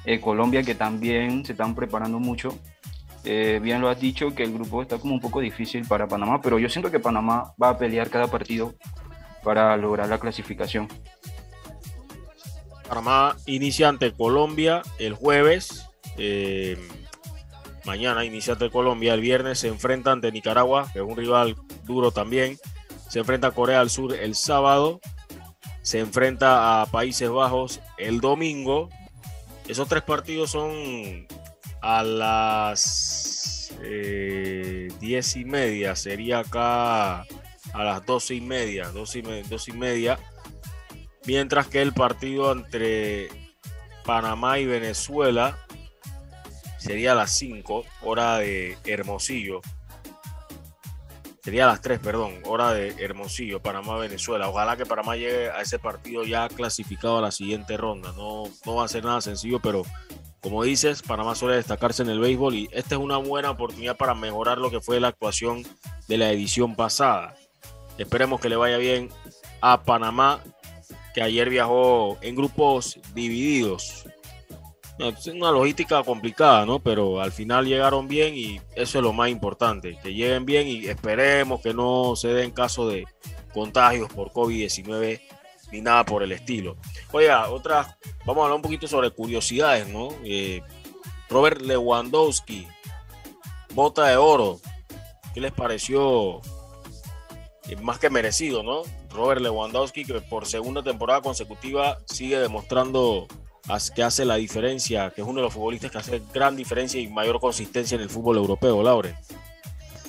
Eh, 0.06 0.22
Colombia 0.22 0.62
que 0.62 0.76
también 0.76 1.44
se 1.44 1.54
están 1.54 1.74
preparando 1.74 2.20
mucho. 2.20 2.56
Eh, 3.24 3.60
bien 3.64 3.82
lo 3.82 3.90
has 3.90 4.00
dicho 4.00 4.36
que 4.36 4.44
el 4.44 4.54
grupo 4.54 4.84
está 4.84 5.00
como 5.00 5.16
un 5.16 5.20
poco 5.20 5.40
difícil 5.40 5.88
para 5.88 6.08
Panamá, 6.08 6.40
pero 6.40 6.60
yo 6.60 6.70
siento 6.70 6.92
que 6.92 7.00
Panamá 7.00 7.56
va 7.60 7.70
a 7.70 7.78
pelear 7.80 8.12
cada 8.12 8.28
partido 8.28 8.76
para 9.44 9.76
lograr 9.76 10.08
la 10.08 10.20
clasificación. 10.20 10.88
Panamá 12.88 13.36
inicia 13.48 13.90
ante 13.90 14.14
Colombia 14.14 14.84
el 15.00 15.16
jueves. 15.16 15.88
Eh, 16.20 16.78
mañana 17.86 18.26
inicia 18.26 18.54
ante 18.54 18.70
Colombia. 18.70 19.14
El 19.14 19.22
viernes 19.22 19.60
se 19.60 19.68
enfrenta 19.68 20.12
ante 20.12 20.32
Nicaragua, 20.32 20.90
que 20.92 21.00
es 21.00 21.06
un 21.06 21.16
rival 21.16 21.56
duro 21.84 22.12
también. 22.12 22.58
Se 23.10 23.20
enfrenta 23.20 23.48
a 23.48 23.52
Corea 23.52 23.80
del 23.80 23.90
Sur 23.90 24.14
el 24.14 24.36
sábado. 24.36 25.00
Se 25.82 26.00
enfrenta 26.00 26.82
a 26.82 26.86
Países 26.88 27.30
Bajos 27.30 27.80
el 27.98 28.20
domingo. 28.20 28.90
Esos 29.68 29.88
tres 29.88 30.04
partidos 30.04 30.52
son 30.52 31.28
a 31.82 32.04
las 32.04 33.74
eh, 33.84 34.88
diez 35.00 35.36
y 35.36 35.46
media. 35.46 35.96
Sería 35.96 36.40
acá 36.40 37.22
a 37.22 37.84
las 37.84 38.06
doce 38.06 38.36
y 38.36 38.42
media. 38.42 38.90
Doce 38.90 39.20
y, 39.20 39.72
y 39.72 39.74
media. 39.74 40.20
Mientras 41.26 41.68
que 41.68 41.82
el 41.82 41.94
partido 41.94 42.52
entre 42.52 43.30
Panamá 44.04 44.60
y 44.60 44.66
Venezuela 44.66 45.58
sería 46.86 47.14
a 47.14 47.16
las 47.16 47.32
5, 47.32 47.84
hora 48.04 48.38
de 48.38 48.78
Hermosillo. 48.86 49.62
Sería 51.44 51.66
a 51.66 51.68
las 51.68 51.82
3, 51.82 52.00
perdón, 52.00 52.36
hora 52.46 52.74
de 52.74 52.90
Hermosillo, 53.04 53.60
Panamá, 53.60 53.98
Venezuela. 53.98 54.50
Ojalá 54.50 54.78
que 54.78 54.86
Panamá 54.86 55.16
llegue 55.16 55.50
a 55.50 55.62
ese 55.62 55.80
partido 55.80 56.24
ya 56.26 56.48
clasificado 56.48 57.18
a 57.18 57.22
la 57.22 57.32
siguiente 57.32 57.76
ronda. 57.76 58.12
No, 58.16 58.44
no 58.66 58.76
va 58.76 58.86
a 58.86 58.88
ser 58.88 59.04
nada 59.04 59.20
sencillo, 59.22 59.60
pero 59.60 59.84
como 60.42 60.64
dices, 60.64 61.02
Panamá 61.02 61.34
suele 61.34 61.56
destacarse 61.56 62.04
en 62.04 62.10
el 62.10 62.20
béisbol 62.20 62.54
y 62.54 62.70
esta 62.72 62.96
es 62.96 63.02
una 63.02 63.18
buena 63.18 63.50
oportunidad 63.50 63.98
para 63.98 64.14
mejorar 64.14 64.60
lo 64.60 64.70
que 64.70 64.80
fue 64.80 65.00
la 65.00 65.08
actuación 65.08 65.64
de 66.08 66.18
la 66.20 66.32
edición 66.32 66.76
pasada. 66.76 67.36
Esperemos 67.98 68.40
que 68.40 68.50
le 68.50 68.58
vaya 68.58 68.78
bien 68.78 69.10
a 69.62 69.82
Panamá, 69.82 70.40
que 71.16 71.24
ayer 71.24 71.50
viajó 71.50 72.20
en 72.22 72.36
grupos 72.36 73.00
divididos. 73.16 74.06
Es 74.98 75.28
una 75.28 75.52
logística 75.52 76.04
complicada, 76.04 76.66
¿no? 76.66 76.80
Pero 76.80 77.22
al 77.22 77.32
final 77.32 77.66
llegaron 77.66 78.08
bien 78.08 78.34
y 78.36 78.62
eso 78.76 79.00
es 79.00 79.04
lo 79.04 79.12
más 79.12 79.30
importante, 79.30 79.98
que 80.02 80.14
lleguen 80.14 80.46
bien 80.46 80.68
y 80.68 80.86
esperemos 80.86 81.62
que 81.62 81.74
no 81.74 82.16
se 82.16 82.30
den 82.30 82.52
caso 82.52 82.88
de 82.88 83.06
contagios 83.54 84.12
por 84.14 84.32
COVID-19 84.32 85.20
ni 85.72 85.82
nada 85.82 86.06
por 86.06 86.24
el 86.24 86.32
estilo. 86.32 86.78
Oiga, 87.12 87.50
otra, 87.50 87.98
vamos 88.26 88.42
a 88.42 88.46
hablar 88.46 88.56
un 88.56 88.62
poquito 88.62 88.88
sobre 88.88 89.12
curiosidades, 89.12 89.88
¿no? 89.90 90.10
Eh, 90.24 90.62
Robert 91.30 91.62
Lewandowski, 91.62 92.68
bota 93.74 94.08
de 94.08 94.16
oro. 94.16 94.60
¿Qué 95.34 95.42
les 95.42 95.52
pareció? 95.52 96.42
Eh, 97.68 97.76
más 97.82 98.00
que 98.00 98.10
merecido, 98.10 98.64
¿no? 98.64 98.84
Robert 99.10 99.42
Lewandowski, 99.42 100.06
que 100.06 100.22
por 100.22 100.46
segunda 100.46 100.84
temporada 100.84 101.22
consecutiva 101.22 101.98
sigue 102.06 102.40
demostrando 102.40 103.28
que 103.94 104.04
hace 104.04 104.26
la 104.26 104.36
diferencia, 104.36 105.12
que 105.12 105.22
es 105.22 105.28
uno 105.28 105.38
de 105.38 105.44
los 105.44 105.54
futbolistas 105.54 105.92
que 105.92 105.98
hace 105.98 106.22
gran 106.34 106.56
diferencia 106.56 107.00
y 107.00 107.08
mayor 107.08 107.40
consistencia 107.40 107.96
en 107.96 108.02
el 108.02 108.10
fútbol 108.10 108.38
europeo, 108.38 108.84
Laure. 108.84 109.16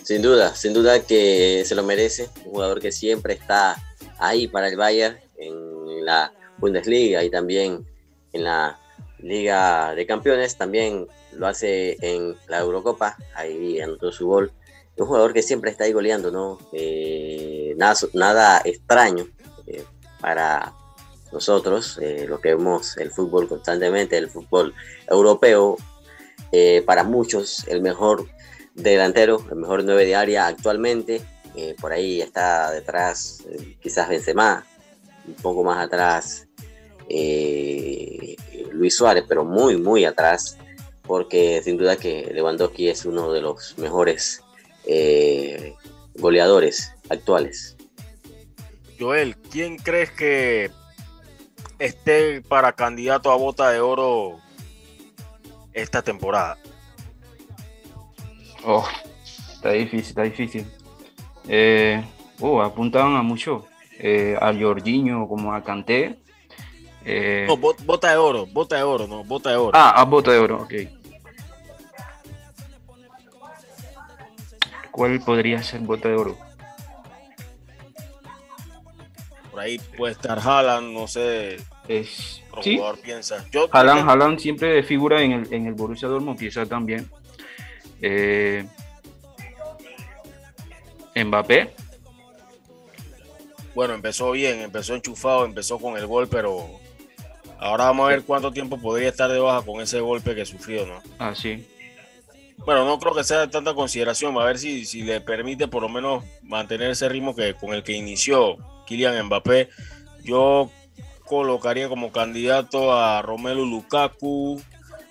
Sin 0.02 0.22
duda, 0.22 0.54
sin 0.54 0.72
duda 0.72 1.00
que 1.00 1.64
se 1.66 1.74
lo 1.74 1.82
merece, 1.82 2.28
un 2.44 2.52
jugador 2.52 2.80
que 2.80 2.92
siempre 2.92 3.34
está 3.34 3.76
ahí 4.18 4.46
para 4.46 4.68
el 4.68 4.76
Bayern, 4.76 5.18
en 5.38 6.04
la 6.04 6.32
Bundesliga 6.58 7.24
y 7.24 7.30
también 7.30 7.84
en 8.32 8.44
la 8.44 8.78
Liga 9.18 9.94
de 9.94 10.06
Campeones, 10.06 10.56
también 10.56 11.08
lo 11.32 11.46
hace 11.46 11.96
en 12.00 12.36
la 12.48 12.60
Eurocopa, 12.60 13.16
ahí 13.34 13.80
anotó 13.80 14.12
su 14.12 14.26
gol. 14.26 14.52
Un 14.96 15.06
jugador 15.06 15.32
que 15.32 15.42
siempre 15.42 15.70
está 15.70 15.84
ahí 15.84 15.92
goleando, 15.92 16.30
¿no? 16.30 16.58
Eh, 16.72 17.74
nada, 17.76 17.94
nada 18.14 18.62
extraño 18.64 19.26
eh, 19.66 19.84
para 20.20 20.72
nosotros, 21.36 21.98
eh, 22.02 22.26
lo 22.28 22.40
que 22.40 22.54
vemos 22.54 22.96
el 22.96 23.10
fútbol 23.10 23.48
constantemente, 23.48 24.16
el 24.16 24.28
fútbol 24.28 24.74
europeo, 25.08 25.76
para 26.86 27.04
muchos 27.04 27.66
el 27.68 27.82
mejor 27.82 28.26
delantero, 28.74 29.44
el 29.50 29.56
mejor 29.56 29.84
nueve 29.84 30.06
de 30.06 30.16
área 30.16 30.46
actualmente. 30.46 31.20
por 31.80 31.92
ahí 31.92 32.22
está 32.22 32.70
detrás 32.70 33.42
quizás 33.80 34.08
Benzema, 34.08 34.64
un 35.26 35.34
poco 35.34 35.62
más 35.64 35.84
atrás 35.84 36.46
eh, 37.08 38.36
Luis 38.72 38.96
Suárez, 38.96 39.24
pero 39.28 39.44
muy, 39.44 39.76
muy 39.76 40.04
atrás, 40.04 40.58
porque 41.02 41.62
sin 41.62 41.76
duda 41.76 41.96
que 41.96 42.30
Lewandowski 42.32 42.88
es 42.88 43.04
uno 43.04 43.32
de 43.32 43.40
los 43.40 43.78
mejores 43.78 44.42
eh, 44.86 45.74
goleadores 46.14 46.92
actuales. 47.08 47.76
Joel, 48.98 49.36
¿quién 49.36 49.76
crees 49.76 50.10
que 50.10 50.70
esté 51.78 52.40
para 52.42 52.72
candidato 52.72 53.30
a 53.30 53.36
bota 53.36 53.70
de 53.70 53.80
oro 53.80 54.38
esta 55.72 56.02
temporada? 56.02 56.58
Oh, 58.64 58.84
está 59.52 59.70
difícil, 59.72 60.08
está 60.08 60.22
difícil. 60.22 60.66
Eh, 61.48 62.02
oh, 62.40 62.60
apuntaban 62.60 63.16
a 63.16 63.22
mucho 63.22 63.66
eh, 63.98 64.36
a 64.40 64.52
Jorginho 64.52 65.28
como 65.28 65.52
a 65.52 65.62
Kanté. 65.62 66.18
Eh, 67.04 67.46
no, 67.46 67.56
bota 67.56 68.10
de 68.10 68.16
oro, 68.16 68.46
bota 68.46 68.76
de 68.76 68.82
oro, 68.82 69.06
no, 69.06 69.22
bota 69.22 69.50
de 69.50 69.56
oro. 69.56 69.72
Ah, 69.74 70.00
a 70.00 70.04
bota 70.04 70.32
de 70.32 70.38
oro, 70.38 70.62
ok. 70.62 70.74
¿Cuál 74.90 75.20
podría 75.20 75.62
ser 75.62 75.80
bota 75.80 76.08
de 76.08 76.16
oro? 76.16 76.45
Por 79.56 79.62
ahí 79.62 79.78
puede 79.96 80.12
estar 80.12 80.38
Haaland, 80.38 80.92
no 80.92 81.08
sé. 81.08 81.56
Es, 81.88 82.42
¿sí? 82.60 82.76
jugador 82.76 82.98
piensa. 82.98 83.42
Yo, 83.50 83.70
Haaland, 83.72 84.06
Haaland 84.06 84.38
siempre 84.38 84.82
figura 84.82 85.22
en 85.22 85.32
el, 85.32 85.50
en 85.50 85.64
el 85.64 85.72
Borussia 85.72 86.08
Dortmund, 86.08 86.38
quizás 86.38 86.68
también. 86.68 87.08
Eh, 88.02 88.66
Mbappé 91.14 91.70
bueno, 93.74 93.94
empezó 93.94 94.30
bien, 94.32 94.60
empezó 94.60 94.94
enchufado, 94.94 95.46
empezó 95.46 95.78
con 95.78 95.96
el 95.96 96.06
gol, 96.06 96.28
pero 96.28 96.68
ahora 97.58 97.86
vamos 97.86 98.08
a 98.08 98.10
ver 98.10 98.24
cuánto 98.24 98.52
tiempo 98.52 98.78
podría 98.78 99.08
estar 99.08 99.32
de 99.32 99.38
baja 99.38 99.64
con 99.64 99.80
ese 99.80 100.00
golpe 100.00 100.34
que 100.34 100.44
sufrió, 100.44 100.84
¿no? 100.84 101.00
Ah, 101.18 101.34
sí. 101.34 101.66
Bueno, 102.58 102.84
no 102.84 102.98
creo 102.98 103.14
que 103.14 103.24
sea 103.24 103.38
de 103.40 103.48
tanta 103.48 103.72
consideración, 103.72 104.36
a 104.36 104.44
ver 104.44 104.58
si, 104.58 104.84
si 104.84 105.00
le 105.00 105.22
permite 105.22 105.66
por 105.66 105.80
lo 105.80 105.88
menos 105.88 106.22
mantener 106.42 106.90
ese 106.90 107.08
ritmo 107.08 107.34
que, 107.34 107.54
con 107.54 107.72
el 107.72 107.82
que 107.82 107.92
inició 107.92 108.58
Kylian 108.86 109.26
Mbappé. 109.26 109.68
Yo 110.24 110.70
colocaría 111.26 111.88
como 111.88 112.12
candidato 112.12 112.92
a 112.92 113.20
Romelu 113.22 113.66
Lukaku. 113.66 114.60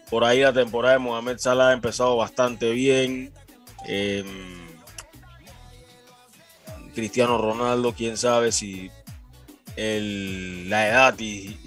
Por 0.09 0.23
ahí 0.23 0.41
la 0.41 0.53
temporada 0.53 0.93
de 0.95 0.99
Mohamed 0.99 1.37
Salah 1.37 1.69
ha 1.69 1.73
empezado 1.73 2.17
bastante 2.17 2.71
bien. 2.71 3.31
Eh, 3.87 4.23
Cristiano 6.95 7.37
Ronaldo, 7.37 7.93
quién 7.93 8.17
sabe 8.17 8.51
si 8.51 8.89
la 9.75 10.87
edad 10.87 11.19
y, 11.19 11.57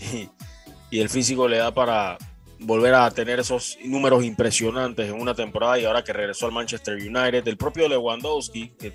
el 0.90 1.10
físico 1.10 1.46
le 1.46 1.58
da 1.58 1.72
para 1.72 2.16
volver 2.60 2.94
a 2.94 3.10
tener 3.10 3.38
esos 3.38 3.76
números 3.84 4.24
impresionantes 4.24 5.08
en 5.08 5.20
una 5.20 5.34
temporada 5.34 5.78
y 5.78 5.84
ahora 5.84 6.02
que 6.02 6.12
regresó 6.12 6.46
al 6.46 6.52
Manchester 6.52 6.96
United, 6.96 7.46
el 7.46 7.56
propio 7.56 7.88
Lewandowski, 7.88 8.70
que 8.70 8.92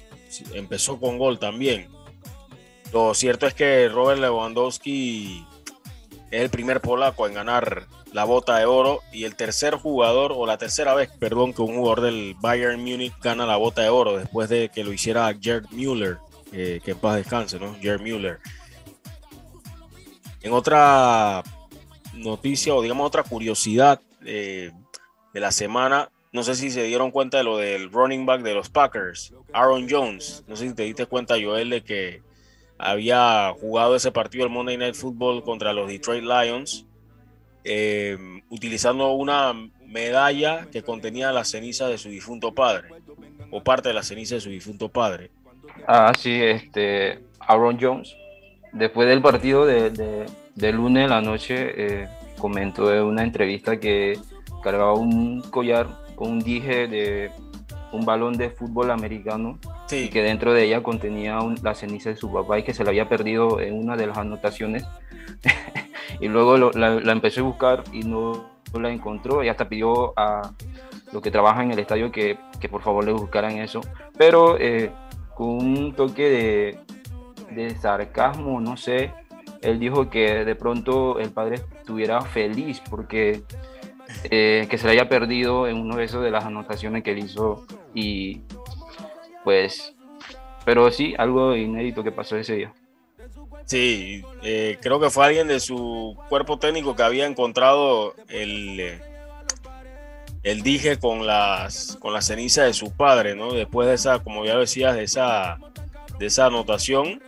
empezó 0.53 0.99
con 0.99 1.17
gol 1.17 1.39
también. 1.39 1.87
Lo 2.93 3.15
cierto 3.15 3.47
es 3.47 3.55
que 3.55 3.89
Robert 3.89 4.21
Lewandowski 4.21 5.43
es 6.29 6.41
el 6.41 6.49
primer 6.51 6.79
polaco 6.79 7.27
en 7.27 7.33
ganar 7.33 7.87
la 8.11 8.23
bota 8.23 8.57
de 8.59 8.65
oro 8.65 9.01
y 9.11 9.23
el 9.23 9.35
tercer 9.35 9.73
jugador, 9.73 10.31
o 10.35 10.45
la 10.45 10.59
tercera 10.59 10.93
vez, 10.93 11.09
perdón, 11.09 11.53
que 11.53 11.63
un 11.63 11.75
jugador 11.75 12.01
del 12.01 12.35
Bayern 12.39 12.79
Múnich 12.79 13.13
gana 13.19 13.47
la 13.47 13.57
bota 13.57 13.81
de 13.81 13.89
oro 13.89 14.17
después 14.17 14.47
de 14.49 14.69
que 14.69 14.83
lo 14.83 14.93
hiciera 14.93 15.33
Gerd 15.41 15.65
Müller, 15.71 16.19
que 16.51 16.81
en 16.85 16.97
paz 16.99 17.15
descanse, 17.15 17.59
¿no? 17.59 17.75
Gerd 17.81 18.01
Müller. 18.01 18.39
En 20.43 20.53
otra 20.53 21.41
noticia, 22.13 22.75
o 22.75 22.81
digamos 22.83 23.07
otra 23.07 23.23
curiosidad 23.23 24.01
eh, 24.23 24.71
de 25.33 25.39
la 25.39 25.51
semana, 25.51 26.11
no 26.31 26.43
sé 26.43 26.53
si 26.53 26.69
se 26.69 26.83
dieron 26.83 27.09
cuenta 27.09 27.37
de 27.37 27.43
lo 27.43 27.57
del 27.57 27.91
running 27.91 28.27
back 28.27 28.43
de 28.43 28.53
los 28.53 28.69
Packers, 28.69 29.33
Aaron 29.51 29.87
Jones. 29.89 30.43
No 30.47 30.55
sé 30.55 30.67
si 30.67 30.75
te 30.75 30.83
diste 30.83 31.07
cuenta, 31.07 31.35
Joel, 31.41 31.71
de 31.71 31.83
que 31.83 32.21
había 32.83 33.53
jugado 33.59 33.95
ese 33.95 34.11
partido 34.11 34.45
el 34.45 34.51
Monday 34.51 34.77
Night 34.77 34.95
Football 34.95 35.43
contra 35.43 35.73
los 35.73 35.87
Detroit 35.87 36.23
Lions 36.23 36.85
eh, 37.63 38.17
utilizando 38.49 39.13
una 39.13 39.53
medalla 39.87 40.67
que 40.71 40.83
contenía 40.83 41.31
la 41.31 41.45
ceniza 41.45 41.87
de 41.87 41.97
su 41.97 42.09
difunto 42.09 42.53
padre, 42.53 42.89
o 43.51 43.63
parte 43.63 43.89
de 43.89 43.93
la 43.93 44.03
ceniza 44.03 44.35
de 44.35 44.41
su 44.41 44.49
difunto 44.49 44.89
padre. 44.89 45.31
Ah, 45.87 46.11
sí, 46.17 46.41
este, 46.41 47.19
Aaron 47.39 47.77
Jones, 47.79 48.15
después 48.73 49.07
del 49.07 49.21
partido 49.21 49.65
de, 49.65 50.25
de, 50.55 50.73
lunes 50.73 51.09
la 51.09 51.21
noche, 51.21 52.01
eh, 52.03 52.07
comentó 52.37 52.93
en 52.93 53.03
una 53.03 53.23
entrevista 53.23 53.79
que 53.79 54.19
cargaba 54.61 54.93
un 54.93 55.41
collar 55.41 55.87
con 56.15 56.31
un 56.31 56.39
dije 56.39 56.87
de 56.87 57.31
un 57.93 58.05
balón 58.05 58.37
de 58.37 58.49
fútbol 58.49 58.91
americano 58.91 59.59
Sí. 59.93 60.03
y 60.05 60.09
que 60.09 60.21
dentro 60.21 60.53
de 60.53 60.63
ella 60.65 60.81
contenía 60.83 61.39
un- 61.39 61.57
la 61.63 61.75
ceniza 61.75 62.09
de 62.09 62.15
su 62.15 62.31
papá 62.31 62.59
y 62.59 62.63
que 62.63 62.73
se 62.73 62.83
la 62.83 62.89
había 62.89 63.07
perdido 63.09 63.59
en 63.59 63.73
una 63.77 63.95
de 63.95 64.07
las 64.07 64.17
anotaciones. 64.17 64.85
y 66.19 66.27
luego 66.27 66.57
lo- 66.57 66.71
la, 66.71 66.91
la 66.99 67.11
empecé 67.11 67.39
a 67.39 67.43
buscar 67.43 67.83
y 67.91 68.01
no, 68.03 68.49
no 68.73 68.79
la 68.79 68.91
encontró 68.91 69.43
y 69.43 69.49
hasta 69.49 69.67
pidió 69.69 70.13
a 70.17 70.51
los 71.11 71.21
que 71.21 71.31
trabajan 71.31 71.65
en 71.65 71.71
el 71.73 71.79
estadio 71.79 72.11
que, 72.11 72.37
que 72.59 72.69
por 72.69 72.81
favor 72.81 73.03
le 73.05 73.11
buscaran 73.13 73.57
eso. 73.57 73.81
Pero 74.17 74.57
eh, 74.59 74.91
con 75.35 75.47
un 75.49 75.93
toque 75.93 76.29
de, 76.29 76.79
de 77.55 77.69
sarcasmo, 77.75 78.59
no 78.61 78.77
sé, 78.77 79.11
él 79.61 79.79
dijo 79.79 80.09
que 80.09 80.43
de 80.43 80.55
pronto 80.55 81.19
el 81.19 81.29
padre 81.29 81.61
estuviera 81.79 82.21
feliz 82.21 82.81
porque 82.89 83.43
eh, 84.25 84.67
que 84.69 84.77
se 84.77 84.85
le 84.87 84.93
haya 84.93 85.07
perdido 85.09 85.67
en 85.67 85.77
uno 85.77 85.95
de 85.97 86.03
esos 86.05 86.23
de 86.23 86.31
las 86.31 86.45
anotaciones 86.45 87.03
que 87.03 87.11
él 87.11 87.19
hizo 87.19 87.65
y 87.93 88.41
pues, 89.43 89.93
pero 90.65 90.91
sí, 90.91 91.13
algo 91.17 91.55
inédito 91.55 92.03
que 92.03 92.11
pasó 92.11 92.37
ese 92.37 92.55
día. 92.55 92.73
Sí, 93.65 94.23
eh, 94.43 94.77
creo 94.81 94.99
que 94.99 95.09
fue 95.09 95.25
alguien 95.25 95.47
de 95.47 95.59
su 95.59 96.17
cuerpo 96.29 96.59
técnico 96.59 96.95
que 96.95 97.03
había 97.03 97.25
encontrado 97.25 98.13
el, 98.27 98.79
eh, 98.79 99.01
el 100.43 100.61
dije 100.63 100.99
con 100.99 101.25
las 101.25 101.97
con 102.01 102.13
la 102.13 102.21
ceniza 102.21 102.63
de 102.63 102.73
su 102.73 102.91
padre, 102.91 103.35
¿no? 103.35 103.53
Después 103.53 103.87
de 103.87 103.95
esa, 103.95 104.19
como 104.19 104.45
ya 104.45 104.57
decías, 104.57 104.95
de 104.95 105.03
esa 105.03 105.59
de 106.19 106.25
esa 106.25 106.47
anotación, 106.47 107.21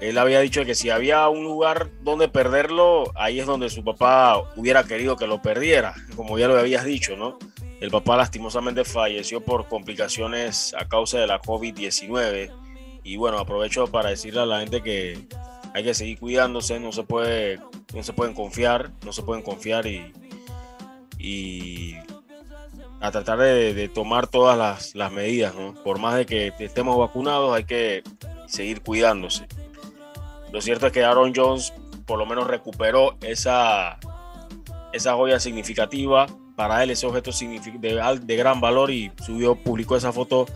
él 0.00 0.18
había 0.18 0.40
dicho 0.40 0.64
que 0.64 0.74
si 0.74 0.90
había 0.90 1.28
un 1.28 1.44
lugar 1.44 1.88
donde 2.02 2.28
perderlo, 2.28 3.12
ahí 3.14 3.38
es 3.38 3.46
donde 3.46 3.70
su 3.70 3.84
papá 3.84 4.42
hubiera 4.56 4.84
querido 4.84 5.16
que 5.16 5.26
lo 5.26 5.42
perdiera, 5.42 5.94
como 6.16 6.38
ya 6.38 6.48
lo 6.48 6.58
habías 6.58 6.84
dicho, 6.84 7.16
¿no? 7.16 7.38
El 7.84 7.90
papá 7.90 8.16
lastimosamente 8.16 8.82
falleció 8.82 9.42
por 9.42 9.68
complicaciones 9.68 10.72
a 10.72 10.88
causa 10.88 11.18
de 11.18 11.26
la 11.26 11.42
COVID-19 11.42 12.50
y 13.02 13.16
bueno, 13.18 13.38
aprovecho 13.38 13.88
para 13.88 14.08
decirle 14.08 14.40
a 14.40 14.46
la 14.46 14.60
gente 14.60 14.82
que 14.82 15.28
hay 15.74 15.84
que 15.84 15.92
seguir 15.92 16.18
cuidándose, 16.18 16.80
no 16.80 16.92
se 16.92 17.02
puede, 17.02 17.60
no 17.92 18.02
se 18.02 18.14
pueden 18.14 18.32
confiar, 18.32 18.90
no 19.04 19.12
se 19.12 19.22
pueden 19.22 19.42
confiar 19.42 19.86
y, 19.86 20.14
y 21.18 21.94
a 23.02 23.10
tratar 23.10 23.38
de, 23.40 23.90
tomar 23.90 24.28
todas 24.28 24.56
las, 24.56 24.94
las 24.94 25.12
medidas, 25.12 25.54
¿no? 25.54 25.74
Por 25.74 25.98
más 25.98 26.16
de 26.16 26.24
que 26.24 26.54
estemos 26.60 26.96
vacunados, 26.96 27.54
hay 27.54 27.64
que 27.64 28.02
seguir 28.46 28.80
cuidándose. 28.80 29.46
Lo 30.50 30.62
cierto 30.62 30.86
es 30.86 30.92
que 30.94 31.04
Aaron 31.04 31.34
Jones 31.36 31.74
por 32.06 32.18
lo 32.18 32.24
menos 32.24 32.46
recuperó 32.46 33.18
esa, 33.20 33.98
esa 34.94 35.12
joya 35.16 35.38
significativa. 35.38 36.28
Para 36.56 36.82
él 36.82 36.90
ese 36.90 37.06
objeto 37.06 37.30
de, 37.32 38.18
de 38.22 38.36
gran 38.36 38.60
valor 38.60 38.90
y 38.90 39.10
subió, 39.24 39.56
publicó 39.56 39.96
esa 39.96 40.12
foto 40.12 40.46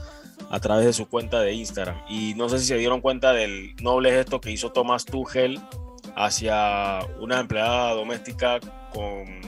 a 0.50 0.60
través 0.60 0.86
de 0.86 0.92
su 0.92 1.08
cuenta 1.08 1.40
de 1.40 1.52
Instagram. 1.52 1.96
Y 2.08 2.34
no 2.34 2.48
sé 2.48 2.58
si 2.58 2.66
se 2.66 2.76
dieron 2.76 3.00
cuenta 3.00 3.32
del 3.32 3.74
noble 3.82 4.12
gesto 4.12 4.40
que 4.40 4.50
hizo 4.50 4.70
Thomas 4.70 5.04
Tuchel 5.04 5.60
hacia 6.16 7.00
una 7.20 7.40
empleada 7.40 7.92
doméstica 7.94 8.60
con, 8.92 9.40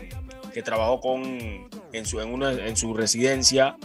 que 0.53 0.63
trabajó 0.63 1.01
con, 1.01 1.69
en, 1.93 2.07
su, 2.07 2.21
en, 2.21 2.33
una, 2.33 2.53
en 2.53 2.77
su 2.77 2.95
residencia. 2.95 3.77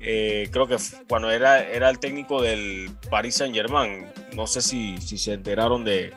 Eh, 0.00 0.48
creo 0.52 0.66
que 0.66 0.76
cuando 1.08 1.30
era, 1.30 1.62
era 1.62 1.90
el 1.90 1.98
técnico 1.98 2.40
del 2.40 2.90
Paris 3.10 3.36
Saint 3.36 3.54
Germain. 3.54 4.06
No 4.34 4.46
sé 4.46 4.62
si, 4.62 4.98
si 4.98 5.18
se 5.18 5.34
enteraron 5.34 5.84
de, 5.84 6.12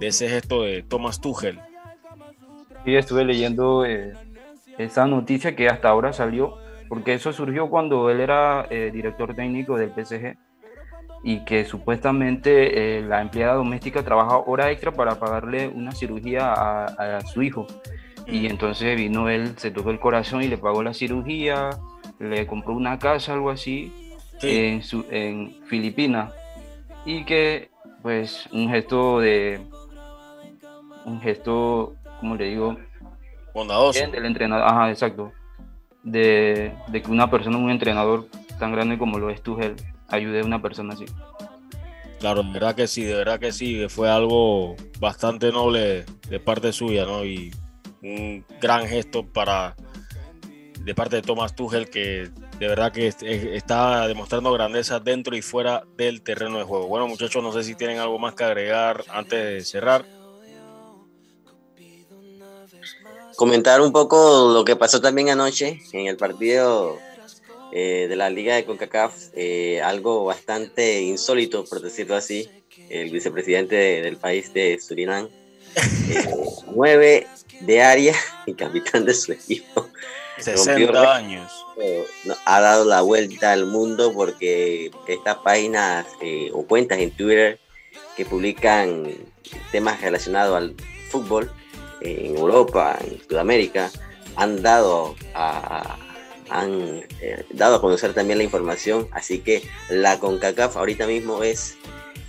de 0.00 0.06
ese 0.06 0.28
gesto 0.28 0.62
de 0.62 0.82
Thomas 0.82 1.20
Tuchel. 1.20 1.58
Sí, 2.84 2.94
estuve 2.94 3.24
leyendo 3.24 3.84
eh, 3.84 4.14
esa 4.78 5.06
noticia 5.06 5.56
que 5.56 5.68
hasta 5.68 5.88
ahora 5.88 6.12
salió, 6.12 6.58
porque 6.88 7.14
eso 7.14 7.32
surgió 7.32 7.68
cuando 7.68 8.10
él 8.10 8.20
era 8.20 8.66
eh, 8.70 8.90
director 8.92 9.34
técnico 9.34 9.76
del 9.76 9.90
PSG 9.90 10.36
y 11.22 11.44
que 11.44 11.64
supuestamente 11.64 12.98
eh, 12.98 13.02
la 13.02 13.20
empleada 13.20 13.54
doméstica 13.54 14.02
trabaja 14.02 14.38
hora 14.38 14.70
extra 14.70 14.92
para 14.92 15.18
pagarle 15.18 15.66
una 15.68 15.92
cirugía 15.92 16.52
a, 16.52 16.84
a 17.16 17.20
su 17.22 17.42
hijo. 17.42 17.66
Y 18.26 18.46
entonces 18.46 18.96
vino 18.96 19.28
él, 19.28 19.54
se 19.56 19.70
tocó 19.70 19.90
el 19.90 20.00
corazón 20.00 20.42
y 20.42 20.48
le 20.48 20.58
pagó 20.58 20.82
la 20.82 20.94
cirugía, 20.94 21.70
le 22.18 22.46
compró 22.46 22.74
una 22.74 22.98
casa, 22.98 23.32
algo 23.32 23.50
así, 23.50 23.92
en, 24.42 24.82
su, 24.82 25.04
en 25.10 25.54
Filipinas. 25.64 26.32
Y 27.04 27.24
que, 27.24 27.70
pues, 28.02 28.48
un 28.52 28.68
gesto 28.68 29.20
de. 29.20 29.60
Un 31.04 31.20
gesto, 31.20 31.94
¿cómo 32.20 32.34
le 32.34 32.46
digo? 32.46 32.76
Bondadoso. 33.56 33.98
Del 34.10 34.26
entrenador, 34.26 34.68
ajá, 34.68 34.90
exacto. 34.90 35.32
De, 36.02 36.72
de 36.88 37.02
que 37.02 37.10
una 37.10 37.30
persona, 37.30 37.56
un 37.56 37.70
entrenador 37.70 38.26
tan 38.58 38.70
grande 38.72 38.98
como 38.98 39.18
lo 39.18 39.30
es 39.30 39.42
Tuchel, 39.42 39.74
ayude 40.08 40.40
a 40.40 40.44
una 40.44 40.60
persona 40.60 40.92
así. 40.92 41.06
Claro, 42.20 42.42
de 42.42 42.52
verdad 42.52 42.74
que 42.74 42.86
sí, 42.86 43.02
de 43.04 43.14
verdad 43.14 43.40
que 43.40 43.52
sí, 43.52 43.86
fue 43.88 44.10
algo 44.10 44.76
bastante 45.00 45.50
noble 45.52 46.04
de 46.28 46.38
parte 46.40 46.70
suya, 46.72 47.06
¿no? 47.06 47.24
Y 47.24 47.50
un 48.02 48.44
gran 48.60 48.86
gesto 48.86 49.24
para 49.26 49.74
de 50.80 50.94
parte 50.94 51.16
de 51.16 51.22
Thomas 51.22 51.54
Tuchel 51.54 51.88
que 51.90 52.28
de 52.60 52.68
verdad 52.68 52.92
que 52.92 53.06
est- 53.08 53.22
está 53.22 54.06
demostrando 54.06 54.52
grandeza 54.52 55.00
dentro 55.00 55.34
y 55.34 55.42
fuera 55.42 55.82
del 55.96 56.22
terreno 56.22 56.58
de 56.58 56.64
juego. 56.64 56.86
Bueno, 56.88 57.08
muchachos, 57.08 57.42
no 57.42 57.52
sé 57.52 57.64
si 57.64 57.74
tienen 57.74 57.98
algo 57.98 58.18
más 58.18 58.34
que 58.34 58.44
agregar 58.44 59.02
antes 59.12 59.42
de 59.44 59.60
cerrar. 59.62 60.04
Comentar 63.36 63.80
un 63.80 63.92
poco 63.92 64.50
lo 64.52 64.64
que 64.64 64.76
pasó 64.76 65.00
también 65.00 65.28
anoche 65.30 65.80
en 65.92 66.06
el 66.06 66.16
partido 66.16 66.98
eh, 67.72 68.06
de 68.08 68.16
la 68.16 68.30
Liga 68.30 68.54
de 68.54 68.64
CONCACAF, 68.64 69.14
eh, 69.34 69.80
algo 69.82 70.24
bastante 70.24 71.00
insólito, 71.02 71.64
por 71.64 71.80
decirlo 71.82 72.16
así. 72.16 72.48
El 72.88 73.10
vicepresidente 73.10 73.74
de- 73.74 74.02
del 74.02 74.16
país 74.16 74.52
de 74.54 74.78
Surinam, 74.80 75.28
eh, 75.74 76.28
nueve 76.74 77.26
de 77.60 77.82
área 77.82 78.14
y 78.46 78.54
capitán 78.54 79.04
de 79.04 79.14
su 79.14 79.32
equipo. 79.32 79.88
60 80.38 80.70
Rompió 80.72 80.86
récord. 80.88 81.06
años. 81.08 81.52
No, 82.24 82.34
ha 82.44 82.60
dado 82.60 82.84
la 82.84 83.00
vuelta 83.02 83.52
al 83.52 83.66
mundo 83.66 84.12
porque 84.14 84.90
estas 85.08 85.36
páginas 85.38 86.06
eh, 86.20 86.50
o 86.52 86.62
cuentas 86.66 86.98
en 86.98 87.10
Twitter 87.10 87.58
que 88.16 88.24
publican 88.26 89.10
temas 89.72 90.00
relacionados 90.00 90.56
al 90.56 90.74
fútbol 91.10 91.44
eh, 91.44 91.65
en 92.06 92.36
Europa, 92.36 92.98
en 93.00 93.20
Sudamérica, 93.28 93.90
han 94.36 94.62
dado 94.62 95.16
a, 95.34 95.96
han 96.50 97.02
eh, 97.20 97.44
dado 97.50 97.76
a 97.76 97.80
conocer 97.80 98.14
también 98.14 98.38
la 98.38 98.44
información. 98.44 99.08
Así 99.12 99.40
que 99.40 99.62
la 99.88 100.18
CONCACAF 100.18 100.76
ahorita 100.76 101.06
mismo 101.06 101.42
es 101.42 101.76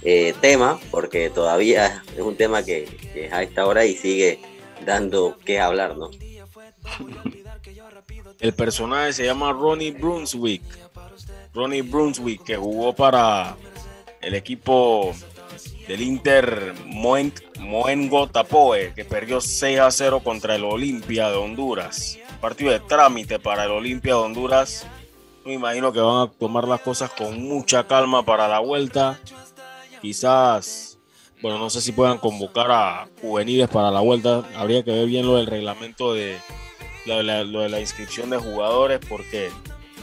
eh, 0.03 0.33
tema 0.41 0.79
porque 0.91 1.29
todavía 1.29 2.03
es 2.15 2.21
un 2.21 2.35
tema 2.35 2.63
que, 2.63 3.29
a 3.31 3.43
esta 3.43 3.65
hora 3.65 3.85
y 3.85 3.95
sigue 3.95 4.39
dando 4.85 5.37
que 5.43 5.59
hablar, 5.59 5.97
¿no? 5.97 6.09
El 8.39 8.53
personaje 8.53 9.13
se 9.13 9.25
llama 9.25 9.51
Ronnie 9.51 9.91
Brunswick. 9.91 10.61
Ronnie 11.55 11.81
Brunswick, 11.81 12.43
que 12.43 12.55
jugó 12.55 12.93
para 12.93 13.57
el 14.21 14.35
equipo 14.35 15.15
del 15.87 16.01
Inter 16.01 16.73
Moen- 16.85 17.33
Moengo 17.59 18.27
Tapoe, 18.27 18.93
que 18.93 19.05
perdió 19.05 19.39
6 19.41 19.79
a 19.79 19.89
0 19.91 20.21
contra 20.23 20.55
el 20.55 20.63
Olimpia 20.63 21.29
de 21.29 21.37
Honduras. 21.37 22.17
Partido 22.41 22.71
de 22.71 22.79
trámite 22.81 23.39
para 23.39 23.63
el 23.65 23.71
Olimpia 23.71 24.13
de 24.15 24.19
Honduras. 24.19 24.85
Me 25.45 25.53
imagino 25.53 25.93
que 25.93 25.99
van 26.01 26.27
a 26.27 26.31
tomar 26.31 26.67
las 26.67 26.81
cosas 26.81 27.09
con 27.11 27.41
mucha 27.41 27.87
calma 27.87 28.23
para 28.23 28.47
la 28.47 28.59
vuelta. 28.59 29.17
Quizás, 30.01 30.99
bueno, 31.41 31.57
no 31.57 31.69
sé 31.69 31.81
si 31.81 31.91
puedan 31.91 32.17
convocar 32.17 32.69
a 32.71 33.07
juveniles 33.21 33.67
para 33.69 33.89
la 33.91 34.01
vuelta. 34.01 34.43
Habría 34.55 34.83
que 34.83 34.91
ver 34.91 35.07
bien 35.07 35.25
lo 35.25 35.37
del 35.37 35.47
reglamento 35.47 36.13
de, 36.13 36.37
de 37.05 37.23
lo 37.45 37.61
de 37.61 37.69
la 37.69 37.79
inscripción 37.79 38.29
de 38.29 38.37
jugadores, 38.37 38.99
porque 39.07 39.49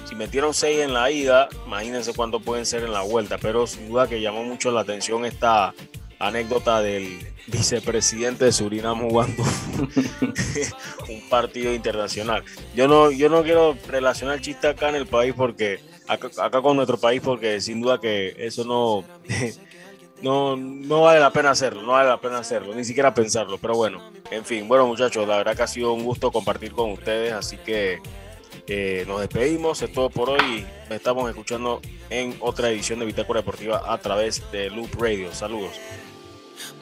si 0.04 0.14
metieron 0.14 0.54
seis 0.54 0.80
en 0.80 0.92
la 0.92 1.10
ida, 1.10 1.48
imagínense 1.66 2.14
cuánto 2.14 2.40
pueden 2.40 2.66
ser 2.66 2.82
en 2.84 2.92
la 2.92 3.02
vuelta. 3.02 3.38
Pero 3.38 3.66
sin 3.66 3.88
duda 3.88 4.08
que 4.08 4.20
llamó 4.20 4.44
mucho 4.44 4.70
la 4.70 4.80
atención 4.80 5.24
esta 5.24 5.74
anécdota 6.18 6.80
del 6.80 7.26
vicepresidente 7.46 8.46
de 8.46 8.52
Surinam 8.52 9.00
jugando 9.00 9.42
un 11.08 11.28
partido 11.28 11.74
internacional. 11.74 12.42
Yo 12.74 12.88
no, 12.88 13.10
yo 13.10 13.28
no 13.28 13.42
quiero 13.42 13.76
relacionar 13.88 14.40
chiste 14.40 14.68
acá 14.68 14.88
en 14.88 14.96
el 14.96 15.06
país 15.06 15.34
porque 15.36 15.80
acá, 16.08 16.30
acá 16.40 16.62
con 16.62 16.76
nuestro 16.76 16.96
país 16.96 17.20
porque 17.22 17.60
sin 17.60 17.80
duda 17.80 18.00
que 18.00 18.34
eso 18.38 18.64
no 18.64 19.04
no, 20.22 20.56
no 20.56 21.02
vale 21.02 21.20
la 21.20 21.30
pena 21.30 21.50
hacerlo, 21.50 21.82
no 21.82 21.92
vale 21.92 22.08
la 22.08 22.20
pena 22.20 22.38
hacerlo, 22.38 22.74
ni 22.74 22.84
siquiera 22.84 23.12
pensarlo, 23.12 23.58
pero 23.58 23.74
bueno, 23.74 24.02
en 24.30 24.44
fin, 24.44 24.66
bueno 24.66 24.86
muchachos, 24.86 25.28
la 25.28 25.36
verdad 25.36 25.54
que 25.54 25.62
ha 25.62 25.66
sido 25.66 25.92
un 25.92 26.02
gusto 26.02 26.32
compartir 26.32 26.72
con 26.72 26.92
ustedes, 26.92 27.32
así 27.32 27.58
que 27.58 28.00
eh, 28.66 29.04
nos 29.06 29.20
despedimos, 29.20 29.82
es 29.82 29.92
todo 29.92 30.10
por 30.10 30.30
hoy, 30.30 30.66
nos 30.88 30.96
estamos 30.96 31.28
escuchando 31.28 31.80
en 32.10 32.36
otra 32.40 32.70
edición 32.70 32.98
de 32.98 33.06
Bitácora 33.06 33.40
Deportiva 33.40 33.82
a 33.92 33.98
través 33.98 34.50
de 34.52 34.70
Loop 34.70 34.94
Radio, 35.00 35.34
saludos. 35.34 35.72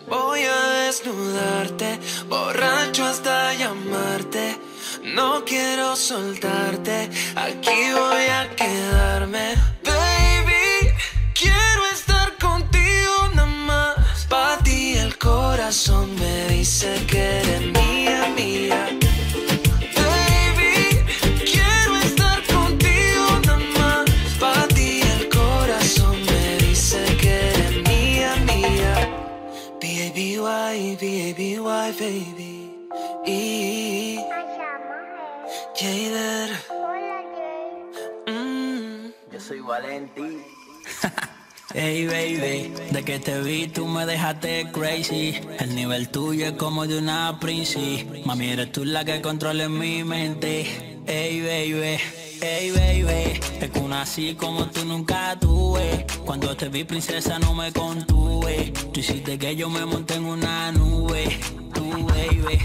Voy 0.08 0.40
a 0.42 0.84
desnudarte, 0.84 1.98
borracho 2.28 3.04
hasta 3.04 3.54
llamarte. 3.54 4.58
No 5.04 5.44
quiero 5.44 5.96
soltarte, 5.96 7.08
aquí 7.36 7.92
voy 7.94 8.26
a 8.26 8.50
quedarme. 8.56 9.54
Baby, 9.84 10.92
quiero 11.34 11.86
estar 11.92 12.36
contigo 12.38 13.28
nada 13.34 13.46
más. 13.46 14.26
Pa' 14.26 14.58
ti 14.64 14.94
el 14.98 15.16
corazón 15.18 16.14
me 16.16 16.48
dice 16.48 16.94
que 17.08 17.40
eres 17.40 17.81
B-A-B-Y, 31.62 31.92
baby. 31.92 32.74
E. 33.24 34.18
Jader. 35.74 36.50
Mm. 38.26 39.12
Yo 39.32 39.40
soy 39.40 39.60
Valentín. 39.60 40.42
Hey 41.74 42.04
baby, 42.04 42.74
de 42.92 43.02
que 43.02 43.18
te 43.18 43.40
vi 43.40 43.66
tú 43.66 43.86
me 43.86 44.04
dejaste 44.04 44.70
crazy 44.72 45.40
El 45.58 45.74
nivel 45.74 46.10
tuyo 46.10 46.48
es 46.48 46.52
como 46.52 46.86
de 46.86 46.98
una 46.98 47.38
princesa 47.40 48.04
Mami 48.26 48.50
eres 48.50 48.72
tú 48.72 48.84
la 48.84 49.06
que 49.06 49.22
controla 49.22 49.70
mi 49.70 50.04
mente 50.04 50.91
Hey 51.06 51.40
baby, 51.40 51.98
hey 52.40 52.70
baby 52.70 53.40
una 53.82 54.02
así 54.02 54.34
como 54.34 54.66
tú 54.66 54.84
nunca 54.84 55.36
tuve. 55.38 56.06
Cuando 56.24 56.56
te 56.56 56.68
vi 56.68 56.84
princesa 56.84 57.38
no 57.38 57.54
me 57.54 57.72
contuve. 57.72 58.72
Tú 58.92 59.00
hiciste 59.00 59.38
que 59.38 59.56
yo 59.56 59.68
me 59.68 59.84
monté 59.84 60.14
en 60.14 60.26
una 60.26 60.72
nube. 60.72 61.38
Tú 61.74 61.90
baby 62.06 62.58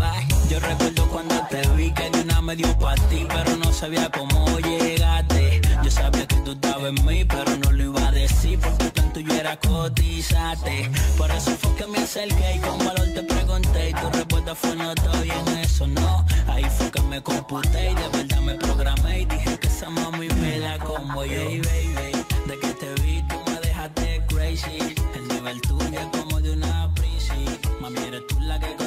Ay, 0.00 0.26
Yo 0.48 0.60
recuerdo 0.60 1.08
cuando 1.08 1.34
te 1.50 1.66
vi 1.76 1.92
que 1.92 2.08
de 2.10 2.22
una 2.22 2.40
me 2.40 2.56
dio 2.56 2.78
pa' 2.78 2.94
ti 3.08 3.26
Pero 3.28 3.56
no 3.56 3.72
sabía 3.72 4.10
cómo 4.10 4.58
llegaste. 4.58 5.60
Yo 5.82 5.90
sabía 5.90 6.26
que 6.26 6.36
tú 6.36 6.52
estabas 6.52 6.88
en 6.88 7.06
mí 7.06 7.24
Pero 7.24 7.56
no 7.56 7.72
lo 7.72 7.84
iba 7.84 7.99
decir 8.30 8.58
Porque 8.58 8.90
tan 8.90 9.12
tuyo 9.12 9.32
era 9.34 9.56
cotizarte 9.58 10.90
Por 11.16 11.30
eso 11.30 11.50
fue 11.60 11.74
que 11.74 11.86
me 11.86 11.98
acerqué 11.98 12.56
y 12.56 12.58
con 12.60 12.78
valor 12.78 13.08
te 13.14 13.22
pregunté 13.22 13.90
Y 13.90 13.94
tu 13.94 14.10
respuesta 14.10 14.54
fue 14.54 14.76
no 14.76 14.92
estoy 14.92 15.30
en 15.30 15.58
eso, 15.58 15.86
no. 15.86 16.24
Ahí 16.48 16.64
fue 16.76 16.90
que 16.90 17.02
me 17.02 17.22
computé 17.22 17.90
y 17.90 17.94
de 17.94 18.08
verdad 18.08 18.40
me 18.40 18.54
programé 18.54 19.20
Y 19.20 19.24
dije 19.26 19.58
que 19.58 19.68
esa 19.68 19.90
mami 19.90 20.28
me 20.28 20.58
la 20.58 20.78
como 20.78 21.24
yo 21.24 21.32
Hey, 21.32 21.60
baby, 21.64 22.24
de 22.46 22.58
que 22.58 22.68
te 22.74 23.02
vi 23.02 23.22
tú 23.28 23.36
me 23.50 23.60
dejaste 23.60 24.22
crazy. 24.28 24.94
El 25.14 25.28
nivel 25.28 25.60
tuyo 25.62 26.00
es 26.00 26.18
como 26.18 26.40
de 26.40 26.52
una 26.52 26.92
princesa 26.94 27.40
Mami 27.80 27.98
eres 28.08 28.26
tú 28.28 28.38
la 28.40 28.58
que 28.58 28.79